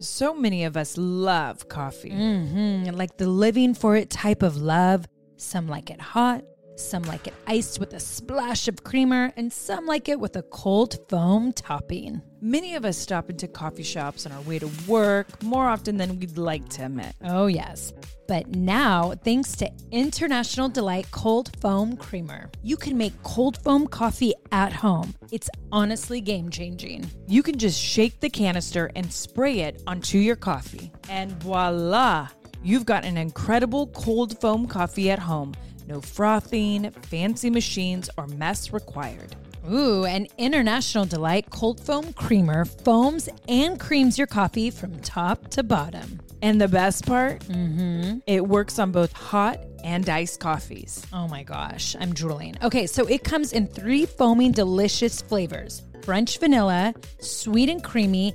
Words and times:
So 0.00 0.34
many 0.34 0.64
of 0.64 0.76
us 0.76 0.96
love 0.98 1.68
coffee. 1.68 2.10
Mm-hmm. 2.10 2.94
Like 2.94 3.16
the 3.16 3.28
living 3.28 3.74
for 3.74 3.96
it 3.96 4.10
type 4.10 4.42
of 4.42 4.56
love. 4.56 5.06
Some 5.38 5.68
like 5.68 5.90
it 5.90 6.00
hot, 6.00 6.44
some 6.76 7.02
like 7.02 7.26
it 7.26 7.34
iced 7.46 7.78
with 7.78 7.92
a 7.92 8.00
splash 8.00 8.68
of 8.68 8.84
creamer, 8.84 9.32
and 9.36 9.52
some 9.52 9.86
like 9.86 10.08
it 10.08 10.18
with 10.18 10.36
a 10.36 10.42
cold 10.44 10.98
foam 11.10 11.52
topping. 11.52 12.22
Many 12.40 12.74
of 12.74 12.86
us 12.86 12.96
stop 12.96 13.28
into 13.28 13.46
coffee 13.46 13.82
shops 13.82 14.24
on 14.24 14.32
our 14.32 14.40
way 14.42 14.58
to 14.58 14.70
work 14.86 15.42
more 15.42 15.68
often 15.68 15.98
than 15.98 16.18
we'd 16.18 16.38
like 16.38 16.66
to 16.70 16.86
admit. 16.86 17.14
Oh, 17.22 17.48
yes. 17.48 17.92
But 18.28 18.48
now, 18.48 19.14
thanks 19.22 19.52
to 19.56 19.70
International 19.92 20.68
Delight 20.68 21.08
Cold 21.12 21.50
Foam 21.60 21.96
Creamer, 21.96 22.50
you 22.62 22.76
can 22.76 22.98
make 22.98 23.22
cold 23.22 23.56
foam 23.62 23.86
coffee 23.86 24.34
at 24.50 24.72
home. 24.72 25.14
It's 25.30 25.48
honestly 25.70 26.20
game 26.20 26.50
changing. 26.50 27.08
You 27.28 27.42
can 27.42 27.56
just 27.56 27.80
shake 27.80 28.18
the 28.20 28.30
canister 28.30 28.90
and 28.96 29.12
spray 29.12 29.60
it 29.60 29.82
onto 29.86 30.18
your 30.18 30.36
coffee. 30.36 30.90
And 31.08 31.30
voila! 31.42 32.28
You've 32.64 32.86
got 32.86 33.04
an 33.04 33.16
incredible 33.16 33.86
cold 33.88 34.40
foam 34.40 34.66
coffee 34.66 35.10
at 35.10 35.20
home. 35.20 35.54
No 35.86 36.00
frothing, 36.00 36.90
fancy 37.02 37.48
machines, 37.48 38.10
or 38.16 38.26
mess 38.26 38.72
required. 38.72 39.36
Ooh, 39.70 40.04
an 40.04 40.26
International 40.38 41.04
Delight 41.04 41.50
Cold 41.50 41.80
Foam 41.80 42.12
Creamer 42.12 42.64
foams 42.64 43.28
and 43.48 43.78
creams 43.78 44.18
your 44.18 44.26
coffee 44.26 44.70
from 44.70 44.98
top 45.00 45.48
to 45.50 45.62
bottom. 45.62 46.20
And 46.42 46.60
the 46.60 46.68
best 46.68 47.06
part, 47.06 47.40
mm-hmm. 47.40 48.18
it 48.26 48.46
works 48.46 48.78
on 48.78 48.92
both 48.92 49.12
hot 49.12 49.58
and 49.82 50.08
iced 50.08 50.40
coffees. 50.40 51.04
Oh 51.12 51.28
my 51.28 51.42
gosh, 51.42 51.96
I'm 51.98 52.12
drooling. 52.12 52.56
Okay, 52.62 52.86
so 52.86 53.06
it 53.06 53.24
comes 53.24 53.52
in 53.52 53.66
three 53.66 54.06
foaming, 54.06 54.52
delicious 54.52 55.22
flavors 55.22 55.82
French 56.02 56.38
vanilla, 56.38 56.94
sweet 57.20 57.68
and 57.68 57.82
creamy, 57.82 58.34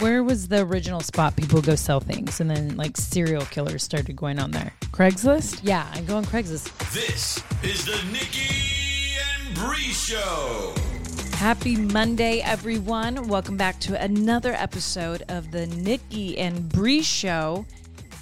Where 0.00 0.22
was 0.22 0.46
the 0.46 0.60
original 0.60 1.00
spot 1.00 1.34
people 1.34 1.60
go 1.60 1.74
sell 1.74 1.98
things, 1.98 2.40
and 2.40 2.48
then 2.48 2.76
like 2.76 2.96
serial 2.96 3.44
killers 3.46 3.82
started 3.82 4.14
going 4.14 4.38
on 4.38 4.52
there? 4.52 4.72
Craigslist? 4.92 5.60
Yeah, 5.64 5.90
I 5.92 6.02
go 6.02 6.16
on 6.16 6.24
Craigslist. 6.24 6.70
This 6.92 7.42
is 7.64 7.84
the 7.84 8.00
Nikki 8.12 9.16
and 9.18 9.56
Brie 9.56 9.90
Show. 9.92 10.74
Happy 11.32 11.74
Monday, 11.74 12.38
everyone. 12.40 13.26
Welcome 13.26 13.56
back 13.56 13.80
to 13.80 14.00
another 14.00 14.52
episode 14.52 15.24
of 15.28 15.50
the 15.50 15.66
Nikki 15.66 16.38
and 16.38 16.68
Brie 16.68 17.02
Show. 17.02 17.66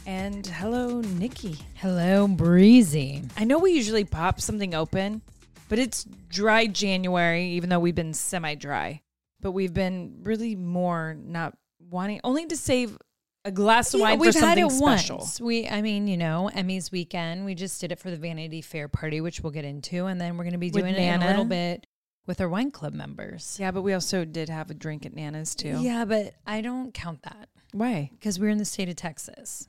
And 0.06 0.46
hello, 0.46 1.02
Nikki. 1.02 1.58
Hello, 1.74 2.26
Breezy. 2.26 3.22
I 3.36 3.44
know 3.44 3.58
we 3.58 3.72
usually 3.72 4.04
pop 4.04 4.40
something 4.40 4.74
open, 4.74 5.20
but 5.68 5.78
it's 5.78 6.04
dry 6.30 6.68
January, 6.68 7.48
even 7.50 7.68
though 7.68 7.80
we've 7.80 7.94
been 7.94 8.14
semi 8.14 8.54
dry. 8.54 9.02
But 9.42 9.50
we've 9.50 9.74
been 9.74 10.20
really 10.22 10.56
more 10.56 11.14
not 11.22 11.54
wanting, 11.90 12.20
only 12.24 12.46
to 12.46 12.56
save 12.56 12.96
a 13.44 13.52
glass 13.52 13.94
of 13.94 14.00
wine 14.00 14.18
for 14.18 14.32
something 14.32 14.68
special. 14.70 15.18
once. 15.18 15.40
We, 15.40 15.68
I 15.68 15.80
mean, 15.80 16.08
you 16.08 16.16
know, 16.16 16.48
Emmy's 16.48 16.90
weekend. 16.90 17.44
We 17.44 17.54
just 17.54 17.80
did 17.80 17.92
it 17.92 17.98
for 17.98 18.10
the 18.10 18.16
Vanity 18.16 18.60
Fair 18.60 18.88
party, 18.88 19.20
which 19.20 19.40
we'll 19.40 19.52
get 19.52 19.64
into, 19.64 20.06
and 20.06 20.20
then 20.20 20.36
we're 20.36 20.44
going 20.44 20.52
to 20.52 20.58
be 20.58 20.70
With 20.70 20.82
doing 20.82 20.94
it 20.94 20.98
in 20.98 21.22
a 21.22 21.26
little 21.26 21.44
bit 21.44 21.86
with 22.26 22.40
our 22.40 22.48
wine 22.48 22.70
club 22.70 22.92
members. 22.92 23.56
Yeah, 23.60 23.70
but 23.70 23.82
we 23.82 23.92
also 23.92 24.24
did 24.24 24.48
have 24.48 24.70
a 24.70 24.74
drink 24.74 25.06
at 25.06 25.14
Nana's 25.14 25.54
too. 25.54 25.78
Yeah, 25.80 26.04
but 26.04 26.34
I 26.46 26.60
don't 26.60 26.92
count 26.92 27.22
that 27.22 27.48
Why? 27.72 28.10
because 28.12 28.40
we're 28.40 28.50
in 28.50 28.58
the 28.58 28.64
state 28.64 28.88
of 28.88 28.96
Texas. 28.96 29.68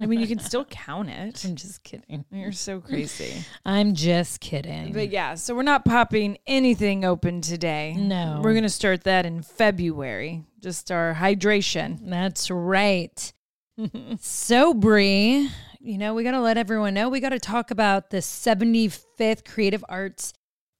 I 0.00 0.06
mean, 0.06 0.20
you 0.20 0.26
can 0.26 0.38
still 0.38 0.64
count 0.64 1.10
it. 1.10 1.44
I'm 1.44 1.56
just 1.56 1.84
kidding. 1.84 2.24
You're 2.32 2.52
so 2.52 2.80
crazy. 2.80 3.44
I'm 3.66 3.94
just 3.94 4.40
kidding. 4.40 4.92
But 4.94 5.10
yeah, 5.10 5.34
so 5.34 5.54
we're 5.54 5.62
not 5.62 5.84
popping 5.84 6.38
anything 6.46 7.04
open 7.04 7.42
today. 7.42 7.94
No. 7.98 8.40
We're 8.42 8.52
going 8.52 8.62
to 8.62 8.70
start 8.70 9.04
that 9.04 9.26
in 9.26 9.42
February. 9.42 10.44
Just 10.60 10.90
our 10.90 11.14
hydration. 11.14 11.98
That's 12.02 12.50
right. 12.50 13.32
so, 14.20 14.72
Brie, 14.72 15.50
you 15.80 15.98
know, 15.98 16.14
we 16.14 16.24
got 16.24 16.32
to 16.32 16.40
let 16.40 16.56
everyone 16.56 16.94
know. 16.94 17.10
We 17.10 17.20
got 17.20 17.30
to 17.30 17.38
talk 17.38 17.70
about 17.70 18.10
the 18.10 18.18
75th 18.18 19.44
Creative 19.44 19.84
Arts 19.88 20.32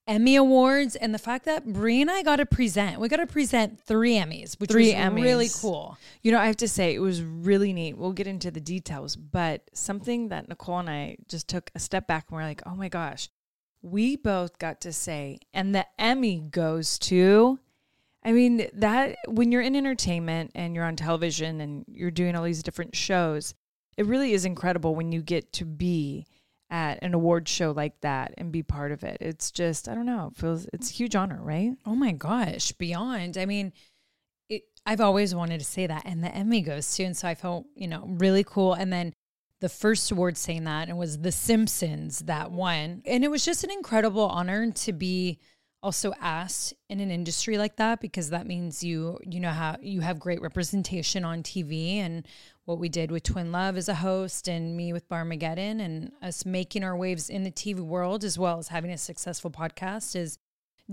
Emmy 0.07 0.35
Awards 0.37 0.97
and 0.97 1.15
the 1.15 1.19
fact 1.19 1.45
that 1.45 1.65
Brie 1.73 2.01
and 2.01 2.11
I 2.11 2.23
got 2.23 2.37
to 2.37 2.47
present. 2.47 2.99
We 2.99 3.09
got 3.09 3.19
to 3.19 3.27
present 3.27 3.81
three 3.81 4.15
Emmys, 4.15 4.59
which 4.59 4.71
Three 4.71 4.95
was 4.95 5.13
really 5.13 5.49
cool. 5.55 5.97
You 6.23 6.33
know, 6.33 6.39
I 6.39 6.47
have 6.47 6.57
to 6.57 6.69
say, 6.69 6.95
it 6.95 6.99
was 6.99 7.23
really 7.23 7.73
neat. 7.73 7.97
We'll 7.97 8.13
get 8.13 8.27
into 8.27 8.51
the 8.51 8.61
details, 8.61 9.15
but 9.15 9.63
something 9.73 10.29
that 10.29 10.49
Nicole 10.49 10.81
and 10.81 10.91
I 10.91 11.19
just 11.29 11.49
took 11.49 11.71
a 11.75 11.79
step 11.79 12.07
back 12.07 12.27
and 12.29 12.37
we're 12.37 12.43
like, 12.43 12.63
oh 12.67 12.75
my 12.75 12.89
gosh, 12.89 13.29
we 13.83 14.17
both 14.17 14.59
got 14.59 14.81
to 14.83 14.93
say, 14.93 15.39
and 15.55 15.75
the 15.75 15.87
Emmy 15.99 16.41
goes 16.41 16.99
to. 17.01 17.59
I 18.23 18.33
mean, 18.33 18.69
that 18.75 19.17
when 19.29 19.51
you're 19.51 19.63
in 19.63 19.75
entertainment 19.75 20.51
and 20.55 20.75
you're 20.75 20.85
on 20.85 20.97
television 20.97 21.61
and 21.61 21.85
you're 21.89 22.11
doing 22.11 22.37
all 22.37 22.45
these 22.45 22.63
different 22.63 22.95
shows, 22.95 23.55
it 23.97 24.07
really 24.07 24.33
is 24.33 24.45
incredible 24.45 24.95
when 24.95 25.13
you 25.13 25.23
get 25.23 25.53
to 25.55 25.65
be 25.65 26.27
at 26.71 27.03
an 27.03 27.15
award 27.15 27.49
show 27.49 27.73
like 27.73 28.01
that 28.01 28.33
and 28.39 28.53
be 28.53 28.63
part 28.63 28.93
of 28.93 29.03
it. 29.03 29.19
It's 29.21 29.51
just, 29.51 29.89
I 29.89 29.95
don't 29.95 30.07
know, 30.07 30.31
it 30.33 30.41
feels 30.41 30.67
it's 30.73 30.91
a 30.91 30.95
huge 30.95 31.17
honor, 31.17 31.41
right? 31.43 31.73
Oh 31.85 31.95
my 31.95 32.13
gosh, 32.13 32.73
beyond. 32.73 33.37
I 33.37 33.45
mean, 33.45 33.73
it, 34.49 34.63
I've 34.87 35.01
always 35.01 35.35
wanted 35.35 35.59
to 35.59 35.67
say 35.67 35.87
that. 35.87 36.03
And 36.07 36.23
the 36.23 36.35
Emmy 36.35 36.61
goes 36.61 36.97
too. 36.97 37.05
And 37.05 37.17
so 37.17 37.29
I 37.29 37.35
felt, 37.35 37.67
you 37.75 37.89
know, 37.89 38.05
really 38.07 38.45
cool. 38.45 38.75
And 38.75 38.93
then 38.93 39.13
the 39.61 39.69
first 39.69 40.11
award 40.11 40.37
saying 40.37 40.65
that 40.65 40.89
and 40.89 40.97
was 40.97 41.19
The 41.19 41.33
Simpsons 41.33 42.21
that 42.21 42.51
won. 42.51 43.03
And 43.05 43.25
it 43.25 43.31
was 43.31 43.45
just 43.45 43.65
an 43.65 43.71
incredible 43.71 44.27
honor 44.27 44.71
to 44.71 44.93
be 44.93 45.39
also 45.83 46.13
asked 46.21 46.75
in 46.89 47.01
an 47.01 47.11
industry 47.11 47.57
like 47.57 47.77
that 47.77 48.01
because 48.01 48.31
that 48.31 48.47
means 48.47 48.85
you 48.85 49.19
you 49.27 49.41
know 49.41 49.51
how 49.51 49.77
you 49.81 50.01
have 50.01 50.19
great 50.19 50.43
representation 50.43 51.25
on 51.25 51.43
TV 51.43 51.97
and 51.97 52.27
what 52.67 52.79
we 52.79 52.89
did 52.89 53.11
with 53.11 53.23
Twin 53.23 53.51
Love 53.51 53.77
as 53.77 53.89
a 53.89 53.95
host 53.95 54.47
and 54.47 54.77
me 54.77 54.93
with 54.93 55.09
Barmageddon 55.09 55.81
and 55.81 56.13
us 56.23 56.45
making 56.45 56.85
our 56.85 56.97
waves 56.97 57.31
in 57.31 57.43
the 57.43 57.51
TV 57.51 57.81
world 57.81 58.25
as 58.25 58.39
well 58.39 58.59
as 58.59 58.69
having 58.69 58.91
a 58.91 58.99
successful 58.99 59.51
podcast 59.51 60.15
is 60.15 60.39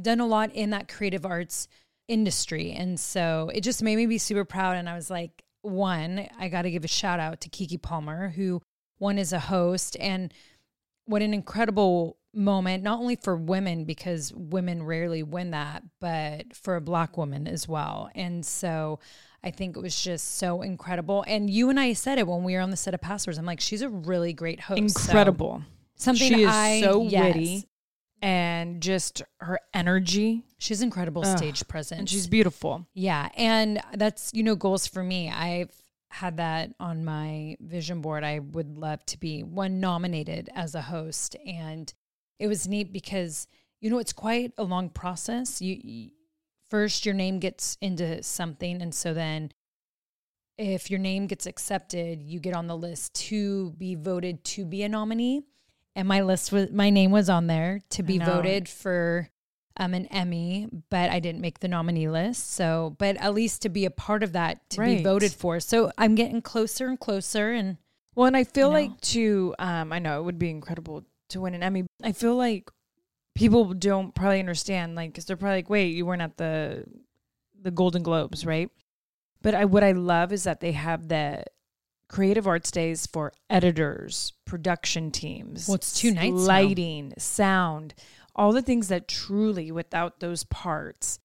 done 0.01 0.19
a 0.19 0.25
lot 0.25 0.53
in 0.53 0.69
that 0.71 0.87
creative 0.87 1.25
arts 1.25 1.67
industry. 2.07 2.71
And 2.71 2.99
so 2.99 3.51
it 3.53 3.61
just 3.61 3.83
made 3.83 3.95
me 3.95 4.05
be 4.05 4.17
super 4.17 4.45
proud. 4.45 4.77
And 4.77 4.89
I 4.89 4.95
was 4.95 5.09
like, 5.09 5.43
one, 5.61 6.27
I 6.39 6.47
got 6.49 6.63
to 6.63 6.71
give 6.71 6.85
a 6.85 6.89
shout 6.89 7.19
out 7.19 7.41
to 7.41 7.49
Keke 7.49 7.81
Palmer, 7.81 8.29
who 8.29 8.61
won 8.99 9.17
as 9.17 9.33
a 9.33 9.39
host. 9.39 9.97
And 9.99 10.33
what 11.05 11.21
an 11.21 11.33
incredible 11.33 12.17
moment, 12.37 12.83
not 12.83 12.99
only 12.99 13.15
for 13.15 13.35
women, 13.35 13.83
because 13.83 14.31
women 14.33 14.83
rarely 14.83 15.23
win 15.23 15.51
that, 15.51 15.83
but 15.99 16.55
for 16.55 16.75
a 16.75 16.81
Black 16.81 17.17
woman 17.17 17.47
as 17.47 17.67
well. 17.67 18.09
And 18.15 18.45
so 18.45 18.99
I 19.43 19.51
think 19.51 19.75
it 19.75 19.81
was 19.81 20.01
just 20.01 20.37
so 20.37 20.61
incredible. 20.61 21.23
And 21.27 21.49
you 21.49 21.69
and 21.69 21.79
I 21.79 21.93
said 21.93 22.19
it 22.19 22.27
when 22.27 22.43
we 22.43 22.53
were 22.53 22.61
on 22.61 22.69
the 22.69 22.77
set 22.77 22.93
of 22.93 23.01
Passwords. 23.01 23.37
I'm 23.37 23.45
like, 23.45 23.59
she's 23.59 23.81
a 23.81 23.89
really 23.89 24.33
great 24.33 24.59
host. 24.59 24.77
So 24.77 24.83
Incredible. 25.09 25.63
something 25.95 26.33
she 26.33 26.43
is 26.43 26.49
I, 26.49 26.81
so 26.81 27.03
yes. 27.03 27.35
witty 27.35 27.69
and 28.21 28.81
just 28.81 29.21
her 29.39 29.59
energy. 29.73 30.43
She's 30.57 30.81
incredible 30.81 31.23
Ugh, 31.25 31.37
stage 31.37 31.67
presence. 31.67 31.99
And 31.99 32.09
she's 32.09 32.27
beautiful. 32.27 32.87
Yeah. 32.93 33.29
And 33.35 33.81
that's, 33.93 34.31
you 34.33 34.43
know, 34.43 34.55
goals 34.55 34.87
for 34.87 35.03
me. 35.03 35.29
I've 35.29 35.71
had 36.09 36.37
that 36.37 36.73
on 36.79 37.05
my 37.05 37.57
vision 37.59 38.01
board. 38.01 38.23
I 38.23 38.39
would 38.39 38.77
love 38.77 39.05
to 39.07 39.19
be 39.19 39.43
one 39.43 39.79
nominated 39.79 40.49
as 40.55 40.73
a 40.73 40.81
host. 40.81 41.35
And 41.45 41.93
it 42.39 42.47
was 42.47 42.67
neat 42.67 42.91
because, 42.93 43.47
you 43.81 43.89
know, 43.89 43.99
it's 43.99 44.13
quite 44.13 44.53
a 44.57 44.63
long 44.63 44.89
process. 44.89 45.61
You, 45.61 45.79
you 45.81 46.09
first 46.69 47.05
your 47.05 47.15
name 47.15 47.39
gets 47.39 47.77
into 47.81 48.21
something. 48.23 48.81
And 48.81 48.93
so 48.93 49.13
then 49.13 49.51
if 50.57 50.89
your 50.89 50.99
name 50.99 51.27
gets 51.27 51.45
accepted, 51.45 52.21
you 52.21 52.39
get 52.39 52.55
on 52.55 52.67
the 52.67 52.75
list 52.75 53.13
to 53.15 53.71
be 53.71 53.95
voted 53.95 54.43
to 54.43 54.65
be 54.65 54.83
a 54.83 54.89
nominee. 54.89 55.43
And 55.95 56.07
my 56.07 56.21
list 56.21 56.51
was 56.51 56.71
my 56.71 56.89
name 56.89 57.11
was 57.11 57.29
on 57.29 57.47
there 57.47 57.81
to 57.91 58.03
be 58.03 58.19
voted 58.19 58.69
for 58.69 59.29
um, 59.77 59.93
an 59.93 60.05
Emmy, 60.07 60.67
but 60.89 61.09
I 61.11 61.19
didn't 61.19 61.41
make 61.41 61.59
the 61.59 61.67
nominee 61.67 62.09
list. 62.09 62.51
So, 62.51 62.95
but 62.99 63.17
at 63.17 63.33
least 63.33 63.63
to 63.63 63.69
be 63.69 63.85
a 63.85 63.91
part 63.91 64.21
of 64.23 64.33
that, 64.33 64.67
to 64.71 64.81
be 64.81 65.03
voted 65.03 65.31
for. 65.31 65.59
So 65.59 65.91
I'm 65.97 66.15
getting 66.15 66.41
closer 66.41 66.87
and 66.87 66.99
closer. 66.99 67.51
And 67.51 67.77
Well, 68.15 68.27
and 68.27 68.37
I 68.37 68.43
feel 68.43 68.67
You 68.67 68.73
know? 68.73 68.79
like 68.79 69.01
to 69.01 69.55
um 69.59 69.91
I 69.93 69.99
know 69.99 70.19
it 70.19 70.23
would 70.23 70.39
be 70.39 70.49
incredible 70.49 71.03
to 71.29 71.41
win 71.41 71.53
an 71.53 71.63
Emmy. 71.63 71.85
I 72.03 72.11
feel 72.11 72.35
like 72.35 72.69
people 73.35 73.73
don't 73.73 74.15
probably 74.15 74.39
understand 74.39 74.95
like 74.95 75.13
cuz 75.13 75.25
they're 75.25 75.37
probably 75.37 75.57
like, 75.57 75.69
"Wait, 75.69 75.95
you 75.95 76.05
weren't 76.05 76.21
at 76.21 76.37
the 76.37 76.85
the 77.59 77.71
Golden 77.71 78.03
Globes, 78.03 78.45
right?" 78.45 78.69
But 79.41 79.55
I 79.55 79.65
what 79.65 79.83
I 79.83 79.91
love 79.91 80.31
is 80.31 80.43
that 80.43 80.59
they 80.59 80.71
have 80.73 81.07
the 81.07 81.43
creative 82.09 82.47
arts 82.47 82.71
days 82.71 83.05
for 83.05 83.33
editors, 83.49 84.33
production 84.45 85.11
teams. 85.11 85.67
Well, 85.67 85.75
it's 85.75 85.99
two 85.99 86.11
nights 86.11 86.31
now. 86.31 86.47
lighting, 86.47 87.13
sound, 87.17 87.93
all 88.35 88.51
the 88.53 88.61
things 88.61 88.87
that 88.87 89.07
truly 89.07 89.71
without 89.71 90.19
those 90.19 90.43
parts 90.45 91.19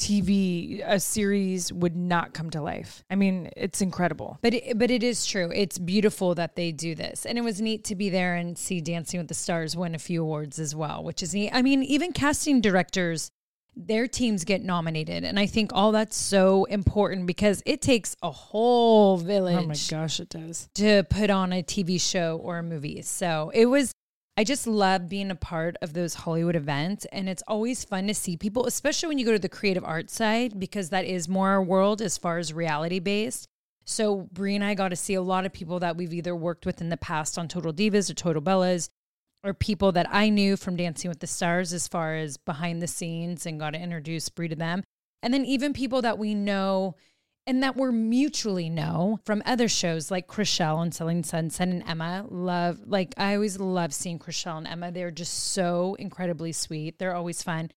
TV 0.00 0.82
a 0.84 0.98
series 0.98 1.72
would 1.72 1.94
not 1.94 2.32
come 2.32 2.50
to 2.50 2.60
life. 2.62 3.04
I 3.10 3.14
mean, 3.14 3.50
it's 3.56 3.80
incredible. 3.80 4.38
but 4.42 4.54
it, 4.54 4.78
but 4.78 4.90
it 4.90 5.02
is 5.02 5.26
true. 5.26 5.52
It's 5.54 5.78
beautiful 5.78 6.34
that 6.36 6.56
they 6.56 6.72
do 6.72 6.94
this, 6.94 7.26
and 7.26 7.36
it 7.36 7.42
was 7.42 7.60
neat 7.60 7.84
to 7.84 7.94
be 7.94 8.08
there 8.08 8.34
and 8.34 8.56
see 8.56 8.80
Dancing 8.80 9.18
with 9.20 9.28
the 9.28 9.34
Stars 9.34 9.76
win 9.76 9.94
a 9.94 9.98
few 9.98 10.22
awards 10.22 10.58
as 10.58 10.74
well, 10.74 11.04
which 11.04 11.22
is 11.22 11.34
neat. 11.34 11.50
I 11.52 11.62
mean, 11.62 11.82
even 11.82 12.12
casting 12.12 12.60
directors, 12.60 13.30
their 13.76 14.08
teams 14.08 14.44
get 14.44 14.62
nominated, 14.62 15.22
and 15.24 15.38
I 15.38 15.46
think 15.46 15.70
all 15.74 15.92
that's 15.92 16.16
so 16.16 16.64
important 16.64 17.26
because 17.26 17.62
it 17.66 17.80
takes 17.82 18.16
a 18.22 18.30
whole 18.30 19.18
village. 19.18 19.56
Oh 19.62 19.66
my 19.66 20.00
gosh, 20.02 20.18
it 20.18 20.28
does. 20.30 20.68
to 20.74 21.04
put 21.04 21.30
on 21.30 21.52
a 21.52 21.62
TV 21.62 22.00
show 22.00 22.40
or 22.42 22.58
a 22.58 22.62
movie. 22.62 23.02
So 23.02 23.50
it 23.54 23.66
was, 23.66 23.92
I 24.40 24.44
just 24.44 24.66
love 24.66 25.06
being 25.06 25.30
a 25.30 25.34
part 25.34 25.76
of 25.82 25.92
those 25.92 26.14
Hollywood 26.14 26.56
events. 26.56 27.04
And 27.12 27.28
it's 27.28 27.42
always 27.46 27.84
fun 27.84 28.06
to 28.06 28.14
see 28.14 28.38
people, 28.38 28.64
especially 28.64 29.08
when 29.08 29.18
you 29.18 29.26
go 29.26 29.32
to 29.32 29.38
the 29.38 29.50
creative 29.50 29.84
arts 29.84 30.14
side, 30.14 30.58
because 30.58 30.88
that 30.88 31.04
is 31.04 31.28
more 31.28 31.50
our 31.50 31.62
world 31.62 32.00
as 32.00 32.16
far 32.16 32.38
as 32.38 32.50
reality 32.50 33.00
based. 33.00 33.48
So 33.84 34.30
Brie 34.32 34.54
and 34.54 34.64
I 34.64 34.72
got 34.72 34.88
to 34.88 34.96
see 34.96 35.12
a 35.12 35.20
lot 35.20 35.44
of 35.44 35.52
people 35.52 35.78
that 35.80 35.98
we've 35.98 36.14
either 36.14 36.34
worked 36.34 36.64
with 36.64 36.80
in 36.80 36.88
the 36.88 36.96
past 36.96 37.36
on 37.36 37.48
Total 37.48 37.70
Divas 37.70 38.08
or 38.08 38.14
Total 38.14 38.40
Bellas, 38.40 38.88
or 39.44 39.52
people 39.52 39.92
that 39.92 40.06
I 40.10 40.30
knew 40.30 40.56
from 40.56 40.74
Dancing 40.74 41.10
with 41.10 41.20
the 41.20 41.26
Stars 41.26 41.74
as 41.74 41.86
far 41.86 42.14
as 42.14 42.38
behind 42.38 42.80
the 42.80 42.86
scenes 42.86 43.44
and 43.44 43.60
got 43.60 43.74
to 43.74 43.78
introduce 43.78 44.30
Brie 44.30 44.48
to 44.48 44.56
them. 44.56 44.82
And 45.22 45.34
then 45.34 45.44
even 45.44 45.74
people 45.74 46.00
that 46.00 46.16
we 46.16 46.34
know 46.34 46.96
and 47.46 47.62
that 47.62 47.76
we're 47.76 47.92
mutually 47.92 48.68
know 48.68 49.18
from 49.24 49.42
other 49.46 49.68
shows 49.68 50.10
like 50.10 50.26
Chrishell 50.28 50.82
and 50.82 50.94
Selling 50.94 51.24
Sunset 51.24 51.68
and 51.68 51.82
Emma. 51.88 52.24
Love, 52.28 52.80
like, 52.86 53.14
I 53.16 53.34
always 53.34 53.58
love 53.58 53.92
seeing 53.94 54.18
Chrishell 54.18 54.58
and 54.58 54.66
Emma. 54.68 54.92
They're 54.92 55.10
just 55.10 55.52
so 55.52 55.94
incredibly 55.98 56.52
sweet. 56.52 56.98
They're 56.98 57.14
always 57.14 57.42
fun 57.42 57.70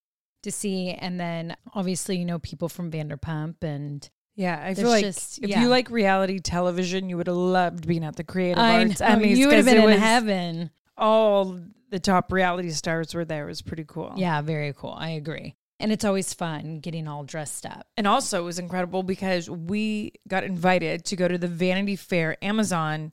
to 0.43 0.51
see. 0.51 0.89
And 0.91 1.19
then 1.19 1.55
obviously, 1.73 2.17
you 2.17 2.25
know, 2.25 2.39
people 2.39 2.69
from 2.69 2.91
Vanderpump 2.91 3.63
and 3.63 4.07
Yeah, 4.35 4.61
I 4.63 4.73
feel 4.73 4.89
like 4.89 5.05
just- 5.05 5.39
if 5.41 5.49
yeah. 5.49 5.61
you 5.61 5.69
like 5.69 5.89
reality 5.89 6.39
television, 6.39 7.09
you 7.09 7.17
would 7.17 7.27
have 7.27 7.35
loved 7.35 7.87
being 7.87 8.03
at 8.03 8.15
the 8.15 8.23
Creative 8.23 8.57
I 8.59 8.79
Arts 8.85 8.99
know, 8.99 9.07
Emmys. 9.07 9.37
you 9.37 9.47
would 9.47 9.55
have 9.57 9.65
been 9.65 9.89
in 9.89 9.99
heaven. 9.99 10.69
All 10.97 11.59
the 11.89 11.99
top 11.99 12.31
reality 12.31 12.69
stars 12.71 13.13
were 13.15 13.25
there. 13.25 13.45
It 13.45 13.47
was 13.47 13.61
pretty 13.61 13.85
cool. 13.87 14.13
Yeah, 14.17 14.41
very 14.41 14.73
cool. 14.73 14.93
I 14.97 15.11
agree. 15.11 15.55
And 15.83 15.91
it's 15.91 16.05
always 16.05 16.33
fun 16.33 16.79
getting 16.79 17.07
all 17.09 17.23
dressed 17.25 17.65
up. 17.65 17.85
And 17.97 18.07
also, 18.07 18.41
it 18.41 18.45
was 18.45 18.57
incredible 18.57 19.03
because 19.03 19.49
we 19.49 20.13
got 20.27 20.43
invited 20.45 21.03
to 21.05 21.15
go 21.17 21.27
to 21.27 21.37
the 21.37 21.47
Vanity 21.49 21.95
Fair 21.97 22.37
Amazon 22.41 23.11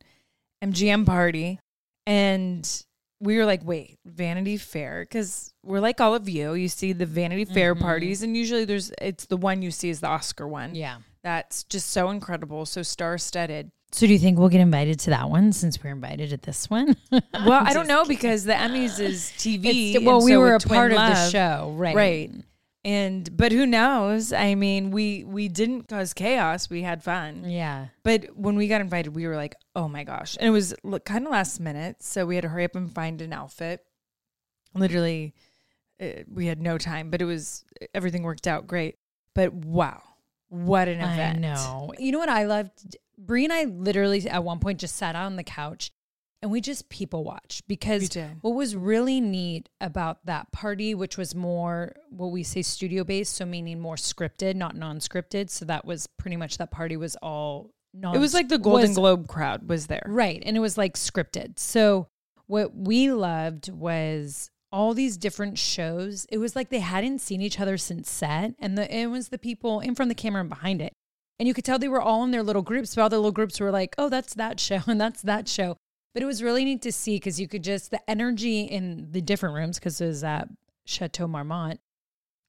MGM 0.64 1.04
party. 1.04 1.58
And 2.06 2.66
we 3.20 3.36
were 3.36 3.44
like, 3.44 3.62
wait, 3.64 3.98
Vanity 4.06 4.56
Fair? 4.56 5.02
Because 5.02 5.52
we're 5.64 5.80
like 5.80 6.00
all 6.00 6.14
of 6.14 6.28
you. 6.28 6.54
You 6.54 6.68
see 6.68 6.92
the 6.92 7.06
Vanity 7.06 7.44
Fair 7.44 7.74
Mhm. 7.74 7.80
parties, 7.80 8.22
and 8.22 8.36
usually 8.36 8.64
there's, 8.64 8.92
it's 9.02 9.26
the 9.26 9.36
one 9.36 9.60
you 9.62 9.70
see 9.70 9.90
is 9.90 10.00
the 10.00 10.06
Oscar 10.08 10.48
one. 10.48 10.74
Yeah. 10.74 10.98
That's 11.22 11.64
just 11.64 11.88
so 11.90 12.08
incredible, 12.10 12.64
so 12.66 12.82
star 12.82 13.18
studded. 13.18 13.70
So 13.92 14.06
do 14.06 14.12
you 14.12 14.18
think 14.18 14.38
we'll 14.38 14.48
get 14.48 14.60
invited 14.60 15.00
to 15.00 15.10
that 15.10 15.28
one 15.28 15.52
since 15.52 15.82
we're 15.82 15.90
invited 15.90 16.32
at 16.32 16.42
this 16.42 16.70
one? 16.70 16.96
Well, 17.10 17.22
I 17.52 17.74
don't 17.74 17.88
know 17.88 18.04
because 18.04 18.44
the 18.44 18.52
Emmys 18.54 19.00
is 19.00 19.32
TV. 19.36 19.90
It's- 19.90 20.02
well, 20.06 20.22
we 20.24 20.30
so 20.30 20.38
were 20.40 20.54
a 20.54 20.60
part 20.60 20.92
of 20.92 20.98
the 20.98 21.28
show, 21.30 21.74
right? 21.76 21.94
Right. 21.96 22.30
And 22.82 23.36
but 23.36 23.52
who 23.52 23.66
knows? 23.66 24.32
I 24.32 24.54
mean, 24.54 24.90
we 24.90 25.24
we 25.24 25.48
didn't 25.48 25.88
cause 25.88 26.14
chaos. 26.14 26.70
We 26.70 26.82
had 26.82 27.02
fun. 27.02 27.44
Yeah. 27.46 27.88
But 28.02 28.34
when 28.34 28.56
we 28.56 28.68
got 28.68 28.80
invited, 28.80 29.14
we 29.14 29.26
were 29.26 29.36
like, 29.36 29.54
"Oh 29.76 29.86
my 29.86 30.02
gosh!" 30.02 30.36
And 30.40 30.48
it 30.48 30.50
was 30.50 30.74
kind 31.04 31.26
of 31.26 31.30
last 31.32 31.60
minute, 31.60 32.02
so 32.02 32.24
we 32.24 32.36
had 32.36 32.42
to 32.42 32.48
hurry 32.48 32.64
up 32.64 32.76
and 32.76 32.90
find 32.90 33.20
an 33.20 33.34
outfit. 33.34 33.84
Literally, 34.74 35.34
uh, 36.00 36.22
we 36.32 36.46
had 36.46 36.62
no 36.62 36.78
time, 36.78 37.10
but 37.10 37.20
it 37.20 37.26
was 37.26 37.64
everything 37.94 38.22
worked 38.22 38.46
out 38.46 38.66
great. 38.66 38.96
But 39.34 39.52
wow, 39.52 40.02
what 40.48 40.88
an 40.88 41.00
event! 41.00 41.36
I 41.36 41.38
know. 41.38 41.92
You 41.98 42.12
know 42.12 42.18
what 42.18 42.30
I 42.30 42.44
loved? 42.44 42.96
Brie 43.18 43.44
and 43.44 43.52
I 43.52 43.64
literally 43.64 44.26
at 44.26 44.42
one 44.42 44.58
point 44.58 44.80
just 44.80 44.96
sat 44.96 45.14
on 45.14 45.36
the 45.36 45.44
couch 45.44 45.90
and 46.42 46.50
we 46.50 46.60
just 46.60 46.88
people 46.88 47.22
watch 47.22 47.62
because 47.68 48.16
what 48.40 48.54
was 48.54 48.74
really 48.74 49.20
neat 49.20 49.68
about 49.80 50.24
that 50.24 50.50
party, 50.52 50.94
which 50.94 51.18
was 51.18 51.34
more 51.34 51.94
what 52.08 52.28
we 52.28 52.42
say 52.42 52.62
studio 52.62 53.04
based, 53.04 53.34
so 53.34 53.44
meaning 53.44 53.78
more 53.78 53.96
scripted, 53.96 54.56
not 54.56 54.74
non 54.74 54.98
scripted. 55.00 55.50
So 55.50 55.64
that 55.66 55.84
was 55.84 56.06
pretty 56.06 56.36
much 56.36 56.58
that 56.58 56.70
party 56.70 56.96
was 56.96 57.16
all 57.16 57.70
non. 57.92 58.14
It 58.14 58.20
was 58.20 58.32
like 58.32 58.48
the 58.48 58.58
Golden 58.58 58.90
was- 58.90 58.96
Globe 58.96 59.28
crowd 59.28 59.68
was 59.68 59.88
there. 59.88 60.06
Right. 60.06 60.42
And 60.44 60.56
it 60.56 60.60
was 60.60 60.78
like 60.78 60.94
scripted. 60.94 61.58
So 61.58 62.08
what 62.46 62.74
we 62.74 63.12
loved 63.12 63.70
was 63.70 64.50
all 64.72 64.94
these 64.94 65.18
different 65.18 65.58
shows. 65.58 66.26
It 66.30 66.38
was 66.38 66.56
like 66.56 66.70
they 66.70 66.80
hadn't 66.80 67.20
seen 67.20 67.42
each 67.42 67.60
other 67.60 67.76
since 67.76 68.10
set. 68.10 68.54
And 68.58 68.78
the 68.78 68.94
it 68.94 69.06
was 69.06 69.28
the 69.28 69.38
people 69.38 69.80
in 69.80 69.94
front 69.94 70.10
of 70.10 70.16
the 70.16 70.22
camera 70.22 70.40
and 70.40 70.48
behind 70.48 70.80
it. 70.80 70.94
And 71.38 71.46
you 71.46 71.54
could 71.54 71.64
tell 71.64 71.78
they 71.78 71.88
were 71.88 72.02
all 72.02 72.24
in 72.24 72.30
their 72.30 72.42
little 72.42 72.62
groups, 72.62 72.94
but 72.94 73.02
all 73.02 73.08
the 73.08 73.16
little 73.18 73.32
groups 73.32 73.60
were 73.60 73.70
like, 73.70 73.94
oh, 73.98 74.08
that's 74.08 74.34
that 74.34 74.58
show 74.58 74.80
and 74.86 74.98
that's 74.98 75.20
that 75.22 75.46
show. 75.46 75.76
But 76.12 76.22
it 76.22 76.26
was 76.26 76.42
really 76.42 76.64
neat 76.64 76.82
to 76.82 76.92
see 76.92 77.16
because 77.16 77.38
you 77.38 77.46
could 77.46 77.62
just 77.62 77.90
the 77.90 78.00
energy 78.10 78.62
in 78.62 79.08
the 79.12 79.20
different 79.20 79.54
rooms, 79.54 79.78
because 79.78 80.00
it 80.00 80.06
was 80.06 80.24
at 80.24 80.48
Chateau 80.84 81.28
Marmont, 81.28 81.80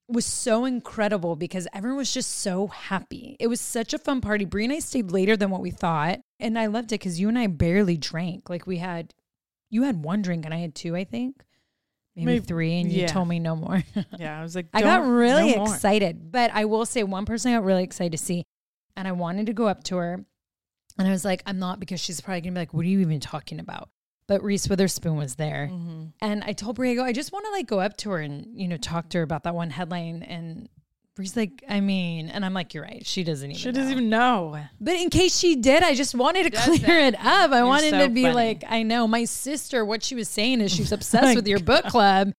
was 0.08 0.26
so 0.26 0.66
incredible 0.66 1.36
because 1.36 1.68
everyone 1.74 1.98
was 1.98 2.14
just 2.14 2.32
so 2.32 2.68
happy. 2.68 3.38
It 3.40 3.48
was 3.48 3.62
such 3.62 3.94
a 3.94 3.98
fun 4.00 4.20
party. 4.20 4.46
Brie 4.46 4.66
and 4.66 4.74
I 4.74 4.80
stayed 4.80 5.12
later 5.12 5.38
than 5.38 5.50
what 5.52 5.62
we 5.62 5.72
thought. 5.72 6.20
And 6.40 6.58
I 6.58 6.66
loved 6.66 6.88
it 6.92 7.00
because 7.00 7.20
you 7.20 7.30
and 7.30 7.38
I 7.38 7.48
barely 7.48 7.98
drank. 7.98 8.50
Like 8.50 8.66
we 8.68 8.78
had, 8.78 9.14
you 9.70 9.84
had 9.84 10.04
one 10.04 10.22
drink 10.22 10.44
and 10.46 10.54
I 10.54 10.58
had 10.58 10.76
two, 10.76 10.96
I 10.96 11.04
think. 11.04 11.44
Maybe, 12.16 12.26
Maybe- 12.26 12.46
three. 12.46 12.82
And 12.82 12.92
you 12.92 13.08
told 13.08 13.28
me 13.30 13.40
no 13.40 13.56
more. 13.56 13.84
Yeah, 14.20 14.40
I 14.40 14.42
was 14.42 14.56
like, 14.56 14.68
I 14.74 14.82
got 14.82 15.08
really 15.08 15.52
no 15.52 15.66
more." 15.66 15.74
excited. 15.74 16.32
But 16.32 16.52
I 16.54 16.66
will 16.66 16.86
say 16.86 17.04
one 17.04 17.26
person 17.26 17.52
I 17.52 17.56
got 17.56 17.64
really 17.64 17.84
excited 17.84 18.12
to 18.12 18.18
see 18.18 18.44
and 18.98 19.08
I 19.08 19.14
wanted 19.14 19.46
to 19.46 19.54
go 19.54 19.68
up 19.68 19.84
to 19.86 19.98
her. 19.98 20.26
And 20.98 21.08
I 21.08 21.12
was 21.12 21.26
like, 21.26 21.42
I'm 21.46 21.60
not 21.60 21.80
because 21.80 22.00
she's 22.00 22.22
probably 22.22 22.42
gonna 22.42 22.54
be 22.54 22.60
like, 22.60 22.74
what 22.74 22.86
are 22.86 22.90
you 22.90 23.00
even 23.00 23.20
talking 23.20 23.60
about? 23.60 23.90
But 24.28 24.44
Reese 24.44 24.70
Witherspoon 24.70 25.18
was 25.18 25.36
there. 25.36 25.70
Mm-hmm. 25.72 26.04
And 26.22 26.44
I 26.44 26.54
told 26.54 26.78
Briego, 26.78 27.04
I 27.04 27.12
just 27.12 27.34
want 27.34 27.46
to 27.46 27.52
like 27.52 27.68
go 27.68 27.80
up 27.80 27.98
to 27.98 28.12
her 28.12 28.20
and, 28.20 28.48
you 28.54 28.68
know, 28.68 28.78
talk 28.78 29.10
to 29.10 29.18
her 29.18 29.24
about 29.24 29.44
that 29.44 29.56
one 29.56 29.70
headline. 29.72 30.24
And 30.24 30.70
Brie's 31.16 31.36
like, 31.36 31.64
I 31.68 31.82
mean, 31.82 32.30
and 32.30 32.46
I'm 32.46 32.54
like, 32.54 32.74
you're 32.74 32.84
right. 32.84 33.06
She 33.06 33.26
doesn't 33.26 33.50
even 33.52 33.60
She 33.60 33.68
know. 33.68 33.72
doesn't 33.74 33.92
even 33.92 34.10
know. 34.10 34.58
But 34.80 34.96
in 34.96 35.10
case 35.10 35.38
she 35.38 35.58
did, 35.58 35.84
I 35.84 35.96
just 35.96 36.16
wanted 36.16 36.44
to 36.44 36.62
clear 36.62 37.00
it 37.00 37.16
up. 37.16 37.52
I 37.52 37.58
You're 37.58 37.66
wanted 37.66 37.90
so 37.90 38.08
to 38.08 38.10
be 38.10 38.24
funny. 38.24 38.34
like, 38.36 38.64
I 38.70 38.84
know 38.84 39.06
my 39.08 39.26
sister, 39.26 39.84
what 39.84 40.02
she 40.04 40.16
was 40.16 40.30
saying 40.30 40.62
is 40.62 40.72
she's 40.72 40.92
obsessed 40.94 41.36
with 41.36 41.48
your 41.48 41.60
book 41.60 41.84
club 41.86 42.32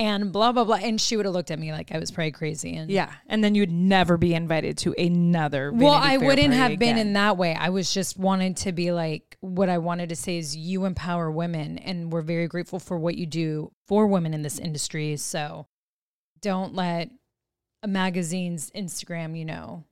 and 0.00 0.32
blah, 0.32 0.50
blah, 0.50 0.64
blah. 0.64 0.76
And 0.76 0.98
she 0.98 1.16
would 1.16 1.26
have 1.26 1.34
looked 1.34 1.50
at 1.50 1.58
me 1.58 1.72
like 1.72 1.92
I 1.92 1.98
was 1.98 2.10
probably 2.10 2.30
crazy. 2.32 2.74
And 2.74 2.90
Yeah, 2.90 3.12
and 3.26 3.44
then 3.44 3.54
you'd 3.54 3.70
never 3.70 4.16
be 4.16 4.34
invited 4.34 4.78
to 4.78 4.94
another. 4.98 5.70
well, 5.72 5.92
I 5.92 6.16
Fair 6.16 6.26
wouldn't 6.26 6.54
have 6.54 6.78
been 6.78 6.96
in 6.96 7.12
that 7.12 7.36
way. 7.36 7.54
I 7.54 7.68
was 7.68 7.92
just 7.92 8.18
wanted 8.18 8.56
to 8.58 8.72
be 8.72 8.92
like, 8.92 9.36
what 9.40 9.68
I 9.68 9.76
wanted 9.76 10.08
to 10.08 10.16
say 10.16 10.38
is 10.38 10.56
you 10.56 10.86
empower 10.86 11.30
women, 11.30 11.76
and 11.76 12.10
we're 12.10 12.22
very 12.22 12.48
grateful 12.48 12.78
for 12.78 12.98
what 12.98 13.16
you 13.16 13.26
do 13.26 13.72
for 13.86 14.06
women 14.06 14.32
in 14.32 14.40
this 14.40 14.58
industry. 14.58 15.16
So 15.18 15.66
don't 16.40 16.74
let 16.74 17.10
a 17.82 17.88
magazine's 17.88 18.70
Instagram, 18.70 19.38
you 19.38 19.44
know, 19.44 19.84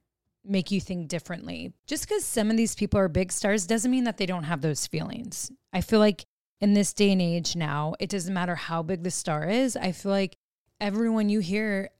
make 0.42 0.70
you 0.70 0.80
think 0.80 1.08
differently. 1.08 1.74
Just 1.86 2.08
because 2.08 2.24
some 2.24 2.50
of 2.50 2.56
these 2.56 2.74
people 2.74 2.98
are 2.98 3.08
big 3.08 3.30
stars 3.30 3.66
doesn't 3.66 3.90
mean 3.90 4.04
that 4.04 4.16
they 4.16 4.26
don't 4.26 4.44
have 4.44 4.62
those 4.62 4.86
feelings. 4.86 5.52
I 5.70 5.82
feel 5.82 5.98
like 5.98 6.24
in 6.60 6.74
this 6.74 6.92
day 6.92 7.12
and 7.12 7.22
age 7.22 7.54
now, 7.54 7.94
it 8.00 8.10
doesn't 8.10 8.34
matter 8.34 8.54
how 8.54 8.82
big 8.82 9.02
the 9.02 9.10
star 9.10 9.48
is. 9.48 9.76
I 9.76 9.92
feel 9.92 10.12
like 10.12 10.36
everyone 10.80 11.28
you 11.28 11.40
hear 11.40 11.90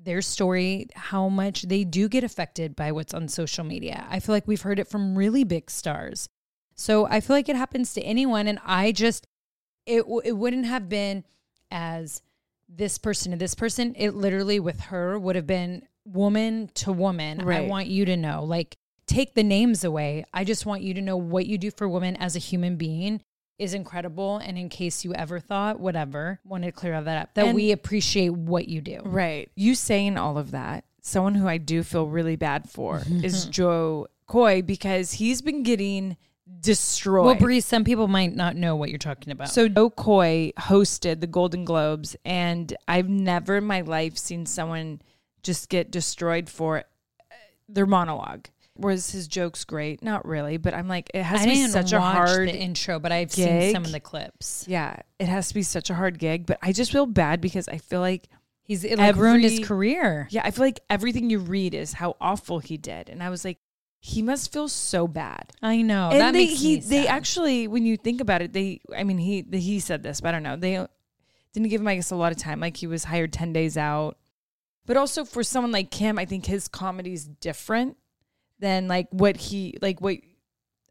their 0.00 0.22
story, 0.22 0.86
how 0.94 1.28
much 1.28 1.62
they 1.62 1.84
do 1.84 2.08
get 2.08 2.24
affected 2.24 2.76
by 2.76 2.92
what's 2.92 3.14
on 3.14 3.28
social 3.28 3.64
media. 3.64 4.06
I 4.08 4.20
feel 4.20 4.34
like 4.34 4.46
we've 4.46 4.62
heard 4.62 4.78
it 4.78 4.88
from 4.88 5.18
really 5.18 5.44
big 5.44 5.70
stars. 5.70 6.28
So 6.74 7.06
I 7.06 7.20
feel 7.20 7.34
like 7.34 7.48
it 7.48 7.56
happens 7.56 7.94
to 7.94 8.02
anyone. 8.02 8.46
And 8.46 8.60
I 8.64 8.92
just, 8.92 9.26
it, 9.86 10.04
it 10.24 10.36
wouldn't 10.36 10.66
have 10.66 10.88
been 10.88 11.24
as 11.70 12.22
this 12.68 12.98
person 12.98 13.32
to 13.32 13.38
this 13.38 13.54
person. 13.54 13.94
It 13.96 14.14
literally 14.14 14.60
with 14.60 14.80
her 14.82 15.18
would 15.18 15.34
have 15.34 15.46
been 15.46 15.86
woman 16.04 16.70
to 16.74 16.92
woman. 16.92 17.38
Right. 17.38 17.62
I 17.62 17.66
want 17.66 17.88
you 17.88 18.04
to 18.04 18.16
know, 18.16 18.44
like, 18.44 18.76
take 19.06 19.34
the 19.34 19.42
names 19.42 19.82
away. 19.84 20.24
I 20.32 20.44
just 20.44 20.66
want 20.66 20.82
you 20.82 20.94
to 20.94 21.00
know 21.00 21.16
what 21.16 21.46
you 21.46 21.58
do 21.58 21.70
for 21.70 21.88
women 21.88 22.14
as 22.16 22.36
a 22.36 22.40
human 22.40 22.76
being 22.76 23.22
is 23.58 23.74
incredible. 23.74 24.38
And 24.38 24.56
in 24.56 24.68
case 24.68 25.04
you 25.04 25.14
ever 25.14 25.40
thought, 25.40 25.80
whatever, 25.80 26.40
wanted 26.44 26.66
to 26.66 26.72
clear 26.72 27.00
that 27.00 27.22
up, 27.22 27.34
that 27.34 27.46
And- 27.46 27.54
we 27.54 27.72
appreciate 27.72 28.30
what 28.30 28.68
you 28.68 28.80
do. 28.80 29.00
Right. 29.04 29.50
You 29.54 29.74
saying 29.74 30.16
all 30.16 30.38
of 30.38 30.52
that, 30.52 30.84
someone 31.00 31.34
who 31.34 31.48
I 31.48 31.58
do 31.58 31.82
feel 31.82 32.06
really 32.06 32.36
bad 32.36 32.68
for 32.70 33.02
is 33.10 33.46
Jo 33.46 34.06
Koy 34.26 34.62
because 34.62 35.12
he's 35.12 35.42
been 35.42 35.62
getting 35.62 36.16
destroyed. 36.60 37.24
Well, 37.26 37.34
Brie, 37.34 37.60
some 37.60 37.84
people 37.84 38.08
might 38.08 38.34
not 38.34 38.56
know 38.56 38.76
what 38.76 38.90
you're 38.90 38.98
talking 38.98 39.32
about. 39.32 39.50
So 39.50 39.68
Jo 39.68 39.90
Koy 39.90 40.52
hosted 40.58 41.20
the 41.20 41.26
Golden 41.26 41.64
Globes, 41.64 42.16
and 42.24 42.74
I've 42.86 43.08
never 43.08 43.56
in 43.56 43.64
my 43.64 43.82
life 43.82 44.16
seen 44.18 44.46
someone 44.46 45.00
just 45.42 45.68
get 45.68 45.90
destroyed 45.90 46.48
for 46.48 46.78
uh, 46.78 47.34
their 47.68 47.86
monologue. 47.86 48.46
Was 48.78 49.10
his 49.10 49.26
jokes 49.28 49.64
great? 49.64 50.02
Not 50.02 50.24
really, 50.24 50.56
but 50.56 50.72
I'm 50.72 50.86
like, 50.88 51.10
it 51.12 51.22
has 51.22 51.40
I 51.42 51.44
to 51.44 51.50
be 51.50 51.66
such 51.66 51.92
a 51.92 52.00
hard 52.00 52.48
the 52.48 52.54
intro, 52.56 52.98
but 53.00 53.10
I've 53.12 53.32
seen 53.32 53.72
some 53.72 53.84
of 53.84 53.92
the 53.92 54.00
clips. 54.00 54.64
Yeah, 54.68 54.96
it 55.18 55.26
has 55.26 55.48
to 55.48 55.54
be 55.54 55.62
such 55.62 55.90
a 55.90 55.94
hard 55.94 56.18
gig, 56.18 56.46
but 56.46 56.58
I 56.62 56.72
just 56.72 56.92
feel 56.92 57.06
bad 57.06 57.40
because 57.40 57.68
I 57.68 57.78
feel 57.78 58.00
like 58.00 58.28
He's 58.62 58.84
it 58.84 58.98
like 58.98 59.16
ruined 59.16 59.44
his 59.44 59.60
career. 59.60 60.28
yeah, 60.30 60.42
I 60.44 60.50
feel 60.50 60.64
like 60.64 60.80
everything 60.90 61.30
you 61.30 61.38
read 61.38 61.74
is 61.74 61.94
how 61.94 62.16
awful 62.20 62.58
he 62.58 62.76
did, 62.76 63.08
and 63.08 63.22
I 63.22 63.30
was 63.30 63.44
like, 63.44 63.58
he 64.00 64.22
must 64.22 64.52
feel 64.52 64.68
so 64.68 65.08
bad. 65.08 65.52
I 65.62 65.82
know. 65.82 66.10
and 66.10 66.20
that 66.20 66.32
they 66.32 66.46
makes 66.46 66.60
he 66.60 66.76
they 66.76 67.04
sad. 67.04 67.16
actually 67.16 67.66
when 67.66 67.84
you 67.84 67.96
think 67.96 68.20
about 68.20 68.42
it, 68.42 68.52
they 68.52 68.80
I 68.96 69.02
mean 69.04 69.18
he 69.18 69.44
he 69.50 69.80
said 69.80 70.02
this, 70.02 70.20
but 70.20 70.28
I 70.28 70.32
don't 70.32 70.42
know. 70.44 70.56
They 70.56 70.86
didn't 71.52 71.68
give 71.68 71.80
him 71.80 71.88
I 71.88 71.96
guess 71.96 72.10
a 72.12 72.16
lot 72.16 72.30
of 72.30 72.38
time. 72.38 72.60
Like 72.60 72.76
he 72.76 72.86
was 72.86 73.04
hired 73.04 73.32
ten 73.32 73.52
days 73.52 73.76
out, 73.76 74.18
but 74.86 74.96
also 74.96 75.24
for 75.24 75.42
someone 75.42 75.72
like 75.72 75.90
Kim, 75.90 76.16
I 76.18 76.26
think 76.26 76.46
his 76.46 76.68
comedy's 76.68 77.24
different 77.24 77.96
than 78.60 78.88
like 78.88 79.08
what 79.10 79.36
he 79.36 79.76
like 79.82 80.00
what. 80.00 80.16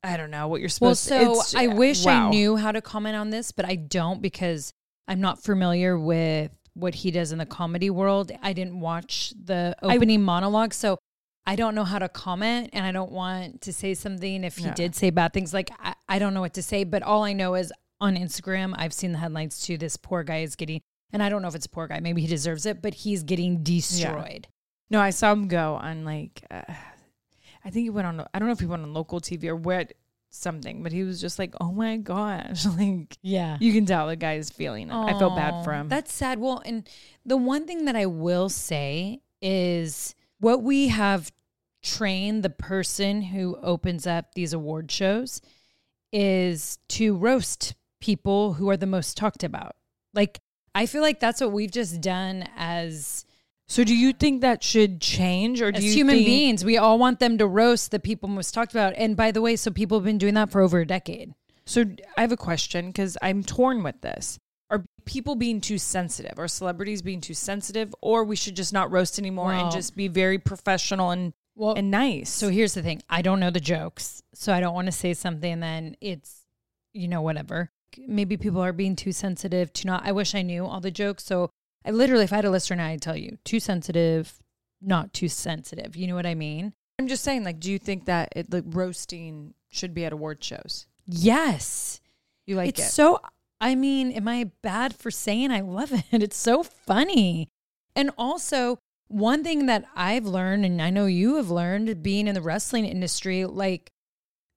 I 0.04 0.16
don't 0.16 0.30
know 0.32 0.48
what 0.48 0.60
you're 0.62 0.70
supposed 0.70 1.10
Well, 1.10 1.20
so 1.20 1.26
to. 1.26 1.32
it's- 1.32 1.56
I 1.56 1.68
wish 1.68 2.06
wow. 2.06 2.28
I 2.28 2.30
knew 2.30 2.56
how 2.56 2.72
to 2.72 2.82
comment 2.82 3.16
on 3.16 3.30
this, 3.32 3.52
but 3.52 3.66
I 3.66 3.76
don't 3.76 4.22
because 4.22 4.72
I'm 5.08 5.20
not 5.20 5.44
familiar 5.44 5.98
with 5.98 6.52
what 6.76 6.94
he 6.96 7.10
does 7.10 7.32
in 7.32 7.40
the 7.40 7.46
comedy 7.48 7.90
world. 7.90 8.32
I 8.44 8.54
didn't 8.54 8.80
watch 8.80 9.34
the 9.44 9.76
I- 9.82 9.96
opening 9.96 10.22
monologue, 10.22 10.74
so 10.74 11.00
I 11.48 11.56
don't 11.56 11.74
know 11.76 11.84
how 11.84 11.98
to 11.98 12.08
comment, 12.08 12.70
and 12.74 12.86
I 12.86 12.92
don't 12.92 13.12
want 13.12 13.62
to 13.62 13.74
say 13.74 13.96
something 13.96 14.44
if 14.44 14.58
he 14.58 14.66
Yeah. 14.66 14.74
did 14.76 14.96
say 14.96 15.10
bad 15.10 15.34
things. 15.34 15.54
Like 15.54 15.72
I, 15.80 15.96
I 16.08 16.20
don't 16.20 16.34
know 16.36 16.42
what 16.42 16.54
to 16.54 16.62
say, 16.64 16.84
but 16.84 17.02
all 17.02 17.24
I 17.24 17.34
know 17.34 17.56
is 17.56 17.74
on 18.00 18.16
Instagram, 18.16 18.76
I've 18.78 18.94
seen 18.94 19.14
the 19.14 19.18
headlines 19.18 19.60
too. 19.60 19.78
This 19.78 19.98
poor 19.98 20.24
guy 20.24 20.42
is 20.42 20.56
getting, 20.56 20.82
and 21.12 21.24
I 21.24 21.30
don't 21.30 21.42
know 21.42 21.48
if 21.48 21.56
it's 21.56 21.66
a 21.66 21.70
poor 21.70 21.88
guy. 21.88 22.00
Maybe 22.00 22.22
he 22.22 22.28
deserves 22.28 22.66
it, 22.68 22.82
but 22.84 22.94
he's 22.94 23.24
getting 23.24 23.64
destroyed. 23.64 24.48
No, 24.92 25.02
I 25.02 25.10
saw 25.10 25.32
him 25.34 25.48
go 25.48 25.74
on 25.82 26.06
like 26.06 26.44
uh, 26.52 26.62
I 27.68 27.70
think 27.70 27.84
he 27.84 27.90
went 27.90 28.08
on 28.08 28.26
I 28.34 28.40
don't 28.40 28.48
know 28.48 28.54
if 28.54 28.62
he 28.62 28.66
went 28.66 28.84
on 28.84 28.94
local 28.94 29.20
TV 29.20 29.44
or 29.50 29.56
what 29.58 29.92
something, 30.30 30.84
but 30.84 30.94
he 30.94 31.04
was 31.04 31.20
just 31.20 31.38
like, 31.38 31.54
"Oh 31.60 31.72
my 31.74 31.98
gosh." 31.98 32.66
Like 32.78 33.18
Yeah. 33.22 33.58
you 33.60 33.74
can 33.74 33.86
tell 33.86 34.08
the 34.08 34.16
guy 34.16 34.36
is 34.36 34.50
feeling 34.50 34.90
it. 34.90 34.94
I 34.94 35.18
felt 35.20 35.36
bad 35.36 35.66
for 35.66 35.74
him. 35.74 35.90
That's 35.90 36.14
sad. 36.14 36.40
Well, 36.40 36.62
and 36.66 36.90
the 37.26 37.36
one 37.36 37.68
thing 37.68 37.84
that 37.86 37.96
I 37.98 38.06
will 38.06 38.48
say 38.48 39.20
is 39.42 40.16
what 40.40 40.64
we 40.64 40.88
have 40.88 41.32
trained 41.84 42.42
the 42.44 42.50
person 42.50 43.22
who 43.22 43.58
opens 43.62 44.08
up 44.08 44.34
these 44.34 44.54
award 44.54 44.90
shows 44.90 45.42
is 46.14 46.80
to 46.90 47.16
roast 47.16 47.76
people 48.00 48.54
who 48.54 48.70
are 48.70 48.78
the 48.78 48.86
most 48.86 49.18
talked 49.18 49.44
about. 49.44 49.76
Like, 50.14 50.40
I 50.74 50.86
feel 50.86 51.02
like 51.02 51.20
that's 51.20 51.42
what 51.42 51.52
we've 51.52 51.72
just 51.72 52.00
done 52.02 52.48
as 52.56 53.26
so 53.68 53.84
do 53.84 53.96
you 53.96 54.14
think 54.14 54.42
that 54.42 54.64
should 54.64 55.02
change 55.02 55.62
or 55.62 55.72
do 55.72 55.78
as 55.78 55.86
you 55.86 55.94
human 55.94 56.16
think- 56.16 56.26
beings. 56.26 56.66
We 56.66 56.78
all 56.78 56.98
want 56.98 57.20
them 57.20 57.38
to 57.38 57.48
roast 57.48 57.92
the 57.92 58.00
people 58.00 58.30
most 58.30 58.54
talked 58.54 58.72
about. 58.72 58.94
And 58.96 59.16
by 59.18 59.32
the 59.32 59.42
way, 59.42 59.56
so 59.56 59.72
people 59.72 59.98
have 60.00 60.06
been 60.06 60.18
doing 60.18 60.36
that 60.36 60.52
for 60.52 60.62
over 60.62 60.80
a 60.80 60.88
decade. 60.88 61.34
So 61.66 61.84
I 62.18 62.22
have 62.22 62.32
a 62.32 62.38
question 62.38 62.94
cuz 62.94 63.18
I'm 63.22 63.44
torn 63.44 63.84
with 63.84 64.00
this. 64.02 64.40
Are 64.70 64.86
people 65.06 65.36
being 65.36 65.60
too 65.62 65.78
sensitive? 65.78 66.40
Are 66.40 66.48
celebrities 66.48 67.02
being 67.02 67.22
too 67.22 67.34
sensitive 67.34 67.94
or 68.02 68.24
we 68.24 68.36
should 68.36 68.56
just 68.56 68.74
not 68.74 68.92
roast 68.92 69.20
anymore 69.20 69.54
and 69.54 69.72
just 69.72 69.96
be 69.96 70.08
very 70.08 70.38
professional 70.38 71.12
and 71.12 71.34
Well, 71.56 71.74
and 71.76 71.92
nice? 71.92 72.30
So 72.30 72.50
here's 72.50 72.74
the 72.74 72.84
thing. 72.84 73.02
I 73.10 73.22
don't 73.22 73.40
know 73.40 73.50
the 73.52 73.60
jokes. 73.60 74.22
So 74.34 74.54
I 74.54 74.60
don't 74.62 74.74
want 74.74 74.86
to 74.88 74.92
say 74.94 75.14
something 75.14 75.52
and 75.54 75.64
then 75.64 75.98
it's, 76.00 76.46
you 76.94 77.08
know, 77.08 77.22
whatever. 77.22 77.72
Maybe 77.98 78.38
people 78.38 78.62
are 78.62 78.74
being 78.74 78.96
too 78.96 79.12
sensitive 79.12 79.74
to 79.74 79.88
not. 79.88 80.06
I 80.06 80.12
wish 80.12 80.36
I 80.36 80.42
knew 80.42 80.66
all 80.66 80.80
the 80.82 80.92
jokes. 80.92 81.24
So 81.26 81.50
I 81.88 81.91
literally, 81.91 82.25
if 82.25 82.34
I 82.34 82.38
had 82.38 82.46
a 82.46 82.50
list 82.50 82.70
right 82.70 82.75
now, 82.75 82.88
I'd 82.88 83.01
tell 83.01 83.15
you 83.15 83.38
too 83.46 83.62
sensitive, 83.62 84.34
not 84.82 85.13
too 85.13 85.29
sensitive. 85.29 85.96
You 85.96 86.08
know 86.08 86.15
what 86.15 86.25
I 86.25 86.36
mean? 86.36 86.74
I'm 87.00 87.08
just 87.08 87.24
saying 87.24 87.44
like 87.44 87.60
do 87.60 87.72
you 87.72 87.79
think 87.79 88.06
that 88.06 88.29
it 88.36 88.51
like 88.51 88.63
roasting 88.67 89.53
should 89.70 89.94
be 89.94 90.03
at 90.06 90.13
award 90.13 90.44
shows? 90.44 90.88
Yes. 91.06 92.01
You 92.46 92.56
like 92.56 92.70
it's 92.70 92.88
it? 92.88 92.91
so, 92.91 93.20
I 93.62 93.75
mean, 93.75 94.12
am 94.12 94.27
I 94.27 94.51
bad 94.62 94.96
for 94.96 95.12
saying 95.12 95.51
I 95.51 95.62
love 95.62 95.91
it? 96.12 96.24
It's 96.24 96.38
so 96.38 96.63
funny. 96.63 97.48
And 97.96 98.12
also, 98.17 98.79
one 99.08 99.44
thing 99.44 99.67
that 99.67 99.86
I've 99.96 100.25
learned, 100.25 100.65
and 100.65 100.82
I 100.82 100.89
know 100.89 101.06
you 101.06 101.38
have 101.38 101.50
learned 101.50 102.03
being 102.03 102.27
in 102.27 102.36
the 102.36 102.41
wrestling 102.41 102.86
industry, 102.86 103.46
like 103.46 103.91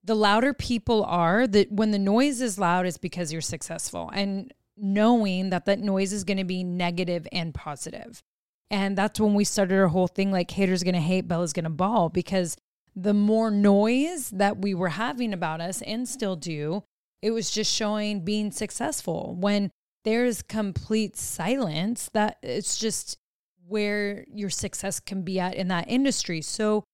the 0.02 0.16
louder 0.16 0.52
people 0.52 1.04
are, 1.04 1.46
that 1.46 1.70
when 1.70 1.92
the 1.92 1.99
noise 1.99 2.40
is 2.40 2.58
loud, 2.58 2.87
is 2.87 2.99
because 2.99 3.32
you're 3.32 3.40
successful. 3.40 4.10
And 4.12 4.52
knowing 4.80 5.50
that 5.50 5.66
that 5.66 5.80
noise 5.80 6.12
is 6.12 6.25
going 6.25 6.38
to 6.38 6.44
be 6.44 6.64
negative 6.64 7.26
and 7.32 7.54
positive. 7.54 8.22
And 8.70 8.96
that's 8.96 9.20
when 9.20 9.34
we 9.34 9.44
started 9.44 9.78
our 9.78 9.88
whole 9.88 10.06
thing 10.06 10.30
like 10.30 10.50
haters 10.50 10.82
going 10.82 10.94
to 10.94 11.00
hate, 11.00 11.28
Bella's 11.28 11.52
going 11.52 11.64
to 11.64 11.70
ball 11.70 12.08
because 12.08 12.56
the 12.94 13.14
more 13.14 13.50
noise 13.50 14.30
that 14.30 14.58
we 14.58 14.75
were 14.75 14.90
having 14.90 15.32
about 15.32 15.60
us 15.60 15.82
and 15.82 16.08
still 16.08 16.37
do, 16.37 16.84
it 17.22 17.32
was 17.32 17.50
just 17.50 17.72
showing 17.72 18.25
being 18.25 18.50
successful. 18.50 19.37
When 19.38 19.70
there's 20.04 20.42
complete 20.42 21.16
silence, 21.16 22.10
that 22.14 22.38
it's 22.42 22.78
just 22.78 23.18
where 23.66 24.25
your 24.32 24.50
success 24.50 25.00
can 25.00 25.22
be 25.22 25.38
at 25.38 25.54
in 25.54 25.68
that 25.68 25.88
industry. 25.88 26.40
So 26.40 26.84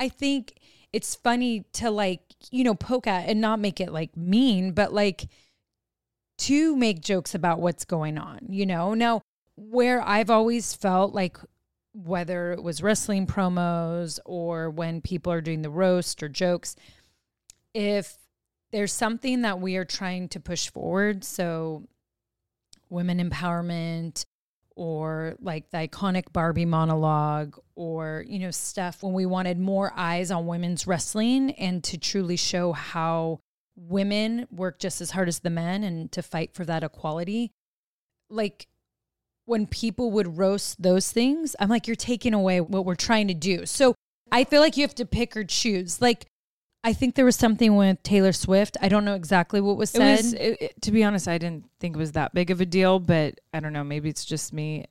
I 0.00 0.08
think 0.08 0.54
it's 0.92 1.14
funny 1.14 1.64
to 1.74 1.90
like, 1.90 2.22
you 2.50 2.64
know, 2.64 2.74
poke 2.74 3.06
at 3.06 3.28
and 3.28 3.40
not 3.40 3.60
make 3.60 3.80
it 3.80 3.92
like 3.92 4.16
mean, 4.16 4.72
but 4.72 4.92
like 4.92 5.28
to 6.38 6.76
make 6.76 7.00
jokes 7.00 7.34
about 7.34 7.60
what's 7.60 7.84
going 7.84 8.18
on, 8.18 8.40
you 8.48 8.64
know? 8.64 8.94
Now, 8.94 9.22
where 9.56 10.00
I've 10.02 10.30
always 10.30 10.74
felt 10.74 11.14
like 11.14 11.36
whether 11.92 12.52
it 12.52 12.62
was 12.62 12.82
wrestling 12.82 13.26
promos 13.26 14.20
or 14.24 14.70
when 14.70 15.00
people 15.00 15.32
are 15.32 15.40
doing 15.40 15.62
the 15.62 15.70
roast 15.70 16.22
or 16.22 16.28
jokes, 16.28 16.76
if 17.74 18.16
there's 18.70 18.92
something 18.92 19.42
that 19.42 19.60
we 19.60 19.76
are 19.76 19.84
trying 19.84 20.28
to 20.28 20.40
push 20.40 20.70
forward, 20.70 21.24
so 21.24 21.84
women 22.88 23.18
empowerment 23.18 24.24
or 24.76 25.34
like 25.40 25.70
the 25.70 25.78
iconic 25.78 26.32
Barbie 26.32 26.64
monologue 26.64 27.58
or, 27.74 28.24
you 28.28 28.38
know, 28.38 28.52
stuff 28.52 29.02
when 29.02 29.12
we 29.12 29.26
wanted 29.26 29.58
more 29.58 29.92
eyes 29.96 30.30
on 30.30 30.46
women's 30.46 30.86
wrestling 30.86 31.50
and 31.52 31.82
to 31.82 31.98
truly 31.98 32.36
show 32.36 32.72
how 32.72 33.40
women 33.78 34.46
work 34.50 34.78
just 34.78 35.00
as 35.00 35.12
hard 35.12 35.28
as 35.28 35.38
the 35.40 35.50
men 35.50 35.84
and 35.84 36.10
to 36.12 36.22
fight 36.22 36.52
for 36.54 36.64
that 36.64 36.82
equality. 36.82 37.52
Like 38.30 38.66
when 39.46 39.66
people 39.66 40.10
would 40.10 40.36
roast 40.36 40.82
those 40.82 41.10
things, 41.10 41.54
I'm 41.58 41.68
like, 41.68 41.86
you're 41.86 41.96
taking 41.96 42.34
away 42.34 42.60
what 42.60 42.84
we're 42.84 42.94
trying 42.94 43.28
to 43.28 43.34
do. 43.34 43.64
So 43.66 43.94
I 44.30 44.44
feel 44.44 44.60
like 44.60 44.76
you 44.76 44.82
have 44.82 44.94
to 44.96 45.06
pick 45.06 45.36
or 45.36 45.44
choose. 45.44 46.02
Like, 46.02 46.26
I 46.84 46.92
think 46.92 47.14
there 47.14 47.24
was 47.24 47.36
something 47.36 47.74
with 47.76 48.02
Taylor 48.02 48.32
Swift. 48.32 48.76
I 48.82 48.88
don't 48.88 49.04
know 49.04 49.14
exactly 49.14 49.60
what 49.60 49.76
was 49.76 49.90
It 49.94 49.98
said. 49.98 50.16
was, 50.18 50.32
it, 50.34 50.56
it- 50.60 50.82
to 50.82 50.92
be 50.92 51.02
honest, 51.02 51.26
I 51.28 51.38
didn't 51.38 51.64
think 51.80 51.96
it 51.96 51.98
was 51.98 52.12
that 52.12 52.34
big 52.34 52.50
of 52.50 52.60
a 52.60 52.66
deal, 52.66 52.98
but 53.00 53.40
I 53.54 53.60
don't 53.60 53.72
know. 53.72 53.84
Maybe 53.84 54.08
it's 54.08 54.24
just 54.24 54.52
me. 54.52 54.84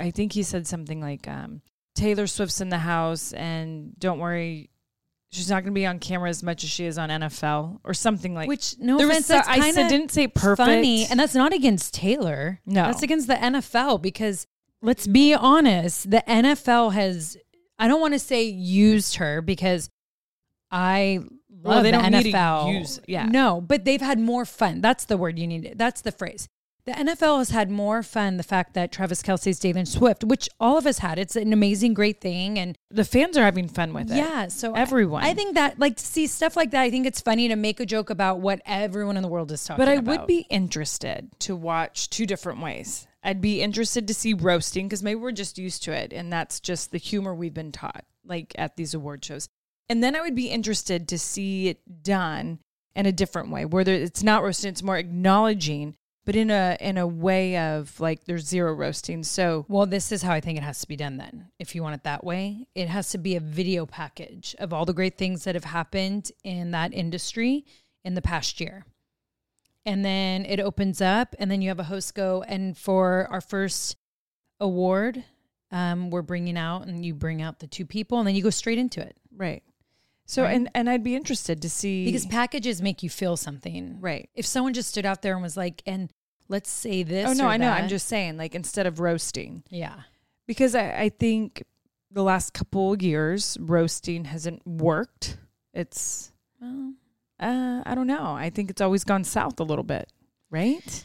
I 0.00 0.10
think 0.10 0.32
he 0.32 0.42
said 0.42 0.66
something 0.66 1.00
like, 1.00 1.26
um, 1.28 1.62
Taylor 1.94 2.26
Swift's 2.26 2.60
in 2.60 2.68
the 2.68 2.78
house 2.78 3.32
and 3.32 3.98
don't 3.98 4.18
worry, 4.18 4.70
she's 5.32 5.50
not 5.50 5.62
going 5.62 5.72
to 5.74 5.78
be 5.78 5.86
on 5.86 5.98
camera 5.98 6.28
as 6.28 6.42
much 6.42 6.64
as 6.64 6.70
she 6.70 6.84
is 6.86 6.96
on 6.98 7.08
NFL 7.08 7.80
or 7.84 7.92
something 7.94 8.34
like 8.34 8.48
Which 8.48 8.76
no 8.78 8.96
there 8.98 9.08
offense, 9.08 9.26
so- 9.26 9.34
that's 9.34 9.48
I 9.48 9.70
said, 9.72 9.88
didn't 9.88 10.10
say 10.12 10.28
perfect. 10.28 10.66
funny, 10.66 11.06
and 11.06 11.18
that's 11.20 11.34
not 11.34 11.52
against 11.52 11.94
Taylor. 11.94 12.60
No. 12.66 12.84
that's 12.84 13.02
against 13.02 13.26
the 13.26 13.34
NFL 13.34 14.00
because 14.02 14.46
let's 14.82 15.06
be 15.06 15.34
honest, 15.34 16.10
the 16.10 16.22
NFL 16.28 16.92
has. 16.92 17.36
I 17.78 17.88
don't 17.88 18.00
want 18.00 18.14
to 18.14 18.18
say 18.18 18.44
used 18.44 19.16
her 19.16 19.42
because 19.42 19.90
I 20.70 21.20
love 21.50 21.62
Well, 21.62 21.82
they 21.82 21.90
the 21.90 21.98
don't 21.98 22.12
need 22.12 22.22
to 22.24 22.30
NFL. 22.32 22.72
use- 22.78 23.00
yeah. 23.06 23.26
no, 23.26 23.60
but 23.60 23.84
they've 23.84 24.00
had 24.00 24.18
more 24.18 24.44
fun. 24.44 24.80
That's 24.80 25.04
the 25.04 25.16
word 25.16 25.38
you 25.38 25.46
need. 25.46 25.74
That's 25.76 26.00
the 26.02 26.12
phrase. 26.12 26.48
The 26.86 26.92
NFL 26.92 27.38
has 27.38 27.50
had 27.50 27.68
more 27.68 28.04
fun. 28.04 28.36
The 28.36 28.44
fact 28.44 28.74
that 28.74 28.92
Travis 28.92 29.20
Kelce's 29.20 29.58
David 29.58 29.88
Swift, 29.88 30.22
which 30.22 30.48
all 30.60 30.78
of 30.78 30.86
us 30.86 30.98
had, 30.98 31.18
it's 31.18 31.34
an 31.34 31.52
amazing, 31.52 31.94
great 31.94 32.20
thing, 32.20 32.60
and 32.60 32.78
the 32.92 33.04
fans 33.04 33.36
are 33.36 33.42
having 33.42 33.66
fun 33.66 33.92
with 33.92 34.08
it. 34.08 34.16
yeah, 34.16 34.46
so 34.46 34.72
Everyone. 34.72 35.24
I, 35.24 35.34
think 35.34 35.56
that 35.56 35.80
like 35.80 35.96
to 35.96 36.04
see 36.04 36.28
stuff 36.28 36.56
like 36.56 36.70
that. 36.70 36.82
I 36.82 36.90
think 36.90 37.04
it's 37.04 37.20
funny 37.20 37.48
to 37.48 37.56
make 37.56 37.80
a 37.80 37.86
joke 37.86 38.08
about 38.08 38.38
what 38.38 38.62
everyone 38.64 39.16
in 39.16 39.24
the 39.24 39.28
world 39.28 39.50
is 39.50 39.64
talking. 39.64 39.82
About. 39.82 39.90
But 39.90 39.90
I 39.90 39.94
about. 39.96 40.20
would 40.20 40.26
be 40.28 40.46
interested 40.48 41.28
to 41.40 41.56
watch 41.56 42.08
two 42.08 42.24
different 42.24 42.60
ways. 42.60 43.08
I'd 43.24 43.40
be 43.40 43.60
interested 43.60 44.06
to 44.06 44.14
see 44.14 44.34
roasting 44.34 44.86
because 44.86 45.02
maybe 45.02 45.18
we're 45.18 45.32
just 45.32 45.58
used 45.58 45.82
to 45.84 45.92
it 45.92 46.12
and 46.12 46.32
that's 46.32 46.60
just 46.60 46.92
the 46.92 46.98
humor 46.98 47.34
we've 47.34 47.52
been 47.52 47.72
taught, 47.72 48.04
like 48.24 48.54
at 48.56 48.76
these 48.76 48.94
award 48.94 49.24
shows. 49.24 49.48
And 49.88 50.04
then 50.04 50.14
I 50.14 50.20
would 50.20 50.36
be 50.36 50.50
interested 50.50 51.08
to 51.08 51.18
see 51.18 51.66
it 51.66 52.04
done 52.04 52.60
in 52.94 53.06
a 53.06 53.12
different 53.12 53.50
way, 53.50 53.64
where 53.64 53.82
it's 53.88 54.22
not 54.22 54.44
roasting, 54.44 54.70
it's 54.70 54.82
more 54.84 54.96
acknowledging, 54.96 55.96
but 56.26 56.36
in 56.36 56.50
a 56.50 56.76
in 56.80 56.98
a 56.98 57.06
way 57.06 57.56
of 57.56 57.98
like 57.98 58.24
there's 58.24 58.46
zero 58.46 58.74
roasting. 58.74 59.22
So 59.22 59.64
Well, 59.68 59.86
this 59.86 60.12
is 60.12 60.20
how 60.22 60.32
I 60.32 60.40
think 60.40 60.58
it 60.58 60.62
has 60.64 60.80
to 60.80 60.88
be 60.88 60.96
done 60.96 61.16
then. 61.16 61.46
If 61.58 61.74
you 61.74 61.82
want 61.82 61.94
it 61.94 62.02
that 62.04 62.22
way, 62.24 62.66
it 62.74 62.88
has 62.88 63.08
to 63.10 63.18
be 63.18 63.36
a 63.36 63.40
video 63.40 63.86
package 63.86 64.54
of 64.58 64.72
all 64.74 64.84
the 64.84 64.92
great 64.92 65.16
things 65.16 65.44
that 65.44 65.54
have 65.54 65.64
happened 65.64 66.30
in 66.44 66.72
that 66.72 66.92
industry 66.92 67.64
in 68.04 68.12
the 68.14 68.22
past 68.22 68.60
year. 68.60 68.84
And 69.86 70.04
then 70.04 70.44
it 70.44 70.58
opens 70.60 71.00
up, 71.00 71.34
and 71.38 71.48
then 71.50 71.62
you 71.62 71.68
have 71.68 71.78
a 71.78 71.84
host 71.84 72.14
go. 72.14 72.42
And 72.42 72.76
for 72.76 73.28
our 73.30 73.40
first 73.40 73.96
award, 74.58 75.22
um, 75.70 76.10
we're 76.10 76.22
bringing 76.22 76.56
out, 76.58 76.86
and 76.88 77.04
you 77.06 77.14
bring 77.14 77.40
out 77.40 77.60
the 77.60 77.68
two 77.68 77.86
people, 77.86 78.18
and 78.18 78.26
then 78.26 78.34
you 78.34 78.42
go 78.42 78.50
straight 78.50 78.78
into 78.78 79.00
it. 79.00 79.16
right. 79.36 79.62
So 80.28 80.42
Right. 80.42 80.56
and 80.56 80.68
and 80.74 80.90
I'd 80.90 81.04
be 81.04 81.14
interested 81.14 81.62
to 81.62 81.70
see 81.70 82.04
Because 82.04 82.26
packages 82.26 82.82
make 82.82 83.04
you 83.04 83.08
feel 83.08 83.36
something. 83.36 84.00
right. 84.00 84.28
If 84.34 84.44
someone 84.44 84.74
just 84.74 84.88
stood 84.88 85.06
out 85.06 85.22
there 85.22 85.34
and 85.34 85.40
was 85.42 85.56
like, 85.56 85.82
and 85.86 86.12
let's 86.48 86.70
say 86.70 87.02
this. 87.02 87.28
Oh 87.28 87.32
no, 87.32 87.46
I 87.48 87.56
know. 87.56 87.70
I'm 87.70 87.88
just 87.88 88.06
saying, 88.08 88.36
like 88.36 88.54
instead 88.54 88.86
of 88.86 89.00
roasting, 89.00 89.62
Yeah. 89.70 89.94
because 90.46 90.74
I, 90.74 91.02
I 91.02 91.08
think 91.08 91.62
the 92.10 92.22
last 92.22 92.52
couple 92.54 92.92
of 92.94 93.02
years 93.02 93.56
roasting 93.60 94.24
hasn't 94.26 94.66
worked. 94.66 95.36
It's 95.74 96.32
Well, 96.60 96.94
uh, 97.40 97.82
I 97.84 97.94
don't 97.94 98.06
know. 98.06 98.32
I 98.34 98.50
think 98.50 98.70
it's 98.70 98.80
always 98.80 99.04
gone 99.04 99.24
south 99.24 99.60
a 99.60 99.64
little 99.64 99.84
bit, 99.84 100.10
right? 100.50 101.04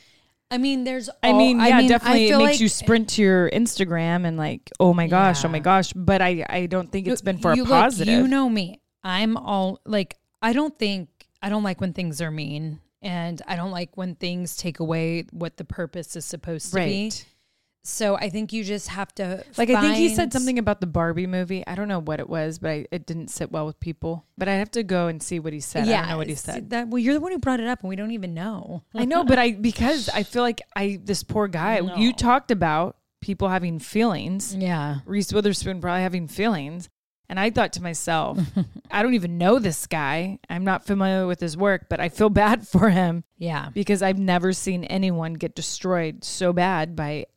I 0.50 0.57
mean, 0.57 0.83
there's. 0.83 1.10
I 1.24 1.31
mean, 1.33 1.60
yeah, 1.60 1.81
definitely. 1.88 2.27
It 2.29 2.37
makes 2.37 2.51
like- 2.51 2.59
you 2.59 2.68
sprint 2.70 3.09
to 3.11 3.22
your 3.22 3.50
Instagram 3.51 4.25
and 4.25 4.37
like, 4.37 4.70
oh 4.79 4.94
my 4.94 5.07
gosh, 5.07 5.44
oh 5.46 5.48
my 5.48 5.59
gosh. 5.59 5.94
But 5.94 6.22
I, 6.22 6.46
I 6.50 6.66
don't 6.66 6.92
think 6.92 7.07
it's 7.07 7.22
been 7.22 7.37
for 7.37 7.55
You 7.55 7.63
a 7.63 7.66
look, 7.66 7.72
positive. 7.72 8.13
you 8.13 8.27
know 8.27 8.50
me. 8.50 8.81
I'm 9.03 9.37
all 9.37 9.79
like, 9.85 10.18
I 10.42 10.51
don't 10.53 10.77
think, 10.77 11.07
I 11.42 11.50
don't 11.50 11.63
like 11.63 11.79
when 11.81 11.94
things 11.94 12.22
are 12.22 12.31
mean. 12.31 12.79
And 13.01 13.42
I 13.48 13.55
don't 13.55 13.72
like 13.72 13.98
when 13.98 14.16
things 14.16 14.55
take 14.55 14.79
away 14.79 15.25
what 15.31 15.57
the 15.57 15.64
purpose 15.66 16.16
is 16.16 16.25
supposed 16.25 16.70
to 16.70 16.75
be. 16.75 16.81
right? 16.81 17.25
So 17.83 18.16
I 18.16 18.29
think 18.29 18.53
you 18.53 18.64
just 18.64 18.90
have 18.90 19.14
to. 19.16 19.44
Like 19.57 19.72
I 19.72 19.81
think 19.81 19.96
he 19.96 20.09
said 20.09 20.31
something 20.31 20.59
about 20.59 20.81
the 20.81 20.87
Barbie 20.87 21.25
movie. 21.25 21.66
I 21.66 21.74
don't 21.74 21.87
know 21.87 22.00
what 22.00 22.20
it 22.20 22.29
was, 22.29 22.59
but 22.59 22.70
I, 22.70 22.85
it 22.92 23.07
didn't 23.07 23.29
sit 23.29 23.51
well 23.51 23.66
with 23.66 23.79
people. 23.79 24.24
But 24.37 24.48
I 24.48 24.53
have 24.53 24.70
to 24.72 24.83
go 24.83 25.07
and 25.07 25.22
see 25.22 25.40
what 25.40 25.51
he 25.51 25.59
said. 25.61 25.87
I 25.87 26.01
don't 26.01 26.09
know 26.09 26.18
what 26.18 26.27
he 26.27 26.35
said. 26.35 26.70
That 26.70 26.90
well, 26.90 27.00
you're 27.00 27.16
the 27.16 27.20
one 27.20 27.31
who 27.31 27.40
brought 27.40 27.59
it 27.59 27.68
up, 27.68 27.79
and 27.81 27.90
we 27.90 27.96
don't 27.96 28.11
even 28.11 28.35
know. 28.35 28.83
I 28.94 29.05
know, 29.05 29.24
but 29.24 29.40
I 29.40 29.53
because 29.53 30.09
I 30.09 30.22
feel 30.22 30.44
like 30.44 30.61
I 30.75 31.00
this 31.03 31.24
poor 31.24 31.48
guy. 31.48 31.79
You 31.98 32.14
talked 32.14 32.51
about 32.51 32.98
people 33.20 33.50
having 33.50 33.79
feelings. 33.79 34.55
Yeah. 34.55 35.00
Reese 35.05 35.33
Witherspoon 35.33 35.81
probably 35.81 36.03
having 36.03 36.27
feelings. 36.27 36.87
And 37.31 37.39
I 37.39 37.50
thought 37.50 37.72
to 37.74 37.81
myself, 37.81 38.37
I 38.91 39.01
don't 39.01 39.13
even 39.13 39.37
know 39.37 39.57
this 39.57 39.87
guy. 39.87 40.37
I'm 40.50 40.65
not 40.65 40.85
familiar 40.85 41.25
with 41.27 41.39
his 41.39 41.55
work, 41.55 41.85
but 41.89 42.01
I 42.01 42.09
feel 42.09 42.29
bad 42.46 42.67
for 42.67 42.89
him 42.89 43.24
Yeah. 43.37 43.70
because 43.74 44.01
I've 44.03 44.20
never 44.20 44.51
seen 44.51 44.83
anyone 44.83 45.35
get 45.35 45.55
destroyed 45.55 46.25
so 46.25 46.51
bad 46.51 46.94
by 46.94 47.27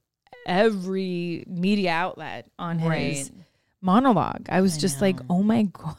every 0.47 1.45
media 1.47 1.93
outlet 1.93 2.49
on 2.59 2.79
his 2.81 2.91
Right. 2.91 3.31
monologue. 3.81 4.47
I 4.49 4.61
was 4.63 4.77
I 4.77 4.81
just 4.81 5.01
like, 5.01 5.21
oh 5.31 5.43
my 5.45 5.63
God. 5.73 5.95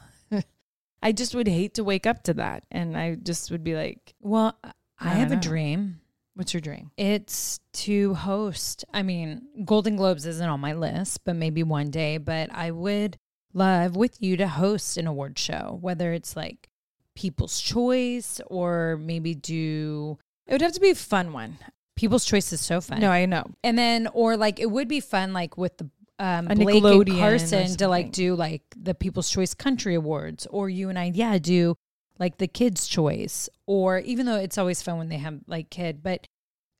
I 1.02 1.12
just 1.12 1.34
would 1.34 1.48
hate 1.48 1.74
to 1.74 1.84
wake 1.84 2.06
up 2.06 2.22
to 2.24 2.34
that. 2.34 2.64
And 2.70 2.96
I 2.98 3.14
just 3.14 3.50
would 3.50 3.64
be 3.64 3.74
like, 3.76 4.14
Well, 4.20 4.58
I 4.62 4.72
I 5.00 5.08
have 5.14 5.32
a 5.32 5.36
dream. 5.36 6.00
what's 6.34 6.52
your 6.52 6.60
dream? 6.60 6.90
It's 6.98 7.60
to 7.84 8.12
host. 8.14 8.84
I 8.92 9.02
mean, 9.02 9.42
Golden 9.64 9.96
Globes 9.96 10.26
isn't 10.26 10.48
on 10.48 10.60
my 10.60 10.72
list, 10.74 11.20
but 11.24 11.36
maybe 11.36 11.62
one 11.62 11.90
day. 11.90 12.18
But 12.18 12.50
I 12.52 12.70
would 12.72 13.18
love 13.56 13.96
with 13.96 14.20
you 14.22 14.36
to 14.36 14.46
host 14.46 14.96
an 14.96 15.06
award 15.06 15.38
show, 15.38 15.78
whether 15.80 16.12
it's 16.12 16.36
like 16.36 16.68
People's 17.14 17.60
Choice 17.60 18.40
or 18.46 18.98
maybe 19.00 19.34
do 19.34 20.18
It 20.46 20.52
would 20.52 20.62
have 20.62 20.72
to 20.72 20.80
be 20.80 20.90
a 20.90 20.94
fun 20.94 21.32
one. 21.32 21.58
People's 21.96 22.24
Choice 22.24 22.52
is 22.52 22.60
so 22.60 22.80
fun. 22.80 23.00
No, 23.00 23.10
I 23.10 23.26
know. 23.26 23.44
and 23.64 23.76
then 23.76 24.06
or 24.12 24.36
like 24.36 24.60
it 24.60 24.70
would 24.70 24.88
be 24.88 25.00
fun 25.00 25.32
like 25.32 25.56
with 25.56 25.78
the 25.78 25.90
um, 26.18 26.48
A 26.50 26.54
Blake 26.54 26.82
Nickelodeon 26.82 27.10
and 27.10 27.18
Carson 27.18 27.76
to 27.76 27.88
like 27.88 28.12
do 28.12 28.34
like 28.34 28.62
the 28.76 28.94
People's 28.94 29.30
Choice 29.30 29.54
Country 29.54 29.94
Awards, 29.94 30.46
or 30.50 30.68
you 30.68 30.88
and 30.88 30.98
I, 30.98 31.10
yeah, 31.14 31.38
do 31.38 31.76
like 32.18 32.38
the 32.38 32.48
Kids 32.48 32.86
Choice, 32.86 33.48
or 33.66 33.98
even 33.98 34.26
though 34.26 34.36
it's 34.36 34.58
always 34.58 34.82
fun 34.82 34.98
when 34.98 35.08
they 35.08 35.18
have 35.18 35.40
like 35.46 35.68
kid, 35.70 36.02
but 36.02 36.26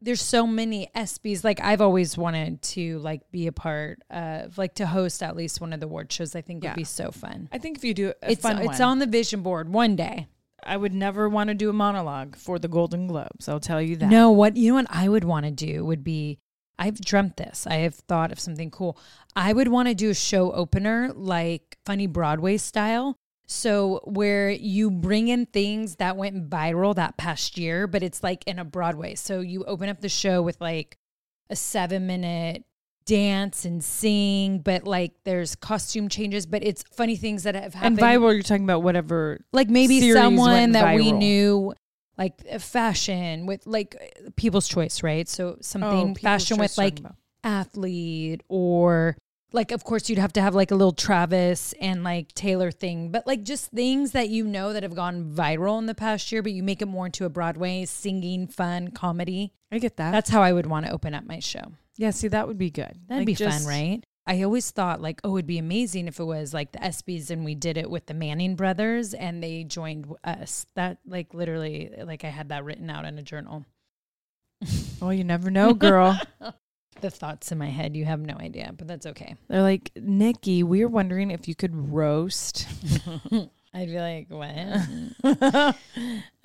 there's 0.00 0.22
so 0.22 0.46
many 0.46 0.88
ESPYS. 0.94 1.42
Like 1.44 1.60
I've 1.60 1.80
always 1.80 2.18
wanted 2.18 2.62
to 2.62 2.98
like 2.98 3.30
be 3.30 3.46
a 3.46 3.52
part 3.52 4.00
of 4.10 4.58
like 4.58 4.74
to 4.74 4.86
host 4.86 5.22
at 5.22 5.36
least 5.36 5.60
one 5.60 5.72
of 5.72 5.80
the 5.80 5.86
award 5.86 6.12
shows. 6.12 6.34
I 6.36 6.42
think 6.42 6.62
Yeah. 6.62 6.70
would 6.70 6.76
be 6.76 6.84
so 6.84 7.10
fun. 7.10 7.48
I 7.52 7.58
think 7.58 7.78
if 7.78 7.84
you 7.84 7.94
do 7.94 8.12
a 8.22 8.32
It's 8.32 8.42
fun 8.42 8.58
it's 8.62 8.80
on 8.80 8.98
the 8.98 9.06
vision 9.06 9.42
board 9.42 9.68
one 9.72 9.96
day. 9.96 10.28
I 10.62 10.76
would 10.76 10.94
never 10.94 11.28
want 11.28 11.48
to 11.48 11.54
do 11.54 11.70
a 11.70 11.72
monologue 11.72 12.34
for 12.36 12.58
the 12.58 12.68
Golden 12.68 13.06
Globes. 13.06 13.48
I'll 13.48 13.60
tell 13.60 13.80
you 13.80 13.96
that. 13.96 14.08
No, 14.08 14.30
what 14.32 14.56
you 14.56 14.70
know 14.72 14.76
what 14.76 14.86
I 14.90 15.08
would 15.08 15.24
want 15.24 15.46
to 15.46 15.52
do 15.52 15.84
would 15.84 16.02
be 16.04 16.38
I've 16.78 17.00
dreamt 17.00 17.36
this. 17.38 17.66
I 17.66 17.76
have 17.76 17.94
thought 17.94 18.32
of 18.32 18.38
something 18.40 18.70
cool. 18.70 18.98
I 19.34 19.52
would 19.52 19.68
want 19.68 19.88
to 19.88 19.94
do 19.94 20.10
a 20.10 20.14
show 20.14 20.52
opener 20.52 21.10
like 21.14 21.78
funny 21.86 22.06
Broadway 22.06 22.58
style. 22.58 23.16
So 23.46 24.00
where 24.04 24.50
you 24.50 24.90
bring 24.90 25.28
in 25.28 25.46
things 25.46 25.96
that 25.96 26.16
went 26.16 26.50
viral 26.50 26.94
that 26.96 27.16
past 27.16 27.56
year, 27.56 27.86
but 27.86 28.02
it's 28.02 28.22
like 28.22 28.42
in 28.46 28.58
a 28.58 28.64
Broadway. 28.64 29.14
So 29.14 29.40
you 29.40 29.64
open 29.64 29.88
up 29.88 30.00
the 30.00 30.08
show 30.08 30.42
with 30.42 30.60
like 30.60 30.98
a 31.48 31.54
7 31.56 32.06
minute 32.06 32.64
dance 33.04 33.64
and 33.64 33.84
sing, 33.84 34.58
but 34.58 34.82
like 34.84 35.12
there's 35.24 35.54
costume 35.54 36.08
changes, 36.08 36.44
but 36.44 36.64
it's 36.64 36.82
funny 36.92 37.14
things 37.14 37.44
that 37.44 37.54
have 37.54 37.72
happened. 37.72 38.00
and 38.00 38.20
viral, 38.20 38.32
you're 38.34 38.42
talking 38.42 38.64
about 38.64 38.82
whatever. 38.82 39.40
like 39.52 39.68
maybe 39.68 40.12
someone 40.12 40.72
that 40.72 40.96
we 40.96 41.12
knew 41.12 41.72
like 42.18 42.42
uh, 42.50 42.58
fashion 42.58 43.46
with 43.46 43.64
like 43.66 43.94
uh, 44.00 44.30
people's 44.36 44.66
choice 44.66 45.02
right 45.02 45.28
so 45.28 45.58
something 45.60 46.12
Oh, 46.12 46.14
fashion 46.14 46.56
with 46.56 46.76
like 46.78 46.98
about. 46.98 47.14
athlete 47.44 48.42
or 48.48 49.16
like 49.52 49.70
of 49.72 49.84
course 49.84 50.08
you'd 50.10 50.18
have 50.18 50.32
to 50.32 50.40
have 50.40 50.54
like 50.54 50.70
a 50.70 50.74
little 50.74 50.92
travis 50.92 51.72
and 51.80 52.02
like 52.04 52.32
taylor 52.34 52.70
thing 52.70 53.10
but 53.10 53.26
like 53.26 53.42
just 53.42 53.70
things 53.70 54.10
that 54.12 54.28
you 54.28 54.44
know 54.44 54.72
that 54.72 54.82
have 54.82 54.94
gone 54.94 55.32
viral 55.32 55.78
in 55.78 55.86
the 55.86 55.94
past 55.94 56.30
year 56.32 56.42
but 56.42 56.52
you 56.52 56.62
make 56.62 56.82
it 56.82 56.86
more 56.86 57.06
into 57.06 57.24
a 57.24 57.28
broadway 57.28 57.84
singing 57.84 58.46
fun 58.46 58.90
comedy 58.90 59.52
I 59.70 59.78
get 59.78 59.96
that. 59.96 60.10
that's 60.10 60.30
how 60.30 60.42
i 60.42 60.52
would 60.52 60.66
want 60.66 60.86
to 60.86 60.92
open 60.92 61.14
up 61.14 61.24
my 61.24 61.38
show 61.38 61.72
yeah, 61.98 62.10
see, 62.10 62.28
that 62.28 62.46
would 62.46 62.58
be 62.58 62.68
good. 62.70 62.92
That'd 63.08 63.20
Like, 63.22 63.26
be 63.26 63.34
just- 63.34 63.60
fun, 63.64 63.66
right? 63.66 64.04
I 64.26 64.42
always 64.42 64.70
thought 64.70 65.00
like, 65.00 65.18
oh, 65.24 65.36
it'd 65.38 65.46
be 65.46 65.56
amazing 65.56 66.08
if 66.08 66.20
it 66.20 66.24
was 66.24 66.52
like 66.52 66.72
the 66.72 66.78
ESPYS 66.78 67.30
and 67.30 67.42
we 67.42 67.54
did 67.54 67.78
it 67.78 67.88
with 67.88 68.04
the 68.04 68.12
Manning 68.12 68.54
brothers 68.54 69.14
and 69.14 69.42
they 69.42 69.64
joined 69.64 70.12
us. 70.22 70.66
That 70.74 70.98
like 71.06 71.32
literally, 71.32 71.90
like 72.04 72.22
I 72.22 72.28
had 72.28 72.50
that 72.50 72.64
written 72.64 72.90
out 72.90 73.06
in 73.06 73.18
a 73.18 73.22
journal. 73.22 73.64
Well, 75.00 75.14
you 75.14 75.24
never 75.24 75.50
know, 75.50 75.72
girl. 75.72 76.20
the 77.00 77.10
thoughts 77.10 77.52
in 77.52 77.58
my 77.58 77.68
head. 77.68 77.96
You 77.96 78.04
have 78.04 78.20
no 78.20 78.34
idea, 78.34 78.72
but 78.76 78.86
that's 78.86 79.06
okay. 79.06 79.36
They're 79.48 79.62
like, 79.62 79.90
Nikki, 79.96 80.62
we 80.62 80.84
were 80.84 80.90
wondering 80.90 81.30
if 81.30 81.48
you 81.48 81.54
could 81.54 81.92
roast. 81.92 82.66
I'd 83.74 83.88
be 83.88 83.98
like, 83.98 84.28
what? 84.30 85.76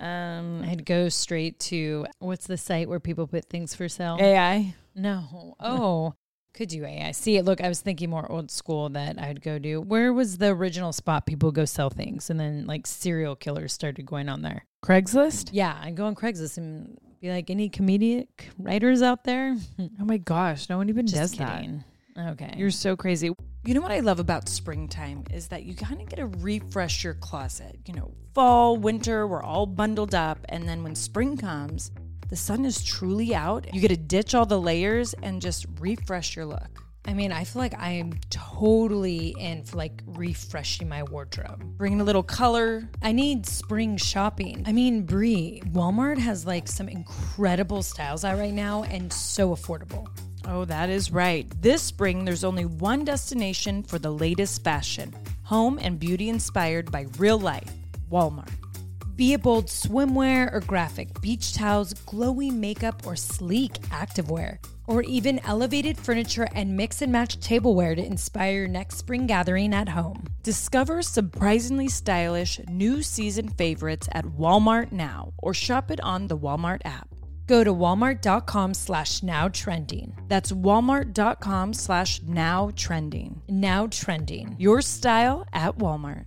um, 0.00 0.62
I'd 0.64 0.84
go 0.84 1.08
straight 1.08 1.58
to 1.60 2.06
what's 2.18 2.46
the 2.46 2.58
site 2.58 2.88
where 2.88 3.00
people 3.00 3.26
put 3.26 3.46
things 3.46 3.74
for 3.74 3.88
sale? 3.88 4.18
AI. 4.20 4.74
No. 4.94 5.56
Oh, 5.58 6.14
could 6.52 6.72
you 6.72 6.84
AI. 6.84 7.12
See. 7.12 7.40
Look, 7.40 7.62
I 7.62 7.68
was 7.68 7.80
thinking 7.80 8.10
more 8.10 8.30
old 8.30 8.50
school 8.50 8.90
that 8.90 9.18
I'd 9.18 9.40
go 9.40 9.58
to. 9.58 9.78
Where 9.78 10.12
was 10.12 10.36
the 10.36 10.48
original 10.48 10.92
spot 10.92 11.24
people 11.24 11.52
go 11.52 11.64
sell 11.64 11.88
things? 11.88 12.28
And 12.28 12.38
then 12.38 12.66
like 12.66 12.86
serial 12.86 13.34
killers 13.34 13.72
started 13.72 14.04
going 14.04 14.28
on 14.28 14.42
there. 14.42 14.66
Craigslist? 14.84 15.50
Yeah, 15.52 15.78
I'd 15.82 15.96
go 15.96 16.04
on 16.04 16.14
Craigslist 16.14 16.58
and 16.58 16.98
be 17.22 17.30
like, 17.30 17.50
any 17.50 17.70
comedic 17.70 18.26
writers 18.58 19.00
out 19.00 19.24
there? 19.24 19.56
Oh 20.00 20.04
my 20.04 20.18
gosh, 20.18 20.68
no 20.68 20.76
one 20.76 20.88
even 20.88 21.06
Just 21.06 21.36
does 21.36 21.48
kidding. 21.48 21.84
Okay. 22.18 22.54
You're 22.56 22.70
so 22.70 22.96
crazy. 22.96 23.30
You 23.64 23.74
know 23.74 23.80
what 23.80 23.92
I 23.92 24.00
love 24.00 24.18
about 24.18 24.48
springtime 24.48 25.24
is 25.32 25.48
that 25.48 25.62
you 25.62 25.74
kind 25.74 26.00
of 26.00 26.08
get 26.08 26.16
to 26.16 26.26
refresh 26.26 27.04
your 27.04 27.14
closet. 27.14 27.78
You 27.86 27.94
know, 27.94 28.10
fall, 28.34 28.76
winter, 28.76 29.26
we're 29.26 29.42
all 29.42 29.66
bundled 29.66 30.14
up. 30.14 30.38
And 30.48 30.68
then 30.68 30.82
when 30.82 30.94
spring 30.96 31.36
comes, 31.36 31.92
the 32.28 32.36
sun 32.36 32.64
is 32.64 32.82
truly 32.82 33.34
out. 33.34 33.72
You 33.72 33.80
get 33.80 33.88
to 33.88 33.96
ditch 33.96 34.34
all 34.34 34.46
the 34.46 34.60
layers 34.60 35.14
and 35.22 35.40
just 35.40 35.66
refresh 35.78 36.34
your 36.34 36.46
look. 36.46 36.82
I 37.04 37.14
mean, 37.14 37.32
I 37.32 37.44
feel 37.44 37.60
like 37.60 37.74
I'm 37.78 38.14
totally 38.30 39.34
in 39.38 39.64
for 39.64 39.76
like 39.76 40.02
refreshing 40.06 40.88
my 40.88 41.02
wardrobe. 41.02 41.62
bringing 41.76 42.00
a 42.00 42.04
little 42.04 42.22
color. 42.22 42.88
I 43.02 43.12
need 43.12 43.46
spring 43.46 43.96
shopping. 43.96 44.62
I 44.66 44.72
mean, 44.72 45.02
Brie, 45.02 45.62
Walmart 45.72 46.18
has 46.18 46.46
like 46.46 46.68
some 46.68 46.88
incredible 46.88 47.82
styles 47.82 48.24
out 48.24 48.38
right 48.38 48.54
now 48.54 48.84
and 48.84 49.12
so 49.12 49.54
affordable. 49.54 50.06
Oh, 50.46 50.64
that 50.64 50.90
is 50.90 51.10
right. 51.10 51.46
This 51.60 51.82
spring, 51.82 52.24
there's 52.24 52.44
only 52.44 52.64
one 52.64 53.04
destination 53.04 53.82
for 53.82 53.98
the 53.98 54.10
latest 54.10 54.62
fashion 54.64 55.14
home 55.42 55.78
and 55.82 55.98
beauty 55.98 56.28
inspired 56.28 56.90
by 56.90 57.06
real 57.18 57.38
life 57.38 57.70
Walmart. 58.10 58.50
Be 59.16 59.34
it 59.34 59.42
bold 59.42 59.66
swimwear 59.66 60.52
or 60.52 60.60
graphic 60.60 61.20
beach 61.20 61.52
towels, 61.52 61.92
glowy 61.94 62.50
makeup 62.50 63.06
or 63.06 63.14
sleek 63.14 63.74
activewear, 63.90 64.58
or 64.92 65.00
even 65.00 65.40
elevated 65.46 65.96
furniture 65.96 66.46
and 66.54 66.76
mix 66.76 67.00
and 67.00 67.10
match 67.10 67.40
tableware 67.40 67.94
to 67.94 68.04
inspire 68.04 68.52
your 68.52 68.68
next 68.68 68.98
spring 68.98 69.26
gathering 69.26 69.72
at 69.72 69.88
home. 69.88 70.24
Discover 70.42 71.00
surprisingly 71.00 71.88
stylish 71.88 72.60
new 72.68 73.02
season 73.02 73.48
favorites 73.48 74.06
at 74.12 74.26
Walmart 74.26 74.92
now 74.92 75.32
or 75.38 75.54
shop 75.54 75.90
it 75.90 76.00
on 76.02 76.26
the 76.26 76.36
Walmart 76.36 76.82
app. 76.84 77.08
Go 77.46 77.64
to 77.64 77.72
walmart.com 77.72 78.74
slash 78.74 79.22
now 79.22 79.48
trending. 79.48 80.14
That's 80.28 80.52
walmart.com 80.52 81.72
slash 81.72 82.20
now 82.22 82.70
trending. 82.76 83.40
Now 83.48 83.86
trending. 83.86 84.56
Your 84.58 84.82
style 84.82 85.46
at 85.54 85.78
Walmart. 85.78 86.26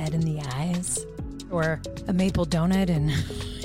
dead 0.00 0.14
in 0.14 0.20
the 0.22 0.40
eyes, 0.54 1.04
or 1.50 1.78
a 2.08 2.12
maple 2.12 2.46
donut 2.46 2.88
in, 2.88 3.12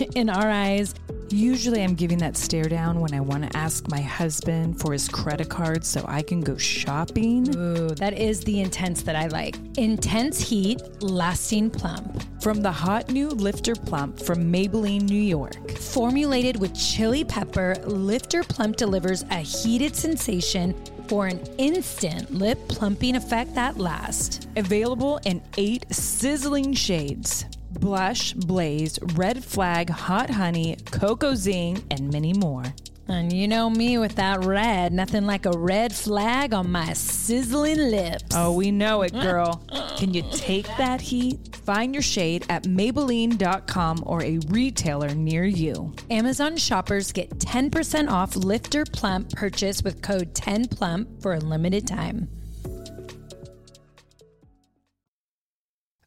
in 0.15 0.29
our 0.29 0.49
eyes. 0.49 0.93
Usually, 1.29 1.81
I'm 1.81 1.95
giving 1.95 2.17
that 2.17 2.35
stare 2.35 2.65
down 2.65 2.99
when 2.99 3.13
I 3.13 3.21
want 3.21 3.49
to 3.49 3.57
ask 3.57 3.87
my 3.89 4.01
husband 4.01 4.79
for 4.79 4.91
his 4.91 5.07
credit 5.07 5.49
card 5.49 5.85
so 5.85 6.03
I 6.07 6.21
can 6.21 6.41
go 6.41 6.57
shopping. 6.57 7.55
Ooh, 7.55 7.89
that 7.95 8.13
is 8.13 8.41
the 8.41 8.59
intense 8.59 9.01
that 9.03 9.15
I 9.15 9.27
like. 9.27 9.55
Intense 9.77 10.41
heat, 10.41 10.81
lasting 11.01 11.69
plump. 11.69 12.21
From 12.41 12.61
the 12.61 12.71
hot 12.71 13.09
new 13.09 13.29
Lifter 13.29 13.73
Plump 13.73 14.19
from 14.19 14.51
Maybelline, 14.51 15.03
New 15.03 15.15
York. 15.15 15.71
Formulated 15.77 16.57
with 16.59 16.75
chili 16.75 17.23
pepper, 17.23 17.75
Lifter 17.85 18.43
Plump 18.43 18.75
delivers 18.75 19.23
a 19.31 19.37
heated 19.37 19.95
sensation 19.95 20.75
for 21.07 21.27
an 21.27 21.39
instant 21.57 22.33
lip 22.33 22.59
plumping 22.67 23.15
effect 23.15 23.55
that 23.55 23.77
lasts. 23.77 24.47
Available 24.55 25.19
in 25.25 25.41
eight 25.57 25.85
sizzling 25.93 26.73
shades 26.73 27.45
blush, 27.79 28.33
blaze, 28.33 28.97
red 29.15 29.43
flag, 29.43 29.89
hot 29.89 30.29
honey, 30.29 30.77
cocoa 30.91 31.35
zing, 31.35 31.83
and 31.91 32.11
many 32.11 32.33
more. 32.33 32.63
And 33.07 33.31
you 33.31 33.47
know 33.47 33.69
me 33.69 33.99
with 33.99 34.15
that 34.15 34.43
red, 34.43 34.91
nothing 34.91 35.25
like 35.25 35.45
a 35.45 35.51
red 35.51 35.93
flag 35.93 36.55
on 36.55 36.71
my 36.71 36.93
sizzling 36.93 37.77
lips. 37.77 38.23
Oh, 38.33 38.53
we 38.53 38.71
know 38.71 39.03
it, 39.03 39.13
mm. 39.13 39.21
girl. 39.21 39.63
Can 39.97 40.13
you 40.13 40.23
take 40.31 40.65
that 40.77 41.01
heat? 41.01 41.55
Find 41.57 41.93
your 41.93 42.01
shade 42.01 42.45
at 42.49 42.63
Maybelline.com 42.63 44.03
or 44.05 44.23
a 44.23 44.39
retailer 44.49 45.13
near 45.13 45.45
you. 45.45 45.93
Amazon 46.09 46.57
shoppers 46.57 47.11
get 47.11 47.29
10% 47.37 48.09
off 48.09 48.35
Lifter 48.35 48.85
Plump 48.85 49.31
purchase 49.33 49.83
with 49.83 50.01
code 50.01 50.33
10PLUMP 50.33 51.21
for 51.21 51.35
a 51.35 51.39
limited 51.39 51.87
time. 51.87 52.27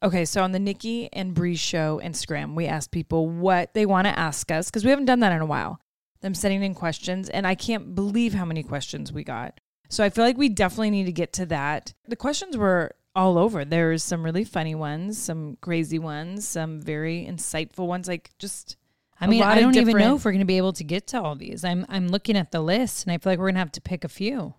Okay, 0.01 0.25
so 0.25 0.43
on 0.43 0.53
the 0.53 0.61
Nikki 0.61 1.13
and 1.13 1.35
Brie 1.35 1.57
show 1.57 2.01
Instagram, 2.03 2.55
we 2.55 2.67
asked 2.67 2.93
people 2.93 3.29
what 3.29 3.75
they 3.75 3.85
want 3.85 4.07
to 4.07 4.17
ask 4.17 4.51
us 4.53 4.71
because 4.71 4.85
we 4.85 4.91
haven't 4.91 5.07
done 5.07 5.21
that 5.21 5.33
in 5.33 5.41
a 5.41 5.47
while. 5.47 5.81
Them 6.21 6.35
sending 6.35 6.63
in 6.63 6.75
questions, 6.75 7.29
and 7.29 7.47
I 7.47 7.55
can't 7.55 7.95
believe 7.95 8.35
how 8.35 8.45
many 8.45 8.63
questions 8.63 9.13
we 9.13 9.25
got. 9.25 9.61
So 9.89 10.05
I 10.05 10.11
feel 10.11 10.25
like 10.25 10.37
we 10.37 10.49
definitely 10.49 10.91
need 10.91 11.07
to 11.07 11.13
get 11.13 11.33
to 11.35 11.47
that. 11.47 11.95
The 12.07 12.17
questions 12.17 12.57
were 12.57 12.95
all 13.15 13.39
over. 13.39 13.65
There's 13.65 14.03
some 14.03 14.23
really 14.23 14.45
funny 14.45 14.75
ones, 14.75 15.19
some 15.19 15.57
crazy 15.61 15.99
ones, 15.99 16.47
some 16.47 16.81
very 16.81 17.27
insightful 17.29 17.87
ones. 17.87 18.07
Like 18.07 18.31
just, 18.39 18.77
I 19.21 19.27
mean, 19.27 19.43
I 19.43 19.61
don't 19.61 19.77
even 19.77 19.97
know 19.97 20.17
if 20.17 20.25
we're 20.25 20.33
going 20.33 20.41
to 20.41 20.47
be 20.47 20.59
able 20.59 20.75
to 20.75 20.85
get 20.85 21.07
to 21.09 21.23
all 21.23 21.35
these. 21.35 21.65
I'm 21.65 21.87
I'm 21.89 22.09
looking 22.09 22.37
at 22.37 22.53
the 22.53 22.61
list 22.61 23.05
and 23.05 23.13
I 23.13 23.19
feel 23.19 23.33
like 23.33 23.39
we're 23.39 23.47
going 23.47 23.55
to 23.55 23.61
have 23.61 23.73
to 23.73 23.81
pick 23.81 24.05
a 24.05 24.09
few. 24.09 24.55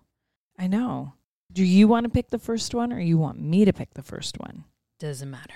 I 0.58 0.66
know. 0.66 1.14
Do 1.52 1.64
you 1.64 1.88
want 1.88 2.04
to 2.04 2.10
pick 2.10 2.30
the 2.30 2.38
first 2.38 2.74
one, 2.74 2.92
or 2.92 3.00
you 3.00 3.18
want 3.18 3.40
me 3.40 3.64
to 3.64 3.72
pick 3.72 3.94
the 3.94 4.02
first 4.02 4.38
one? 4.38 4.64
Doesn't 4.98 5.30
matter. 5.30 5.54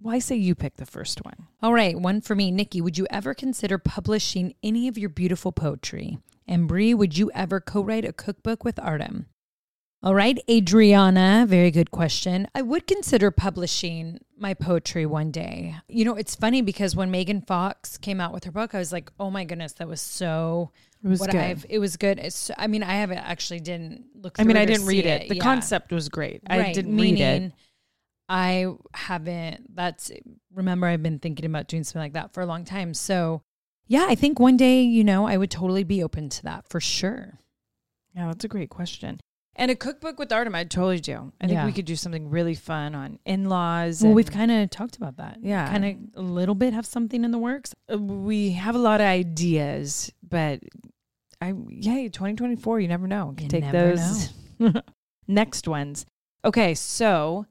Why 0.00 0.20
say 0.20 0.36
you 0.36 0.54
pick 0.54 0.76
the 0.76 0.86
first 0.86 1.24
one? 1.24 1.48
All 1.60 1.74
right, 1.74 1.98
one 1.98 2.20
for 2.20 2.34
me. 2.36 2.50
Nikki, 2.52 2.80
would 2.80 2.96
you 2.96 3.06
ever 3.10 3.34
consider 3.34 3.78
publishing 3.78 4.54
any 4.62 4.86
of 4.86 4.96
your 4.96 5.10
beautiful 5.10 5.50
poetry? 5.50 6.18
And 6.46 6.68
Brie, 6.68 6.94
would 6.94 7.18
you 7.18 7.30
ever 7.34 7.60
co 7.60 7.82
write 7.82 8.04
a 8.04 8.12
cookbook 8.12 8.64
with 8.64 8.78
Artem? 8.78 9.26
All 10.00 10.14
right, 10.14 10.38
Adriana, 10.48 11.44
very 11.48 11.72
good 11.72 11.90
question. 11.90 12.46
I 12.54 12.62
would 12.62 12.86
consider 12.86 13.32
publishing 13.32 14.20
my 14.38 14.54
poetry 14.54 15.04
one 15.04 15.32
day. 15.32 15.74
You 15.88 16.04
know, 16.04 16.14
it's 16.14 16.36
funny 16.36 16.62
because 16.62 16.94
when 16.94 17.10
Megan 17.10 17.40
Fox 17.42 17.98
came 17.98 18.20
out 18.20 18.32
with 18.32 18.44
her 18.44 18.52
book, 18.52 18.76
I 18.76 18.78
was 18.78 18.92
like, 18.92 19.10
oh 19.18 19.28
my 19.28 19.42
goodness, 19.44 19.72
that 19.74 19.88
was 19.88 20.00
so. 20.00 20.70
It 21.02 21.08
was 21.08 21.18
what 21.18 21.30
good. 21.32 21.40
I've, 21.40 21.66
it 21.68 21.80
was 21.80 21.96
good. 21.96 22.20
It's, 22.20 22.52
I 22.56 22.68
mean, 22.68 22.84
I 22.84 22.94
haven't 22.94 23.18
actually 23.18 23.58
didn't 23.60 24.04
look. 24.14 24.36
I 24.38 24.44
mean, 24.44 24.56
I 24.56 24.64
didn't 24.64 24.86
read 24.86 25.04
see 25.04 25.10
it. 25.10 25.28
The 25.28 25.36
Yeah. 25.36 25.42
concept 25.42 25.90
was 25.92 26.08
great. 26.08 26.42
I 26.48 26.72
didn't 26.72 26.96
read 26.96 27.20
it. 27.20 27.52
I 28.28 28.66
haven't. 28.94 29.74
That's 29.74 30.10
remember 30.54 30.86
I've 30.86 31.02
been 31.02 31.18
thinking 31.18 31.46
about 31.46 31.68
doing 31.68 31.84
something 31.84 32.02
like 32.02 32.12
that 32.14 32.34
for 32.34 32.42
a 32.42 32.46
long 32.46 32.64
time. 32.64 32.92
So 32.94 33.42
yeah, 33.86 34.06
I 34.08 34.14
think 34.14 34.38
one 34.38 34.56
day 34.56 34.82
you 34.82 35.02
know 35.04 35.26
I 35.26 35.36
would 35.36 35.50
totally 35.50 35.84
be 35.84 36.02
open 36.02 36.28
to 36.28 36.42
that 36.44 36.68
for 36.68 36.80
sure. 36.80 37.38
Yeah, 38.14 38.26
that's 38.26 38.44
a 38.44 38.48
great 38.48 38.70
question. 38.70 39.20
And 39.56 39.70
a 39.72 39.74
cookbook 39.74 40.20
with 40.20 40.30
Artem, 40.32 40.54
I'd 40.54 40.70
totally 40.70 41.00
do. 41.00 41.32
I 41.40 41.46
think 41.46 41.56
Yeah. 41.56 41.66
we 41.66 41.72
could 41.72 41.84
do 41.84 41.96
something 41.96 42.30
really 42.30 42.54
fun 42.54 42.94
on 42.94 43.18
in-laws. 43.24 44.02
Well, 44.04 44.12
we've 44.12 44.30
kind 44.30 44.52
of 44.52 44.70
talked 44.70 44.96
about 44.96 45.16
that. 45.16 45.38
Yeah. 45.42 45.68
kind 45.68 45.84
of 45.84 45.96
a 46.14 46.22
little 46.22 46.54
bit 46.54 46.74
have 46.74 46.86
something 46.86 47.24
in 47.24 47.32
the 47.32 47.38
works. 47.38 47.74
uh, 47.92 47.98
we 47.98 48.50
have 48.52 48.76
a 48.76 48.78
lot 48.78 49.00
of 49.00 49.06
ideas, 49.06 50.12
but 50.22 50.60
I 51.40 51.54
yay, 51.68 52.08
2024, 52.08 52.78
you 52.80 52.86
never 52.88 53.08
know. 53.08 53.34
Can 53.36 53.46
You 53.46 53.48
take 53.50 53.72
those 53.72 54.32
next 55.28 55.66
ones. 55.66 56.06
Okay, 56.44 56.74
so 56.74 57.46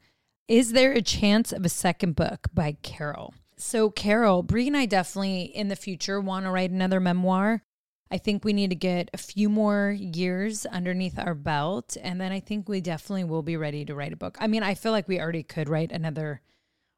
Is 0.47 0.71
there 0.71 0.93
a 0.93 1.01
chance 1.01 1.51
of 1.51 1.65
a 1.65 1.69
second 1.69 2.15
book 2.15 2.47
by 2.53 2.77
Carol? 2.81 3.33
So, 3.57 3.89
Carol, 3.89 4.43
Brie 4.43 4.67
and 4.67 4.77
I 4.77 4.85
definitely 4.85 5.41
in 5.41 5.67
the 5.67 5.75
future 5.75 6.21
want 6.21 6.45
to 6.45 6.51
write 6.51 6.71
another 6.71 7.01
memoir. 7.01 7.63
I 8.09 8.17
think 8.17 8.45
we 8.45 8.53
need 8.53 8.69
to 8.69 8.75
get 8.75 9.09
a 9.13 9.17
few 9.17 9.49
more 9.49 9.89
years 9.89 10.65
underneath 10.65 11.19
our 11.19 11.33
belt. 11.33 11.97
And 12.01 12.21
then 12.21 12.31
I 12.31 12.39
think 12.39 12.69
we 12.69 12.79
definitely 12.79 13.25
will 13.25 13.41
be 13.41 13.57
ready 13.57 13.83
to 13.83 13.93
write 13.93 14.13
a 14.13 14.17
book. 14.17 14.37
I 14.39 14.47
mean, 14.47 14.63
I 14.63 14.75
feel 14.75 14.93
like 14.93 15.09
we 15.09 15.19
already 15.19 15.43
could 15.43 15.67
write 15.67 15.91
another 15.91 16.41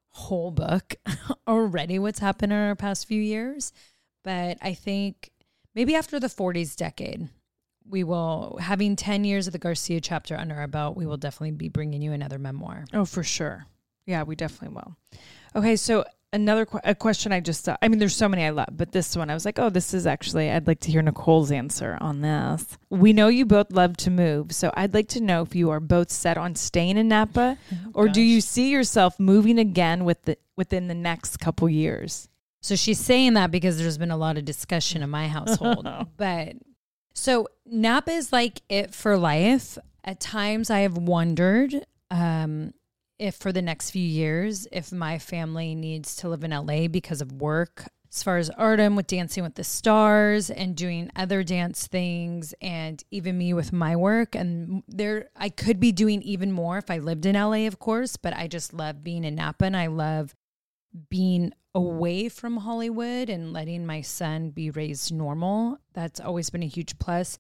whole 0.10 0.52
book 0.52 0.94
already, 1.48 1.98
what's 1.98 2.20
happened 2.20 2.54
in 2.54 2.60
our 2.60 2.76
past 2.76 3.08
few 3.08 3.22
years. 3.22 3.74
But 4.24 4.60
I 4.62 4.76
think 4.76 5.32
maybe 5.74 5.96
after 5.96 6.20
the 6.20 6.28
40s 6.28 6.76
decade, 6.76 7.30
we 7.90 8.04
will, 8.04 8.58
having 8.62 8.96
10 8.96 9.24
years 9.24 9.48
of 9.48 9.54
the 9.54 9.60
Garcia 9.60 10.00
chapter 10.00 10.36
under 10.36 10.56
our 10.56 10.68
belt, 10.68 10.96
we 10.96 11.06
will 11.06 11.18
definitely 11.18 11.52
be 11.52 11.70
bringing 11.70 12.02
you 12.02 12.12
another 12.12 12.38
memoir. 12.40 12.86
Oh, 12.94 13.06
for 13.06 13.24
sure. 13.24 13.66
Yeah, 14.06 14.24
we 14.24 14.36
definitely 14.36 14.76
will. 14.76 14.96
Okay, 15.56 15.76
so 15.76 16.06
another 16.32 16.66
que- 16.66 16.80
a 16.84 16.96
question 16.96 17.32
I 17.32 17.40
just 17.40 17.66
thought. 17.66 17.80
I 17.82 17.88
mean, 17.88 18.00
there's 18.00 18.16
so 18.16 18.30
many 18.30 18.44
I 18.44 18.50
love, 18.50 18.70
but 18.72 18.92
this 18.92 19.16
one 19.16 19.30
I 19.30 19.34
was 19.34 19.46
like, 19.46 19.60
oh, 19.60 19.70
this 19.70 19.94
is 19.94 20.06
actually 20.06 20.50
I'd 20.50 20.68
like 20.68 20.80
to 20.82 20.92
hear 20.92 21.02
Nicole's 21.02 21.52
answer 21.52 21.98
on 22.02 22.22
this. 22.22 22.78
We 22.90 23.14
know 23.14 23.28
you 23.28 23.46
both 23.46 23.72
love 23.72 23.98
to 23.98 24.12
move, 24.12 24.52
so 24.52 24.72
I'd 24.76 24.94
like 24.94 25.08
to 25.10 25.22
know 25.22 25.42
if 25.42 25.56
you 25.56 25.70
are 25.70 25.80
both 25.80 26.12
set 26.12 26.38
on 26.38 26.56
staying 26.56 26.98
in 26.98 27.08
Napa, 27.08 27.58
oh, 27.74 27.92
or 27.94 28.08
do 28.10 28.22
you 28.22 28.42
see 28.42 28.70
yourself 28.70 29.20
moving 29.20 29.60
again 29.60 30.06
with 30.06 30.24
the 30.24 30.38
within 30.56 30.88
the 30.88 30.96
next 30.96 31.38
couple 31.38 31.70
years? 31.70 32.30
So 32.62 32.76
she's 32.76 33.00
saying 33.00 33.34
that 33.36 33.52
because 33.52 33.78
there's 33.78 33.98
been 33.98 34.12
a 34.12 34.18
lot 34.18 34.38
of 34.38 34.46
discussion 34.46 35.02
in 35.02 35.10
my 35.10 35.28
household. 35.28 35.88
but 36.18 36.56
so 37.14 37.48
Napa 37.66 38.12
is 38.12 38.32
like 38.32 38.62
it 38.70 38.94
for 38.94 39.18
life. 39.18 39.78
At 40.04 40.20
times 40.20 40.70
I 40.70 40.80
have 40.80 40.98
wondered 40.98 41.86
um, 42.10 42.74
if 43.20 43.36
for 43.36 43.52
the 43.52 43.62
next 43.62 43.92
few 43.92 44.08
years, 44.08 44.68
if 44.72 44.92
my 44.92 45.20
family 45.20 45.76
needs 45.76 46.16
to 46.18 46.30
live 46.30 46.44
in 46.44 46.52
LA 46.52 46.88
because 46.88 47.22
of 47.22 47.34
work. 47.34 47.86
As 48.12 48.24
far 48.24 48.38
as 48.38 48.50
Artem 48.50 48.96
with 48.96 49.06
Dancing 49.06 49.44
with 49.44 49.54
the 49.54 49.64
Stars 49.64 50.50
and 50.50 50.76
doing 50.76 51.12
other 51.16 51.44
dance 51.44 51.86
things, 51.86 52.56
and 52.60 53.04
even 53.12 53.38
me 53.38 53.54
with 53.54 53.72
my 53.72 53.96
work, 53.96 54.34
and 54.34 54.82
there 54.88 55.30
I 55.36 55.50
could 55.50 55.80
be 55.80 55.92
doing 55.92 56.24
even 56.24 56.52
more 56.52 56.80
if 56.80 56.90
I 56.90 56.98
lived 56.98 57.28
in 57.28 57.36
LA, 57.36 57.68
of 57.68 57.78
course. 57.78 58.18
But 58.18 58.36
I 58.36 58.48
just 58.48 58.74
love 58.74 59.04
being 59.04 59.24
in 59.24 59.36
Napa, 59.36 59.66
and 59.66 59.78
I 59.78 59.88
love 59.88 60.34
being 61.10 61.54
away 61.76 62.30
from 62.30 62.58
Hollywood 62.58 63.30
and 63.30 63.54
letting 63.54 63.86
my 63.86 64.02
son 64.02 64.50
be 64.50 64.72
raised 64.72 65.14
normal. 65.14 65.78
That's 65.94 66.20
always 66.20 66.50
been 66.50 66.64
a 66.64 66.68
huge 66.68 66.98
plus. 67.00 67.38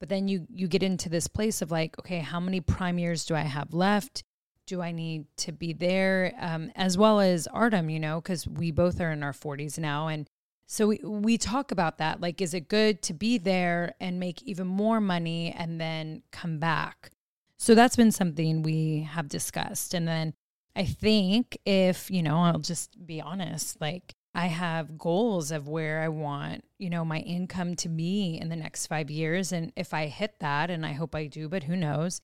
But 0.00 0.08
then 0.08 0.28
you 0.28 0.46
you 0.50 0.68
get 0.68 0.82
into 0.82 1.08
this 1.08 1.28
place 1.28 1.62
of 1.62 1.70
like, 1.70 1.98
okay, 1.98 2.18
how 2.18 2.40
many 2.40 2.60
prime 2.60 2.98
years 2.98 3.24
do 3.24 3.34
I 3.34 3.42
have 3.42 3.72
left? 3.72 4.22
Do 4.66 4.80
I 4.80 4.92
need 4.92 5.26
to 5.38 5.52
be 5.52 5.72
there? 5.72 6.34
Um, 6.38 6.70
as 6.74 6.96
well 6.96 7.20
as 7.20 7.46
Artem, 7.46 7.90
you 7.90 8.00
know, 8.00 8.20
because 8.20 8.46
we 8.46 8.70
both 8.70 9.00
are 9.00 9.12
in 9.12 9.22
our 9.22 9.32
40s 9.32 9.78
now. 9.78 10.08
And 10.08 10.26
so 10.66 10.88
we, 10.88 11.00
we 11.04 11.36
talk 11.36 11.70
about 11.70 11.98
that. 11.98 12.20
Like, 12.20 12.40
is 12.40 12.54
it 12.54 12.68
good 12.68 13.02
to 13.02 13.12
be 13.12 13.36
there 13.38 13.94
and 14.00 14.18
make 14.18 14.42
even 14.42 14.66
more 14.66 15.00
money 15.00 15.54
and 15.56 15.80
then 15.80 16.22
come 16.32 16.58
back? 16.58 17.10
So 17.58 17.74
that's 17.74 17.96
been 17.96 18.12
something 18.12 18.62
we 18.62 19.08
have 19.10 19.28
discussed. 19.28 19.94
And 19.94 20.08
then 20.08 20.34
I 20.76 20.84
think 20.84 21.58
if, 21.64 22.10
you 22.10 22.22
know, 22.22 22.38
I'll 22.38 22.58
just 22.58 23.06
be 23.06 23.20
honest, 23.20 23.80
like 23.80 24.14
I 24.34 24.46
have 24.46 24.98
goals 24.98 25.52
of 25.52 25.68
where 25.68 26.00
I 26.00 26.08
want, 26.08 26.64
you 26.78 26.90
know, 26.90 27.04
my 27.04 27.18
income 27.20 27.76
to 27.76 27.88
be 27.88 28.38
in 28.40 28.48
the 28.48 28.56
next 28.56 28.88
five 28.88 29.10
years. 29.10 29.52
And 29.52 29.72
if 29.76 29.94
I 29.94 30.06
hit 30.06 30.40
that, 30.40 30.70
and 30.70 30.84
I 30.84 30.92
hope 30.92 31.14
I 31.14 31.26
do, 31.26 31.48
but 31.48 31.64
who 31.64 31.76
knows, 31.76 32.20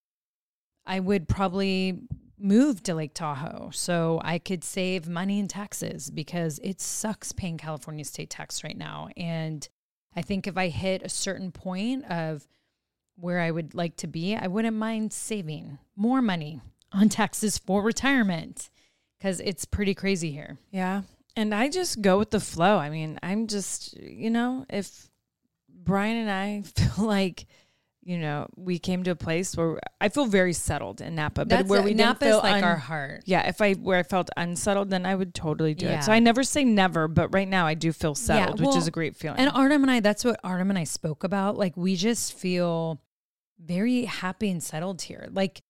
I 0.84 0.98
would 0.98 1.28
probably 1.28 2.00
move 2.36 2.82
to 2.82 2.94
Lake 2.94 3.14
Tahoe 3.14 3.70
so 3.72 4.20
I 4.24 4.38
could 4.38 4.64
save 4.64 5.08
money 5.08 5.38
in 5.38 5.46
taxes 5.46 6.10
because 6.10 6.58
it 6.64 6.80
sucks 6.80 7.32
paying 7.32 7.58
California 7.58 8.04
state 8.04 8.30
tax 8.30 8.64
right 8.64 8.76
now. 8.76 9.08
And 9.16 9.68
I 10.16 10.22
think 10.22 10.46
if 10.46 10.56
I 10.56 10.68
hit 10.68 11.02
a 11.02 11.08
certain 11.08 11.52
point 11.52 12.04
of 12.06 12.48
where 13.14 13.40
I 13.40 13.50
would 13.50 13.74
like 13.74 13.96
to 13.98 14.08
be, 14.08 14.34
I 14.34 14.48
wouldn't 14.48 14.76
mind 14.76 15.12
saving 15.12 15.78
more 15.94 16.22
money 16.22 16.60
on 16.92 17.08
taxes 17.08 17.58
for 17.58 17.82
retirement 17.82 18.70
because 19.18 19.40
it's 19.40 19.64
pretty 19.64 19.94
crazy 19.94 20.30
here. 20.30 20.58
Yeah. 20.70 21.02
And 21.36 21.54
I 21.54 21.68
just 21.68 22.02
go 22.02 22.18
with 22.18 22.30
the 22.30 22.40
flow. 22.40 22.78
I 22.78 22.90
mean, 22.90 23.18
I'm 23.22 23.46
just, 23.46 23.96
you 23.98 24.30
know, 24.30 24.64
if 24.68 25.08
Bryan 25.68 26.16
and 26.16 26.30
I 26.30 26.62
feel 26.76 27.06
like, 27.06 27.46
you 28.02 28.18
know, 28.18 28.48
we 28.56 28.78
came 28.78 29.04
to 29.04 29.10
a 29.10 29.16
place 29.16 29.54
where 29.56 29.78
I 30.00 30.08
feel 30.08 30.24
very 30.24 30.54
settled 30.54 31.02
in 31.02 31.14
Napa, 31.14 31.44
but 31.44 31.66
where 31.66 31.82
we 31.82 31.92
Napa 31.92 32.24
feel 32.24 32.38
is 32.38 32.42
like 32.42 32.56
un- 32.56 32.64
our 32.64 32.76
heart. 32.76 33.22
Yeah, 33.26 33.46
if 33.46 33.60
I 33.60 33.74
where 33.74 33.98
I 33.98 34.02
felt 34.02 34.30
unsettled, 34.38 34.88
then 34.88 35.04
I 35.04 35.14
would 35.14 35.34
totally 35.34 35.74
do 35.74 35.86
it. 35.86 36.04
So 36.04 36.12
I 36.12 36.18
never 36.18 36.42
say 36.42 36.64
never, 36.64 37.08
but 37.08 37.32
right 37.34 37.46
now 37.46 37.66
I 37.66 37.74
do 37.74 37.92
feel 37.92 38.14
settled, 38.14 38.58
which 38.58 38.68
well, 38.68 38.78
is 38.78 38.88
a 38.88 38.90
great 38.90 39.16
feeling. 39.16 39.38
And 39.38 39.50
Artem 39.50 39.82
and 39.82 39.90
I, 39.90 40.00
that's 40.00 40.24
what 40.24 40.40
Artem 40.42 40.70
and 40.70 40.78
I 40.78 40.84
spoke 40.84 41.24
about. 41.24 41.58
Like, 41.58 41.76
we 41.76 41.94
just 41.94 42.32
feel 42.32 43.02
very 43.62 44.06
happy 44.06 44.50
and 44.50 44.62
settled 44.62 45.02
here. 45.02 45.28
Like, 45.30 45.60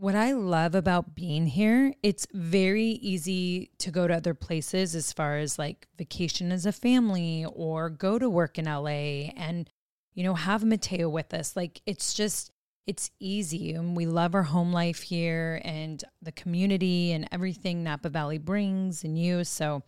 what 0.00 0.14
I 0.14 0.32
love 0.32 0.74
about 0.74 1.14
being 1.14 1.46
here, 1.46 1.92
it's 2.02 2.26
very 2.32 2.86
easy 2.86 3.70
to 3.78 3.90
go 3.90 4.08
to 4.08 4.14
other 4.14 4.32
places 4.32 4.94
as 4.94 5.12
far 5.12 5.36
as 5.36 5.58
like 5.58 5.86
vacation 5.98 6.50
as 6.50 6.64
a 6.64 6.72
family 6.72 7.44
or 7.52 7.90
go 7.90 8.18
to 8.18 8.30
work 8.30 8.58
in 8.58 8.64
LA 8.64 9.28
and, 9.36 9.68
you 10.14 10.24
know, 10.24 10.32
have 10.32 10.64
Matteo 10.64 11.10
with 11.10 11.34
us. 11.34 11.54
Like, 11.54 11.82
it's 11.84 12.14
just, 12.14 12.50
it's 12.86 13.10
easy. 13.20 13.74
And 13.74 13.94
we 13.94 14.06
love 14.06 14.34
our 14.34 14.44
home 14.44 14.72
life 14.72 15.02
here 15.02 15.60
and 15.66 16.02
the 16.22 16.32
community 16.32 17.12
and 17.12 17.28
everything 17.30 17.84
Napa 17.84 18.08
Valley 18.08 18.38
brings 18.38 19.04
and 19.04 19.18
you. 19.18 19.44
So, 19.44 19.82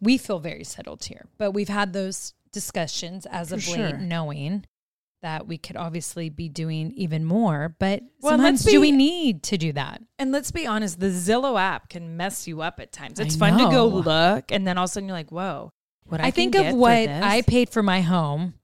we 0.00 0.16
feel 0.16 0.38
very 0.40 0.64
settled 0.64 1.04
here. 1.04 1.26
But 1.36 1.52
we've 1.52 1.68
had 1.68 1.92
those 1.92 2.32
discussions 2.52 3.26
as 3.26 3.52
of 3.52 3.66
late, 3.68 3.90
sure. 3.90 3.98
knowing 3.98 4.64
that 5.22 5.46
we 5.46 5.56
could 5.56 5.76
obviously 5.76 6.28
be 6.28 6.48
doing 6.48 6.92
even 6.92 7.24
more. 7.24 7.74
But 7.78 8.02
Well, 8.20 8.32
sometimes 8.32 8.64
let's 8.64 8.72
do 8.72 8.80
we 8.80 8.92
need 8.92 9.42
to 9.44 9.56
do 9.56 9.72
that? 9.72 10.02
And 10.18 10.32
let's 10.32 10.50
be 10.50 10.66
honest, 10.66 11.00
the 11.00 11.06
Zillow 11.06 11.58
app 11.58 11.88
can 11.88 12.16
mess 12.16 12.46
you 12.46 12.60
up 12.60 12.78
at 12.80 12.92
times. 12.92 13.18
I 13.18 13.24
It's 13.24 13.36
fun 13.36 13.58
to 13.58 13.70
go 13.70 13.86
look, 13.86 14.52
and 14.52 14.66
then 14.66 14.78
all 14.78 14.84
of 14.84 14.90
a 14.90 14.92
sudden 14.92 15.08
you're 15.08 15.16
like, 15.16 15.32
"Whoa!" 15.32 15.72
What 16.04 16.20
I, 16.20 16.30
think 16.30 16.54
of 16.54 16.74
what 16.74 17.08
I 17.08 17.42
paid 17.42 17.70
for 17.70 17.82
my 17.82 18.02
home 18.02 18.54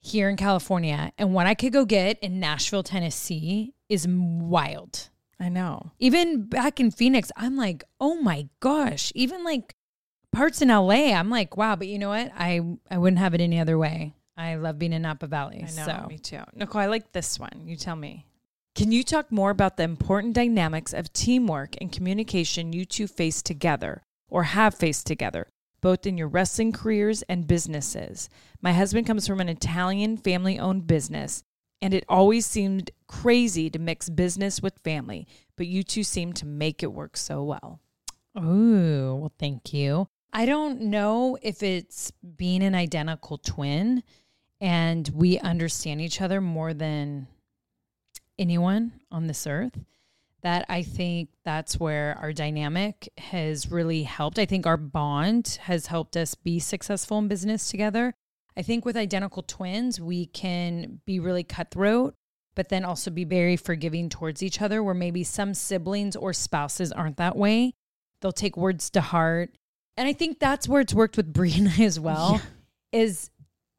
here 0.00 0.28
in 0.28 0.36
California 0.36 1.12
and 1.16 1.32
what 1.32 1.46
I 1.46 1.54
could 1.54 1.72
go 1.72 1.84
get 1.84 2.18
in 2.18 2.40
Nashville, 2.40 2.82
Tennessee 2.82 3.74
is 3.88 4.06
wild. 4.08 5.08
I 5.38 5.48
know. 5.48 5.92
Even 5.98 6.44
back 6.44 6.80
in 6.80 6.90
Phoenix, 6.90 7.30
I'm 7.36 7.56
like, 7.56 7.84
oh 8.00 8.16
my 8.16 8.48
gosh. 8.60 9.12
Even 9.14 9.44
like 9.44 9.74
parts 10.32 10.62
in 10.62 10.68
LA, 10.68 11.12
I'm 11.12 11.30
like, 11.30 11.56
wow. 11.56 11.76
But 11.76 11.88
you 11.88 11.98
know 11.98 12.08
what? 12.08 12.32
I 12.36 12.60
I 12.90 12.98
wouldn't 12.98 13.18
have 13.18 13.34
it 13.34 13.40
any 13.40 13.60
other 13.60 13.78
way. 13.78 14.14
I 14.36 14.54
love 14.56 14.78
being 14.78 14.92
in 14.92 15.02
Napa 15.02 15.26
Valley. 15.26 15.64
I 15.66 15.70
know. 15.74 15.84
So 15.84 16.06
Me 16.08 16.18
too. 16.18 16.42
Nicole, 16.54 16.80
I 16.80 16.86
like 16.86 17.12
this 17.12 17.38
one. 17.38 17.62
You 17.64 17.76
tell 17.76 17.96
me. 17.96 18.26
Can 18.74 18.90
you 18.90 19.04
talk 19.04 19.30
more 19.30 19.50
about 19.50 19.76
the 19.76 19.82
important 19.82 20.34
dynamics 20.34 20.94
of 20.94 21.12
teamwork 21.12 21.74
and 21.80 21.92
communication 21.92 22.72
you 22.72 22.86
two 22.86 23.06
face 23.06 23.42
together 23.42 24.02
or 24.28 24.44
have 24.44 24.74
faced 24.74 25.06
together, 25.06 25.48
both 25.82 26.06
in 26.06 26.16
your 26.16 26.28
wrestling 26.28 26.72
careers 26.72 27.20
and 27.22 27.46
businesses? 27.46 28.30
My 28.62 28.72
husband 28.72 29.06
comes 29.06 29.26
from 29.26 29.40
an 29.40 29.50
Italian 29.50 30.16
family 30.16 30.58
owned 30.58 30.86
business, 30.86 31.44
and 31.82 31.92
it 31.92 32.04
always 32.08 32.46
seemed 32.46 32.90
crazy 33.06 33.68
to 33.68 33.78
mix 33.78 34.08
business 34.08 34.62
with 34.62 34.78
family, 34.78 35.26
but 35.56 35.66
you 35.66 35.82
two 35.82 36.02
seem 36.02 36.32
to 36.32 36.46
make 36.46 36.82
it 36.82 36.94
work 36.94 37.18
so 37.18 37.42
well. 37.42 37.80
Oh, 38.34 39.16
well, 39.16 39.32
thank 39.38 39.74
you. 39.74 40.08
I 40.32 40.46
don't 40.46 40.80
know 40.80 41.36
if 41.42 41.62
it's 41.62 42.10
being 42.36 42.62
an 42.62 42.74
identical 42.74 43.36
twin 43.36 44.02
and 44.62 45.10
we 45.14 45.38
understand 45.40 46.00
each 46.00 46.22
other 46.22 46.40
more 46.40 46.72
than 46.72 47.26
anyone 48.38 48.92
on 49.10 49.26
this 49.26 49.46
earth. 49.46 49.78
That 50.42 50.64
I 50.68 50.82
think 50.82 51.28
that's 51.44 51.78
where 51.78 52.16
our 52.20 52.32
dynamic 52.32 53.12
has 53.18 53.70
really 53.70 54.04
helped. 54.04 54.38
I 54.38 54.46
think 54.46 54.66
our 54.66 54.78
bond 54.78 55.58
has 55.62 55.86
helped 55.86 56.16
us 56.16 56.34
be 56.34 56.58
successful 56.58 57.18
in 57.18 57.28
business 57.28 57.70
together. 57.70 58.14
I 58.56 58.62
think 58.62 58.84
with 58.84 58.96
identical 58.96 59.42
twins, 59.42 60.00
we 60.00 60.26
can 60.26 61.00
be 61.06 61.20
really 61.20 61.44
cutthroat, 61.44 62.14
but 62.54 62.70
then 62.70 62.84
also 62.84 63.10
be 63.10 63.24
very 63.24 63.56
forgiving 63.56 64.08
towards 64.08 64.42
each 64.42 64.62
other, 64.62 64.82
where 64.82 64.94
maybe 64.94 65.22
some 65.22 65.54
siblings 65.54 66.16
or 66.16 66.32
spouses 66.32 66.90
aren't 66.90 67.18
that 67.18 67.36
way 67.36 67.74
they'll 68.22 68.32
take 68.32 68.56
words 68.56 68.88
to 68.88 69.00
heart 69.02 69.50
and 69.96 70.08
i 70.08 70.12
think 70.12 70.38
that's 70.38 70.66
where 70.66 70.80
it's 70.80 70.94
worked 70.94 71.16
with 71.18 71.30
Brie 71.32 71.52
and 71.54 71.68
I 71.68 71.82
as 71.82 72.00
well 72.00 72.40
is 72.92 73.30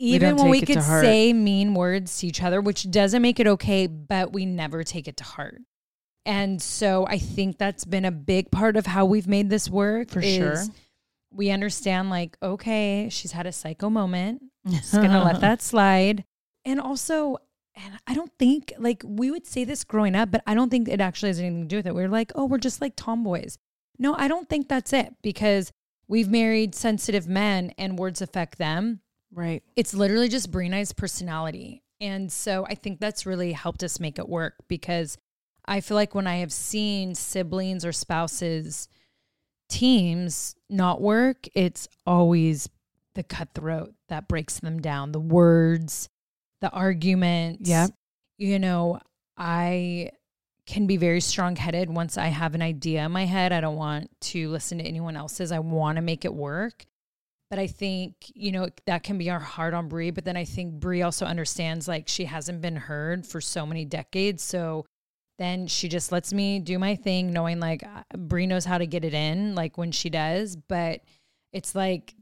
even 0.04 0.36
when 0.36 0.50
we 0.50 0.60
take 0.60 0.72
it 0.72 0.74
to 0.74 0.80
could 0.80 1.02
say 1.02 1.34
mean 1.34 1.74
words 1.74 2.18
to 2.20 2.28
each 2.28 2.44
other 2.44 2.62
which 2.62 2.89
doesn't 2.92 3.22
make 3.22 3.39
it 3.39 3.48
okay 3.48 3.88
but 3.88 4.34
we 4.34 4.46
never 4.46 4.84
take 4.84 5.08
it 5.08 5.18
to 5.18 5.24
heart. 5.24 5.62
And 6.26 6.62
so 6.62 7.06
i 7.08 7.18
think 7.18 7.58
that's 7.58 7.86
been 7.86 8.06
a 8.06 8.12
big 8.12 8.52
part 8.52 8.78
of 8.78 8.86
how 8.86 9.06
we've 9.06 9.28
made 9.28 9.50
this 9.50 9.70
work 9.70 10.10
For 10.10 10.22
sure. 10.22 10.63
we 11.32 11.50
understand 11.52 12.10
like 12.10 12.38
okay 12.42 13.10
she's 13.10 13.32
had 13.32 13.46
a 13.46 13.52
psycho 13.52 13.89
moment. 13.89 14.44
Just 14.68 14.94
gonna 15.04 15.24
let 15.24 15.42
that 15.42 15.62
slide. 15.62 16.24
And 16.66 16.80
also 16.80 17.38
and 17.76 18.00
i 18.08 18.13
don't 18.13 18.32
think 18.38 18.72
like 18.78 19.04
we 19.06 19.32
would 19.32 19.48
say 19.48 19.63
this 19.63 19.84
growing 19.84 20.16
up 20.16 20.30
but 20.32 20.44
i 20.46 20.54
don't 20.54 20.70
think 20.70 20.88
it 20.88 21.02
actually 21.02 21.30
has 21.30 21.39
anything 21.39 21.62
to 21.62 21.68
do 21.68 21.78
with 21.78 21.88
it. 21.88 21.96
We're 21.96 22.10
like 22.10 22.32
oh 22.36 22.46
we're 22.46 22.58
just 22.58 22.82
like 22.82 22.96
tomboys. 22.96 23.58
No 23.98 24.16
i 24.16 24.28
don't 24.28 24.48
think 24.48 24.70
that's 24.70 24.94
it 24.94 25.13
because 25.22 25.72
we've 26.08 26.30
married 26.30 26.76
sensitive 26.76 27.28
men 27.28 27.74
and 27.78 27.98
words 27.98 28.22
affect 28.22 28.58
them 28.58 29.02
Right. 29.34 29.63
it's 29.76 29.93
literally 29.93 30.30
just 30.30 30.56
I's 30.56 30.93
personality. 30.93 31.84
And 32.00 32.32
so 32.32 32.65
i 32.69 32.76
think 32.76 33.00
that's 33.00 33.26
really 33.26 33.54
helped 33.54 33.84
us 33.84 34.00
make 34.00 34.19
it 34.19 34.28
work 34.28 34.56
because 34.67 35.17
i 35.65 35.80
feel 35.80 35.96
like 35.96 36.13
when 36.13 36.28
i 36.28 36.38
have 36.38 36.52
seen 36.52 37.15
siblings 37.15 37.86
or 37.86 37.93
spouses 37.93 38.88
teams 39.69 40.56
not 40.69 41.02
work 41.02 41.48
it's 41.56 41.88
always 42.06 42.69
the 43.15 43.24
cutthroat 43.24 43.93
that 44.10 44.28
breaks 44.28 44.60
them 44.60 44.82
down. 44.82 45.12
The 45.12 45.19
words 45.19 46.10
the 46.62 46.69
arguments. 46.72 47.69
Yeah. 47.69 47.88
you 48.38 48.60
know 48.60 49.00
i 49.38 50.10
can 50.65 50.88
be 50.88 50.98
very 50.98 51.22
strong-headed 51.22 51.89
once 51.89 52.17
i 52.17 52.28
have 52.28 52.56
an 52.56 52.62
idea 52.62 53.06
in 53.06 53.12
my 53.12 53.26
head. 53.26 53.52
I 53.52 53.62
don't 53.62 53.76
want 53.76 54.10
to 54.32 54.50
listen 54.50 54.78
to 54.80 54.84
anyone 54.84 55.15
else's. 55.15 55.52
I 55.52 55.60
want 55.60 55.98
to 55.98 56.02
make 56.02 56.26
it 56.26 56.34
work 56.34 56.86
but 57.54 57.60
i 57.60 57.68
think 57.68 58.16
you 58.34 58.52
know 58.52 58.68
that 58.88 59.04
can 59.04 59.20
be 59.20 59.30
our 59.30 59.39
hard 59.39 59.76
on 59.76 59.88
brie 59.88 60.10
but 60.10 60.26
then 60.26 60.36
i 60.36 60.44
think 60.44 60.74
brie 60.74 61.04
also 61.04 61.24
understands 61.24 61.88
like 61.88 62.08
she 62.08 62.26
hasn't 62.26 62.62
been 62.62 62.76
heard 62.76 63.26
for 63.26 63.42
so 63.42 63.66
many 63.66 63.86
decades. 63.86 64.44
So 64.44 64.86
then 65.38 65.68
she 65.68 65.89
just 65.89 66.12
lets 66.12 66.34
me 66.34 66.60
do 66.60 66.78
my 66.80 66.96
thing 66.96 67.32
knowing 67.32 67.60
like 67.60 67.84
uh, 67.84 68.04
brie 68.18 68.48
knows 68.48 68.66
how 68.66 68.78
to 68.78 68.86
get 68.86 69.04
it 69.04 69.13
in 69.13 69.56
like 69.56 69.78
when 69.78 69.92
she 69.92 70.10
does. 70.10 70.56
But 70.56 71.02
it's 71.52 71.76
like 71.76 72.13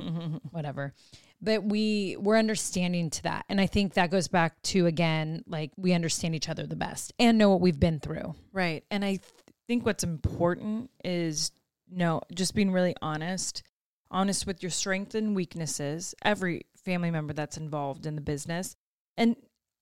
whatever. 0.50 0.94
But 1.40 1.64
we 1.64 2.16
we're 2.18 2.36
understanding 2.36 3.10
to 3.10 3.22
that. 3.24 3.44
And 3.48 3.60
i 3.60 3.66
think 3.66 3.94
that 3.94 4.10
goes 4.10 4.28
back 4.28 4.60
to 4.62 4.86
again 4.86 5.44
like 5.46 5.70
we 5.76 5.92
understand 5.92 6.34
each 6.34 6.48
other 6.48 6.66
the 6.66 6.76
best 6.76 7.12
and 7.18 7.38
know 7.38 7.50
what 7.50 7.60
we've 7.60 7.80
been 7.80 8.00
through. 8.00 8.34
Right. 8.52 8.84
And 8.90 9.04
I 9.04 9.16
th- 9.16 9.22
think 9.66 9.84
what's 9.86 10.04
important 10.04 10.90
is 11.04 11.52
no, 11.90 12.20
just 12.34 12.54
being 12.54 12.70
really 12.70 12.94
honest, 13.00 13.62
honest 14.10 14.46
with 14.46 14.62
your 14.62 14.70
strengths 14.70 15.14
and 15.14 15.34
weaknesses, 15.34 16.14
every 16.24 16.66
family 16.84 17.10
member 17.10 17.32
that's 17.32 17.56
involved 17.56 18.06
in 18.06 18.14
the 18.14 18.20
business. 18.20 18.76
And 19.16 19.36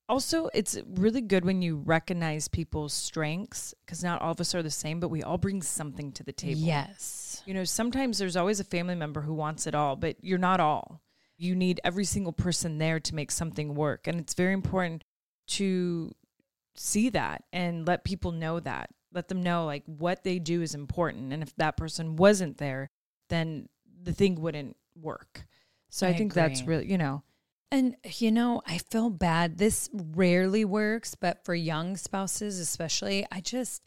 also, 0.08 0.48
it's 0.54 0.78
really 0.86 1.20
good 1.20 1.44
when 1.44 1.62
you 1.62 1.76
recognize 1.76 2.46
people's 2.46 2.92
strengths 2.92 3.74
because 3.84 4.04
not 4.04 4.22
all 4.22 4.32
of 4.32 4.40
us 4.40 4.54
are 4.54 4.62
the 4.62 4.70
same, 4.70 5.00
but 5.00 5.08
we 5.08 5.22
all 5.22 5.38
bring 5.38 5.62
something 5.62 6.12
to 6.12 6.22
the 6.22 6.32
table. 6.32 6.60
yes 6.60 7.42
You 7.44 7.54
know, 7.54 7.64
sometimes 7.64 8.18
there's 8.18 8.36
always 8.36 8.60
a 8.60 8.64
family 8.64 8.94
member 8.94 9.20
who 9.20 9.34
wants 9.34 9.66
it 9.66 9.74
all, 9.74 9.96
but 9.96 10.16
you're 10.20 10.38
not 10.38 10.60
all. 10.60 11.02
You 11.36 11.54
need 11.54 11.80
every 11.84 12.04
single 12.04 12.32
person 12.32 12.78
there 12.78 13.00
to 13.00 13.14
make 13.14 13.30
something 13.30 13.74
work. 13.74 14.06
And 14.06 14.20
it's 14.20 14.34
very 14.34 14.52
important 14.52 15.04
to 15.48 16.12
see 16.76 17.08
that 17.10 17.44
and 17.52 17.86
let 17.86 18.04
people 18.04 18.32
know 18.32 18.60
that. 18.60 18.90
Let 19.12 19.28
them 19.28 19.42
know 19.42 19.66
like 19.66 19.82
what 19.86 20.24
they 20.24 20.38
do 20.38 20.62
is 20.62 20.74
important. 20.74 21.32
And 21.32 21.42
if 21.42 21.54
that 21.56 21.76
person 21.76 22.16
wasn't 22.16 22.58
there, 22.58 22.90
then 23.28 23.68
the 24.06 24.14
thing 24.14 24.40
wouldn't 24.40 24.76
work. 25.00 25.46
So 25.90 26.06
I, 26.06 26.10
I 26.10 26.14
think 26.14 26.32
that's 26.32 26.62
agree. 26.62 26.74
really, 26.76 26.90
you 26.90 26.98
know, 26.98 27.22
And 27.70 27.96
you 28.18 28.30
know, 28.32 28.62
I 28.66 28.78
feel 28.78 29.10
bad. 29.10 29.58
This 29.58 29.90
rarely 29.92 30.64
works, 30.64 31.14
but 31.14 31.44
for 31.44 31.54
young 31.54 31.96
spouses 31.96 32.58
especially, 32.58 33.26
I 33.30 33.40
just 33.40 33.86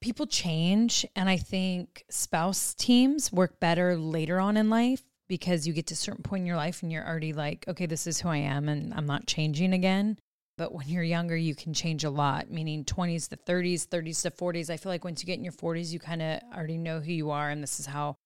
people 0.00 0.26
change 0.26 1.06
and 1.16 1.28
I 1.28 1.36
think 1.36 2.04
spouse 2.10 2.74
teams 2.74 3.32
work 3.32 3.60
better 3.60 3.96
later 3.96 4.38
on 4.40 4.56
in 4.56 4.70
life 4.70 5.02
because 5.28 5.66
you 5.66 5.72
get 5.72 5.86
to 5.88 5.94
a 5.94 5.96
certain 5.96 6.22
point 6.22 6.42
in 6.42 6.46
your 6.46 6.56
life 6.56 6.82
and 6.82 6.90
you're 6.90 7.06
already 7.06 7.32
like, 7.32 7.64
okay, 7.68 7.86
this 7.86 8.06
is 8.06 8.20
who 8.20 8.28
I 8.28 8.38
am 8.38 8.68
and 8.68 8.94
I'm 8.94 9.06
not 9.06 9.26
changing 9.26 9.72
again. 9.72 10.18
But 10.56 10.72
when 10.72 10.88
you're 10.88 11.04
younger, 11.04 11.36
you 11.36 11.54
can 11.54 11.72
change 11.72 12.02
a 12.04 12.10
lot, 12.10 12.50
meaning 12.50 12.84
20s 12.84 13.28
to 13.28 13.36
30s, 13.36 13.86
30s 13.86 14.22
to 14.22 14.30
40s. 14.30 14.70
I 14.70 14.76
feel 14.76 14.90
like 14.90 15.04
once 15.04 15.22
you 15.22 15.26
get 15.26 15.38
in 15.38 15.44
your 15.44 15.52
40s, 15.52 15.92
you 15.92 16.00
kind 16.00 16.22
of 16.22 16.40
already 16.54 16.78
know 16.78 17.00
who 17.00 17.12
you 17.12 17.30
are 17.30 17.50
and 17.50 17.62
this 17.62 17.78
is 17.78 17.86
how 17.86 18.16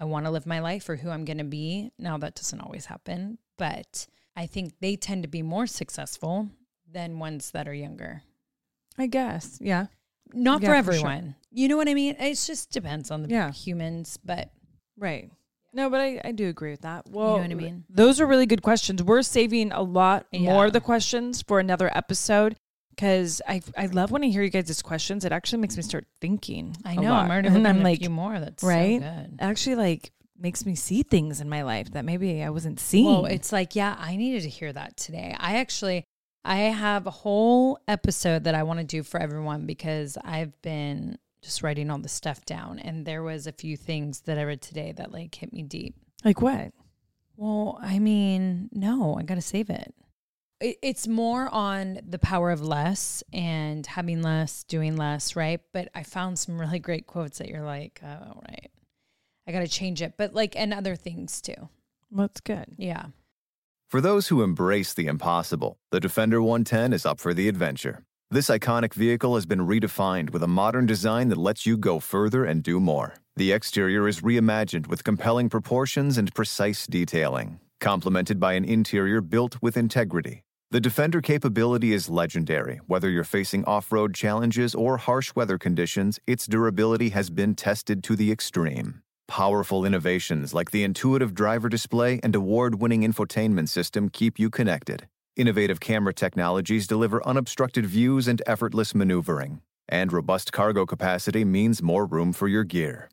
I 0.00 0.04
want 0.04 0.26
to 0.26 0.30
live 0.30 0.46
my 0.46 0.60
life 0.60 0.88
or 0.88 0.96
who 0.96 1.10
I'm 1.10 1.24
going 1.24 1.38
to 1.38 1.44
be. 1.44 1.90
Now, 1.98 2.18
that 2.18 2.34
doesn't 2.34 2.60
always 2.60 2.86
happen, 2.86 3.38
but 3.56 4.06
I 4.36 4.46
think 4.46 4.74
they 4.80 4.96
tend 4.96 5.22
to 5.24 5.28
be 5.28 5.42
more 5.42 5.66
successful 5.66 6.48
than 6.90 7.18
ones 7.18 7.50
that 7.50 7.66
are 7.68 7.74
younger. 7.74 8.22
I 8.96 9.06
guess. 9.06 9.58
Yeah. 9.60 9.86
Not 10.32 10.62
Yeah, 10.62 10.80
for 10.80 10.84
for 10.84 10.92
sure. 10.98 11.08
everyone. 11.08 11.34
You 11.50 11.68
know 11.68 11.76
what 11.76 11.88
I 11.88 11.94
mean? 11.94 12.16
It 12.18 12.34
just 12.34 12.70
depends 12.70 13.10
on 13.10 13.22
the 13.22 13.28
Yeah. 13.30 13.50
humans, 13.52 14.18
but 14.24 14.50
Right. 14.96 15.30
No, 15.72 15.90
but 15.90 16.00
I, 16.00 16.20
I 16.24 16.32
do 16.32 16.48
agree 16.48 16.70
with 16.70 16.80
that. 16.80 17.08
Well, 17.08 17.34
you 17.34 17.34
know 17.36 17.42
what 17.42 17.50
I 17.50 17.54
mean? 17.54 17.84
Those 17.90 18.20
are 18.20 18.26
really 18.26 18.46
good 18.46 18.62
questions. 18.62 19.02
We're 19.02 19.22
saving 19.22 19.70
a 19.72 19.82
lot 19.82 20.26
more 20.32 20.66
of 20.66 20.72
the 20.72 20.80
questions 20.80 21.42
for 21.42 21.60
another 21.60 21.90
episode 21.96 22.56
because 22.98 23.40
I 23.46 23.62
I 23.76 23.86
love 23.86 24.10
when 24.10 24.24
I 24.24 24.26
hear 24.26 24.42
you 24.42 24.50
guys' 24.50 24.82
questions. 24.82 25.24
It 25.24 25.30
actually 25.30 25.60
makes 25.60 25.76
me 25.76 25.84
start 25.84 26.06
thinking. 26.20 26.76
I 26.84 26.96
know. 26.96 27.12
I'm 27.12 27.30
already 27.30 27.46
and 27.46 27.66
I'm 27.66 27.82
like, 27.84 27.98
a 27.98 28.00
few 28.00 28.10
more. 28.10 28.40
That's 28.40 28.64
right? 28.64 29.00
So 29.00 29.08
good. 29.08 29.36
actually 29.38 29.76
like 29.76 30.10
makes 30.36 30.66
me 30.66 30.74
see 30.74 31.04
things 31.04 31.40
in 31.40 31.48
my 31.48 31.62
life 31.62 31.92
that 31.92 32.04
maybe 32.04 32.42
I 32.42 32.50
wasn't 32.50 32.80
seeing. 32.80 33.06
Well, 33.06 33.26
it's 33.26 33.52
like, 33.52 33.76
yeah, 33.76 33.96
I 33.98 34.16
needed 34.16 34.42
to 34.42 34.48
hear 34.48 34.72
that 34.72 34.96
today. 34.96 35.36
I 35.38 35.58
actually, 35.58 36.04
I 36.44 36.56
have 36.56 37.06
a 37.06 37.10
whole 37.10 37.78
episode 37.88 38.44
that 38.44 38.54
I 38.54 38.62
want 38.62 38.78
to 38.78 38.84
do 38.84 39.02
for 39.02 39.20
everyone 39.20 39.66
because 39.66 40.16
I've 40.24 40.60
been 40.62 41.18
just 41.42 41.62
writing 41.62 41.90
all 41.90 41.98
the 41.98 42.08
stuff 42.08 42.44
down, 42.44 42.78
and 42.78 43.04
there 43.06 43.22
was 43.22 43.46
a 43.46 43.52
few 43.52 43.76
things 43.76 44.20
that 44.22 44.38
I 44.38 44.44
read 44.44 44.60
today 44.60 44.92
that 44.96 45.12
like 45.12 45.34
hit 45.34 45.52
me 45.52 45.62
deep. 45.62 45.94
like 46.24 46.40
what? 46.40 46.72
Well, 47.36 47.78
I 47.80 48.00
mean, 48.00 48.68
no, 48.72 49.16
I 49.18 49.22
got 49.22 49.36
to 49.36 49.40
save 49.40 49.70
it. 49.70 49.94
It- 50.60 50.78
It's 50.82 51.06
more 51.06 51.48
on 51.48 52.00
the 52.06 52.18
power 52.18 52.50
of 52.50 52.60
less 52.60 53.22
and 53.32 53.86
having 53.86 54.22
less, 54.22 54.64
doing 54.64 54.96
less, 54.96 55.36
right? 55.36 55.60
But 55.72 55.88
I 55.94 56.02
found 56.02 56.38
some 56.38 56.60
really 56.60 56.78
great 56.80 57.06
quotes 57.06 57.38
that 57.38 57.48
you're 57.48 57.62
like, 57.64 58.00
oh, 58.02 58.40
right. 58.48 58.70
I 59.46 59.52
got 59.52 59.60
to 59.60 59.68
change 59.68 60.02
it. 60.02 60.14
But 60.16 60.34
like, 60.34 60.56
and 60.56 60.74
other 60.74 60.96
things 60.96 61.40
too. 61.40 61.68
That's 62.10 62.40
good. 62.40 62.74
Yeah. 62.76 63.06
For 63.88 64.00
those 64.00 64.28
who 64.28 64.42
embrace 64.42 64.92
the 64.92 65.06
impossible, 65.06 65.78
the 65.90 66.00
Defender 66.00 66.42
110 66.42 66.92
is 66.92 67.06
up 67.06 67.20
for 67.20 67.32
the 67.32 67.48
adventure. 67.48 68.04
This 68.30 68.50
iconic 68.50 68.92
vehicle 68.92 69.36
has 69.36 69.46
been 69.46 69.60
redefined 69.66 70.30
with 70.30 70.42
a 70.42 70.46
modern 70.48 70.84
design 70.84 71.28
that 71.30 71.38
lets 71.38 71.64
you 71.64 71.78
go 71.78 71.98
further 71.98 72.44
and 72.44 72.62
do 72.62 72.78
more. 72.80 73.14
The 73.36 73.52
exterior 73.52 74.06
is 74.06 74.20
reimagined 74.20 74.88
with 74.88 75.04
compelling 75.04 75.48
proportions 75.48 76.18
and 76.18 76.34
precise 76.34 76.86
detailing, 76.86 77.60
complemented 77.80 78.38
by 78.38 78.52
an 78.52 78.66
interior 78.66 79.22
built 79.22 79.62
with 79.62 79.78
integrity. 79.78 80.42
The 80.70 80.80
Defender 80.82 81.22
capability 81.22 81.94
is 81.94 82.10
legendary. 82.10 82.82
Whether 82.86 83.08
you're 83.08 83.24
facing 83.24 83.64
off 83.64 83.90
road 83.90 84.14
challenges 84.14 84.74
or 84.74 84.98
harsh 84.98 85.34
weather 85.34 85.56
conditions, 85.56 86.20
its 86.26 86.46
durability 86.46 87.08
has 87.08 87.30
been 87.30 87.54
tested 87.54 88.04
to 88.04 88.14
the 88.14 88.30
extreme. 88.30 89.00
Powerful 89.28 89.86
innovations 89.86 90.52
like 90.52 90.70
the 90.70 90.84
intuitive 90.84 91.32
driver 91.32 91.70
display 91.70 92.20
and 92.22 92.34
award 92.34 92.82
winning 92.82 93.00
infotainment 93.00 93.70
system 93.70 94.10
keep 94.10 94.38
you 94.38 94.50
connected. 94.50 95.08
Innovative 95.36 95.80
camera 95.80 96.12
technologies 96.12 96.86
deliver 96.86 97.26
unobstructed 97.26 97.86
views 97.86 98.28
and 98.28 98.42
effortless 98.46 98.94
maneuvering. 98.94 99.62
And 99.88 100.12
robust 100.12 100.52
cargo 100.52 100.84
capacity 100.84 101.46
means 101.46 101.82
more 101.82 102.04
room 102.04 102.34
for 102.34 102.46
your 102.46 102.64
gear. 102.64 103.08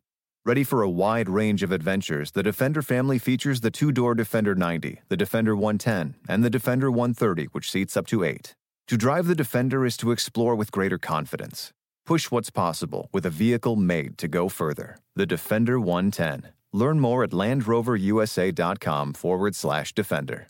Ready 0.46 0.64
for 0.64 0.84
a 0.84 0.90
wide 0.90 1.28
range 1.28 1.64
of 1.64 1.72
adventures, 1.72 2.30
the 2.30 2.44
Defender 2.44 2.84
family 2.84 3.18
features 3.18 3.62
the 3.62 3.72
two 3.72 3.92
door 3.92 4.14
Defender 4.14 4.54
90, 4.54 5.02
the 5.10 5.18
Defender 5.18 5.56
110, 5.56 6.18
and 6.30 6.44
the 6.44 6.52
Defender 6.52 6.92
130, 6.92 7.46
which 7.46 7.72
seats 7.72 7.98
up 7.98 8.06
to 8.06 8.24
eight. 8.24 8.54
To 8.90 8.96
drive 8.96 9.26
the 9.26 9.34
Defender 9.34 9.88
is 9.88 9.98
to 9.98 10.12
explore 10.12 10.54
with 10.54 10.72
greater 10.72 11.00
confidence. 11.00 11.72
Push 12.06 12.30
what's 12.30 12.52
possible 12.52 13.10
with 13.12 13.26
a 13.26 13.32
vehicle 13.32 13.76
made 13.76 14.20
to 14.20 14.28
go 14.28 14.48
further. 14.48 14.98
The 15.16 15.26
Defender 15.26 15.80
110. 15.80 16.52
Learn 16.72 17.00
more 17.00 17.24
at 17.24 17.32
LandRoverUSA.com 17.32 19.14
forward 19.14 19.56
slash 19.56 19.94
Defender. 19.94 20.46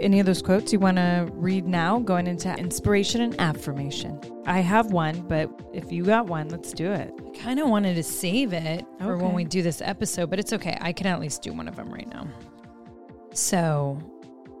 Any 0.00 0.20
of 0.20 0.26
those 0.26 0.42
quotes 0.42 0.72
you 0.72 0.78
want 0.78 0.96
to 0.98 1.28
read 1.32 1.66
now 1.66 1.98
going 1.98 2.28
into 2.28 2.54
inspiration 2.56 3.20
and 3.20 3.40
affirmation? 3.40 4.20
I 4.46 4.60
have 4.60 4.92
one, 4.92 5.22
but 5.22 5.50
if 5.72 5.90
you 5.90 6.04
got 6.04 6.26
one, 6.26 6.48
let's 6.50 6.72
do 6.72 6.92
it. 6.92 7.12
I 7.26 7.38
kind 7.38 7.58
of 7.58 7.68
wanted 7.68 7.94
to 7.96 8.04
save 8.04 8.52
it 8.52 8.86
for 9.00 9.16
when 9.16 9.34
we 9.34 9.44
do 9.44 9.60
this 9.60 9.82
episode, 9.82 10.30
but 10.30 10.38
it's 10.38 10.52
okay. 10.52 10.78
I 10.80 10.92
can 10.92 11.08
at 11.08 11.20
least 11.20 11.42
do 11.42 11.52
one 11.52 11.66
of 11.66 11.74
them 11.74 11.92
right 11.92 12.08
now. 12.08 12.28
So 13.32 13.98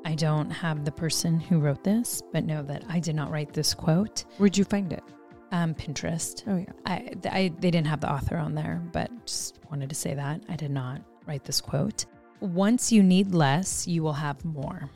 I 0.04 0.16
don't 0.16 0.50
have 0.50 0.84
the 0.84 0.90
person 0.90 1.38
who 1.38 1.60
wrote 1.60 1.84
this, 1.84 2.20
but 2.32 2.44
know 2.44 2.62
that 2.64 2.84
I 2.88 2.98
did 2.98 3.14
not 3.14 3.30
write 3.30 3.52
this 3.52 3.74
quote. 3.74 4.24
Where'd 4.38 4.58
you 4.58 4.64
find 4.64 4.92
it? 4.92 5.04
Um, 5.52 5.72
Pinterest. 5.74 6.42
Oh, 6.48 6.56
yeah. 6.56 6.72
I, 6.84 7.14
I 7.30 7.52
they 7.60 7.70
didn't 7.70 7.86
have 7.86 8.00
the 8.00 8.12
author 8.12 8.36
on 8.36 8.54
there, 8.54 8.82
but 8.92 9.10
just 9.24 9.60
wanted 9.70 9.88
to 9.88 9.94
say 9.94 10.14
that 10.14 10.42
I 10.48 10.56
did 10.56 10.72
not 10.72 11.00
write 11.26 11.44
this 11.44 11.60
quote. 11.60 12.06
Once 12.40 12.90
you 12.90 13.02
need 13.02 13.32
less, 13.32 13.86
you 13.86 14.02
will 14.02 14.12
have 14.12 14.44
more. 14.44 14.90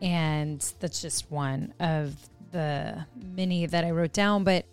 And 0.00 0.60
that's 0.80 1.02
just 1.02 1.30
one 1.30 1.74
of 1.78 2.16
the 2.52 3.06
many 3.14 3.66
that 3.66 3.84
I 3.84 3.90
wrote 3.90 4.12
down. 4.12 4.44
But 4.44 4.66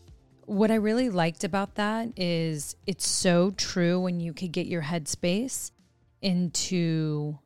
what 0.45 0.71
I 0.71 0.75
really 0.75 1.09
liked 1.09 1.43
about 1.43 1.75
that 1.75 2.09
is 2.15 2.75
it's 2.85 3.07
so 3.07 3.51
true 3.51 3.99
when 3.99 4.19
you 4.19 4.33
could 4.33 4.51
get 4.51 4.67
your 4.67 4.83
headspace 4.83 5.71
into 6.21 7.37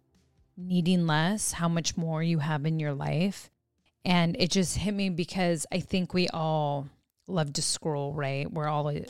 needing 0.55 1.07
less, 1.07 1.53
how 1.53 1.67
much 1.67 1.97
more 1.97 2.21
you 2.21 2.39
have 2.39 2.65
in 2.65 2.79
your 2.79 2.93
life. 2.93 3.49
And 4.05 4.35
it 4.39 4.51
just 4.51 4.77
hit 4.77 4.93
me 4.93 5.09
because 5.09 5.65
I 5.71 5.79
think 5.79 6.13
we 6.13 6.27
all 6.29 6.87
love 7.27 7.53
to 7.53 7.61
scroll, 7.61 8.13
right? 8.13 8.51
We're 8.51 8.67
all 8.67 8.87
uh, 8.87 9.01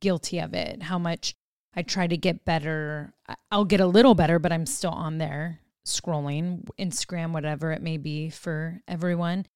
guilty 0.00 0.38
of 0.40 0.54
it. 0.54 0.82
How 0.82 0.98
much 0.98 1.34
I 1.74 1.82
try 1.82 2.06
to 2.06 2.16
get 2.16 2.44
better. 2.44 3.12
I'll 3.50 3.66
get 3.66 3.80
a 3.80 3.86
little 3.86 4.14
better, 4.14 4.38
but 4.38 4.52
I'm 4.52 4.64
still 4.64 4.90
on 4.90 5.18
there 5.18 5.60
scrolling, 5.86 6.68
Instagram, 6.78 7.32
whatever 7.32 7.72
it 7.72 7.82
may 7.82 7.96
be 7.96 8.30
for 8.30 8.80
everyone. 8.86 9.46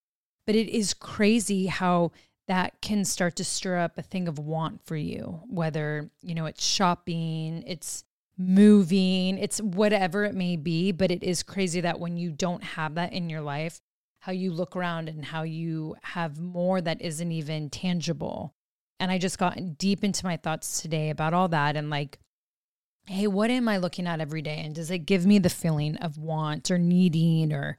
But 0.46 0.56
it 0.56 0.68
is 0.68 0.94
crazy 0.94 1.66
how 1.66 2.12
that 2.48 2.80
can 2.80 3.04
start 3.04 3.36
to 3.36 3.44
stir 3.44 3.78
up 3.78 3.96
a 3.96 4.02
thing 4.02 4.26
of 4.26 4.38
want 4.38 4.84
for 4.84 4.96
you, 4.96 5.40
whether, 5.46 6.10
you 6.22 6.34
know, 6.34 6.46
it's 6.46 6.64
shopping, 6.64 7.62
it's 7.66 8.04
moving, 8.36 9.38
it's 9.38 9.60
whatever 9.60 10.24
it 10.24 10.34
may 10.34 10.56
be. 10.56 10.90
But 10.90 11.10
it 11.10 11.22
is 11.22 11.42
crazy 11.42 11.80
that 11.82 12.00
when 12.00 12.16
you 12.16 12.32
don't 12.32 12.64
have 12.64 12.96
that 12.96 13.12
in 13.12 13.30
your 13.30 13.42
life, 13.42 13.80
how 14.20 14.32
you 14.32 14.52
look 14.52 14.74
around 14.76 15.08
and 15.08 15.24
how 15.24 15.42
you 15.42 15.96
have 16.02 16.40
more 16.40 16.80
that 16.80 17.00
isn't 17.00 17.32
even 17.32 17.70
tangible. 17.70 18.54
And 18.98 19.10
I 19.10 19.18
just 19.18 19.38
got 19.38 19.78
deep 19.78 20.04
into 20.04 20.26
my 20.26 20.36
thoughts 20.36 20.82
today 20.82 21.10
about 21.10 21.32
all 21.34 21.48
that 21.48 21.76
and 21.76 21.88
like, 21.88 22.18
hey, 23.06 23.26
what 23.26 23.50
am 23.50 23.68
I 23.68 23.78
looking 23.78 24.06
at 24.06 24.20
every 24.20 24.42
day? 24.42 24.62
And 24.64 24.74
does 24.74 24.90
it 24.90 25.00
give 25.00 25.26
me 25.26 25.38
the 25.38 25.50
feeling 25.50 25.96
of 25.96 26.18
want 26.18 26.70
or 26.70 26.78
needing 26.78 27.52
or, 27.52 27.78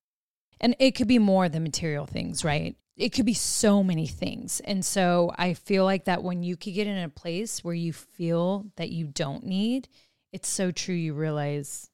and 0.60 0.76
it 0.80 0.92
could 0.92 1.08
be 1.08 1.20
more 1.20 1.50
than 1.50 1.64
material 1.64 2.06
things, 2.06 2.44
right? 2.44 2.76
It 2.98 3.10
could 3.10 3.26
be 3.26 3.34
so 3.34 3.84
many 3.84 4.08
things. 4.08 4.60
And 4.62 4.84
so 4.86 5.32
I 5.38 5.54
feel 5.54 5.86
like 5.86 6.06
that 6.06 6.24
when 6.24 6.44
you 6.44 6.58
could 6.58 6.74
get 6.74 6.88
in 6.88 6.98
a 6.98 7.10
place 7.10 7.64
where 7.64 7.74
you 7.74 7.94
feel 7.94 8.66
that 8.76 8.90
you 8.90 9.08
don't 9.08 9.46
need, 9.46 9.88
it's 10.34 10.50
so 10.50 10.72
true. 10.72 10.96
You 10.96 11.14
realize 11.14 11.90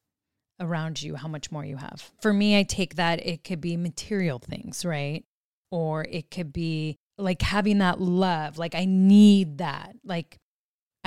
around 0.59 1.01
you 1.01 1.15
how 1.15 1.27
much 1.27 1.51
more 1.51 1.63
you 1.63 1.77
have. 1.77 2.11
For 2.21 2.33
me, 2.33 2.57
I 2.57 2.63
take 2.63 2.95
that 2.95 3.25
it 3.25 3.43
could 3.43 3.61
be 3.61 3.77
material 3.77 4.39
things, 4.39 4.83
right? 4.83 5.23
Or 5.71 6.03
it 6.03 6.31
could 6.31 6.51
be 6.51 6.97
like 7.17 7.41
having 7.41 7.79
that 7.79 8.01
love. 8.01 8.57
Like 8.57 8.75
I 8.75 8.85
need 8.85 9.59
that. 9.59 9.95
Like 10.03 10.39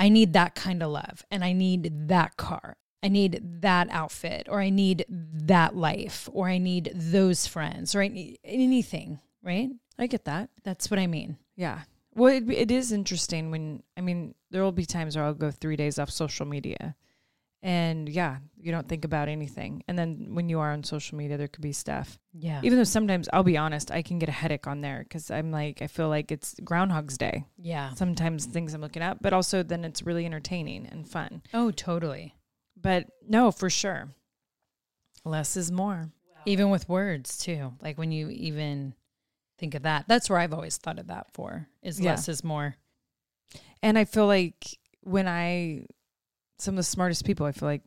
I 0.01 0.09
need 0.09 0.33
that 0.33 0.55
kind 0.55 0.81
of 0.81 0.89
love 0.89 1.23
and 1.29 1.43
I 1.43 1.53
need 1.53 2.07
that 2.07 2.35
car. 2.35 2.77
I 3.03 3.07
need 3.07 3.39
that 3.61 3.87
outfit 3.91 4.47
or 4.49 4.59
I 4.59 4.71
need 4.71 5.05
that 5.07 5.75
life 5.75 6.27
or 6.33 6.49
I 6.49 6.57
need 6.57 6.91
those 6.95 7.45
friends 7.45 7.93
or 7.93 8.01
I 8.01 8.07
need 8.07 8.39
anything, 8.43 9.19
right? 9.43 9.69
I 9.99 10.07
get 10.07 10.25
that. 10.25 10.49
That's 10.63 10.89
what 10.89 10.99
I 10.99 11.05
mean. 11.05 11.37
Yeah. 11.55 11.81
Well, 12.15 12.33
it, 12.33 12.49
it 12.49 12.71
is 12.71 12.91
interesting 12.91 13.51
when, 13.51 13.83
I 13.95 14.01
mean, 14.01 14.33
there 14.49 14.63
will 14.63 14.71
be 14.71 14.87
times 14.87 15.15
where 15.15 15.23
I'll 15.23 15.35
go 15.35 15.51
three 15.51 15.75
days 15.75 15.99
off 15.99 16.09
social 16.09 16.47
media. 16.47 16.95
And 17.61 18.09
yeah, 18.09 18.37
you 18.63 18.71
don't 18.71 18.87
think 18.87 19.05
about 19.05 19.27
anything. 19.27 19.83
And 19.87 19.97
then 19.97 20.27
when 20.35 20.49
you 20.49 20.59
are 20.59 20.71
on 20.71 20.83
social 20.83 21.17
media, 21.17 21.37
there 21.37 21.47
could 21.47 21.61
be 21.63 21.71
stuff. 21.73 22.19
Yeah. 22.33 22.61
Even 22.63 22.77
though 22.77 22.83
sometimes, 22.83 23.27
I'll 23.33 23.43
be 23.43 23.57
honest, 23.57 23.91
I 23.91 24.01
can 24.01 24.19
get 24.19 24.29
a 24.29 24.33
headache 24.33 24.67
on 24.67 24.81
there 24.81 24.99
because 25.03 25.31
I'm 25.31 25.51
like, 25.51 25.81
I 25.81 25.87
feel 25.87 26.09
like 26.09 26.31
it's 26.31 26.55
Groundhog's 26.63 27.17
Day. 27.17 27.45
yeah. 27.57 27.93
Sometimes 27.95 28.45
things 28.45 28.73
I'm 28.73 28.81
looking 28.81 29.01
at, 29.03 29.21
but 29.21 29.33
also 29.33 29.63
then 29.63 29.83
it's 29.85 30.03
really 30.03 30.25
entertaining 30.25 30.85
and 30.87 31.07
fun. 31.07 31.41
Oh, 31.53 31.71
totally. 31.71 32.35
But 32.79 33.07
no, 33.27 33.51
for 33.51 33.69
sure. 33.69 34.09
Less 35.25 35.55
is 35.57 35.71
more. 35.71 36.09
Even 36.45 36.69
with 36.71 36.89
words 36.89 37.37
too. 37.37 37.73
Like 37.81 37.97
when 37.97 38.11
you 38.11 38.29
even 38.29 38.93
think 39.59 39.75
of 39.75 39.83
that. 39.83 40.05
That's 40.07 40.29
where 40.29 40.39
I've 40.39 40.53
always 40.53 40.77
thought 40.77 40.97
of 40.97 41.07
that 41.07 41.27
for 41.33 41.67
is 41.83 41.99
Yeah. 41.99 42.11
less 42.11 42.27
is 42.27 42.43
more. 42.43 42.75
And 43.83 43.97
I 43.97 44.05
feel 44.05 44.25
like 44.25 44.77
when 45.01 45.27
I, 45.27 45.85
some 46.57 46.73
of 46.73 46.77
the 46.77 46.83
smartest 46.83 47.25
people, 47.25 47.45
I 47.45 47.51
feel 47.51 47.67
like 47.67 47.81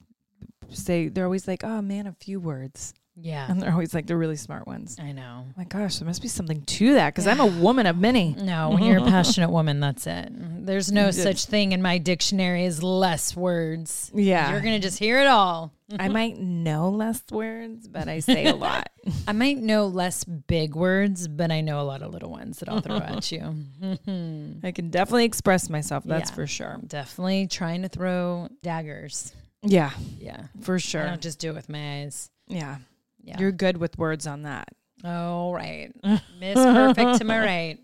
say, 0.70 1.08
they're 1.08 1.24
always 1.24 1.46
like, 1.48 1.64
oh 1.64 1.82
man, 1.82 2.06
a 2.06 2.12
few 2.12 2.40
words. 2.40 2.94
Yeah. 3.16 3.46
And 3.48 3.62
they're 3.62 3.70
always 3.70 3.94
like 3.94 4.08
the 4.08 4.16
really 4.16 4.34
smart 4.34 4.66
ones. 4.66 4.96
I 5.00 5.12
know. 5.12 5.44
Oh 5.48 5.52
my 5.56 5.62
gosh, 5.62 5.98
there 5.98 6.06
must 6.06 6.20
be 6.20 6.26
something 6.26 6.62
to 6.62 6.94
that 6.94 7.14
because 7.14 7.28
I'm 7.28 7.38
a 7.38 7.46
woman 7.46 7.86
of 7.86 7.96
many. 7.96 8.34
No, 8.36 8.70
when 8.70 8.82
you're 8.82 8.98
a 8.98 9.04
passionate 9.08 9.50
woman, 9.50 9.78
that's 9.78 10.04
it. 10.08 10.30
There's 10.66 10.90
no 10.90 11.04
Yes. 11.06 11.22
such 11.22 11.44
thing 11.44 11.70
in 11.70 11.80
my 11.80 11.98
dictionary 11.98 12.64
as 12.64 12.82
less 12.82 13.36
words. 13.36 14.10
Yeah. 14.12 14.50
You're 14.50 14.60
going 14.62 14.74
to 14.74 14.80
just 14.84 14.98
hear 14.98 15.20
it 15.20 15.28
all. 15.28 15.70
I 15.96 16.08
might 16.08 16.40
know 16.40 16.88
less 16.88 17.22
words, 17.30 17.86
but 17.86 18.08
I 18.08 18.18
say 18.18 18.46
a 18.46 18.54
lot. 18.56 18.88
I 19.28 19.32
might 19.32 19.58
know 19.58 19.86
less 19.86 20.24
big 20.24 20.74
words, 20.74 21.28
but 21.28 21.52
I 21.52 21.60
know 21.60 21.80
a 21.80 21.84
lot 21.84 22.02
of 22.02 22.10
little 22.12 22.30
ones 22.32 22.58
that 22.58 22.68
I'll 22.68 22.80
throw 22.80 22.96
at 22.96 23.30
you. 23.30 23.54
I 24.64 24.72
can 24.72 24.90
definitely 24.90 25.26
express 25.26 25.70
myself. 25.70 26.02
That's 26.04 26.30
Yeah. 26.30 26.34
for 26.34 26.46
sure. 26.48 26.80
Definitely 26.84 27.46
trying 27.46 27.82
to 27.82 27.88
throw 27.88 28.48
daggers. 28.64 29.32
Yeah, 29.64 29.90
Yeah. 30.20 30.42
for 30.60 30.74
I 30.74 30.78
sure. 30.78 31.04
don't 31.04 31.20
just 31.22 31.38
do 31.38 31.50
it 31.50 31.54
with 31.54 31.68
my 31.68 32.02
eyes. 32.02 32.30
Yeah. 32.46 32.76
Yeah. 33.22 33.40
You're 33.40 33.52
good 33.52 33.78
with 33.78 33.96
words 33.98 34.26
on 34.26 34.42
that. 34.42 34.68
oh, 35.04 35.52
right. 35.52 35.90
Miss 36.38 36.54
Perfect 36.54 37.18
to 37.18 37.24
my 37.24 37.38
right. 37.40 37.78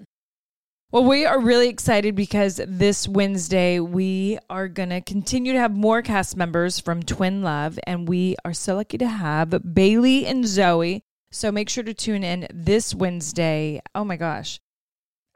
Well, 0.92 1.04
we 1.04 1.24
are 1.24 1.38
really 1.40 1.68
excited 1.68 2.14
because 2.16 2.60
this 2.66 3.06
Wednesday 3.06 3.78
we 3.78 4.38
are 4.50 4.66
going 4.68 4.88
to 4.88 5.00
continue 5.00 5.52
to 5.52 5.58
have 5.58 5.74
more 5.74 6.02
cast 6.02 6.36
members 6.36 6.80
from 6.80 7.02
Twin 7.02 7.42
Love, 7.42 7.78
and 7.84 8.08
we 8.08 8.34
are 8.44 8.52
so 8.52 8.74
lucky 8.74 8.98
to 8.98 9.06
have 9.08 9.74
Bailey 9.74 10.26
and 10.26 10.44
Zoe. 10.46 11.02
So 11.30 11.52
make 11.52 11.68
sure 11.68 11.84
to 11.84 11.94
tune 11.94 12.24
in 12.24 12.48
this 12.52 12.92
Wednesday. 12.92 13.80
Oh 13.94 14.04
my 14.04 14.16
gosh. 14.16 14.58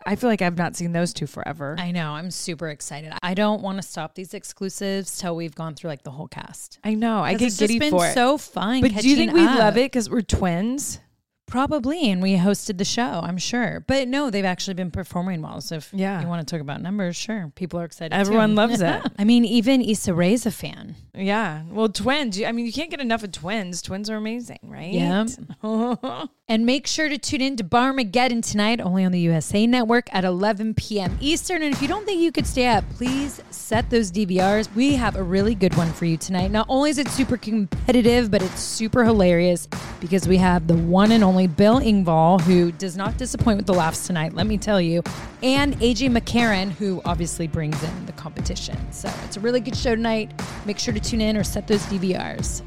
I 0.07 0.17
feel 0.17 0.29
like 0.29 0.43
I've 0.43 0.59
not 0.59 0.77
seen 0.77 0.93
those 0.93 1.13
two 1.13 1.27
forever. 1.27 1.77
I 1.79 1.91
know. 1.91 2.13
I'm 2.13 2.31
super 2.31 2.69
excited. 2.69 3.13
I 3.23 3.35
don't 3.35 3.63
want 3.63 3.81
to 3.81 3.83
stop 3.83 4.15
these 4.15 4.35
exclusives 4.35 5.19
till 5.19 5.35
we've 5.35 5.55
gone 5.55 5.75
through 5.75 5.91
like 5.91 6.03
the 6.03 6.11
whole 6.11 6.29
cast. 6.29 6.79
I 6.85 6.95
know. 6.95 7.21
I 7.21 7.35
get 7.35 7.47
it's 7.47 7.59
giddy 7.59 7.79
been 7.79 7.91
for 7.91 8.07
it. 8.07 8.15
so 8.15 8.37
fun. 8.39 8.81
but 8.81 8.95
do 8.95 9.09
you 9.09 9.17
think 9.17 9.33
we 9.33 9.45
love 9.45 9.77
it 9.77 9.91
because 9.91 10.11
we're 10.11 10.23
twins? 10.23 11.01
Probably, 11.47 12.11
and 12.11 12.23
we 12.23 12.37
hosted 12.37 12.79
the 12.79 12.85
show, 12.85 13.21
I'm 13.23 13.39
sure. 13.39 13.85
But 13.87 14.09
no, 14.09 14.31
they've 14.31 14.45
actually 14.45 14.75
been 14.75 14.91
performing 14.91 15.43
well. 15.43 15.61
So 15.61 15.77
if 15.77 15.93
Yeah. 15.93 16.21
you 16.21 16.27
want 16.27 16.47
to 16.47 16.53
talk 16.53 16.61
about 16.61 16.81
numbers, 16.83 17.17
sure. 17.17 17.53
People 17.55 17.79
are 17.81 17.85
excited. 17.85 18.15
Everyone 18.15 18.51
too. 18.51 18.55
loves 18.57 18.81
it. 18.81 19.03
I 19.19 19.25
mean, 19.25 19.45
even 19.45 19.81
Issa 19.83 20.15
Rae's 20.15 20.47
a 20.47 20.51
fan. 20.51 20.97
Yeah. 21.15 21.63
Well, 21.71 21.89
twins. 21.91 22.39
you- 22.39 22.47
I 22.47 22.53
mean, 22.53 22.67
you 22.67 22.73
can't 22.73 22.91
get 22.91 23.01
enough 23.01 23.23
of 23.23 23.31
twins. 23.33 23.83
Twins 23.83 24.09
are 24.11 24.17
amazing, 24.17 24.59
right? 24.63 24.93
Yeah. 24.93 25.27
And 26.47 26.67
make 26.67 26.87
sure 26.87 27.09
to 27.09 27.17
tune 27.17 27.41
in 27.41 27.57
to 27.57 27.65
Barmageddon 27.65 28.43
tonight, 28.47 28.79
only 28.79 29.03
on 29.03 29.13
the 29.13 29.21
USA 29.21 29.67
Network 29.67 30.15
at 30.15 30.27
11 30.27 30.75
p.m. 30.75 31.17
Eastern. 31.19 31.63
And 31.63 31.73
if 31.75 31.81
you 31.81 31.89
don't 31.89 32.05
think 32.05 32.21
you 32.21 32.31
could 32.33 32.47
stay 32.47 32.67
up, 32.67 32.85
please 32.91 33.41
set 33.49 33.89
those 33.89 34.13
DVRs. 34.13 34.69
We 34.75 34.93
have 34.97 35.17
a 35.17 35.23
really 35.23 35.55
good 35.55 35.75
one 35.75 35.91
for 35.95 36.05
you 36.05 36.19
tonight. 36.19 36.51
Not 36.51 36.67
only 36.69 36.91
is 36.91 36.99
it 36.99 37.09
super 37.09 37.39
competitive, 37.39 38.31
but 38.31 38.43
it's 38.43 38.61
super 38.61 39.05
hilarious 39.05 39.69
because 40.01 40.29
we 40.29 40.37
have 40.37 40.67
the 40.67 40.77
one 40.77 41.13
and 41.13 41.25
only 41.35 41.49
Bill 41.49 41.81
Engvall, 41.81 42.41
who 42.43 42.71
does 42.71 42.97
not 42.97 43.19
disappoint 43.19 43.57
with 43.57 43.67
the 43.67 43.75
laughs 43.75 44.07
tonight, 44.07 44.35
let 44.35 44.47
me 44.47 44.57
tell 44.57 44.81
you, 44.81 45.03
and 45.43 45.75
AJ 45.81 46.17
McCarron, 46.17 46.71
who 46.71 47.03
obviously 47.05 47.49
brings 47.49 47.83
in 47.83 48.07
the 48.07 48.13
competition. 48.13 48.79
So 48.93 49.11
it's 49.25 49.37
a 49.37 49.41
really 49.41 49.59
good 49.59 49.75
show 49.75 49.97
tonight. 49.97 50.31
Make 50.65 50.79
sure 50.79 50.95
to 50.95 51.01
tune 51.01 51.21
in 51.21 51.37
or 51.37 51.43
set 51.43 51.67
those 51.67 51.83
DVRs. 51.87 52.63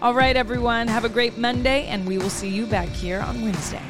All 0.00 0.14
right, 0.14 0.36
everyone. 0.36 0.86
Have 0.86 1.04
a 1.04 1.08
great 1.08 1.38
Monday, 1.38 1.86
and 1.86 2.06
we 2.06 2.18
will 2.18 2.30
see 2.30 2.48
you 2.48 2.66
back 2.66 2.88
here 2.88 3.18
on 3.18 3.42
Wednesday. 3.42 3.82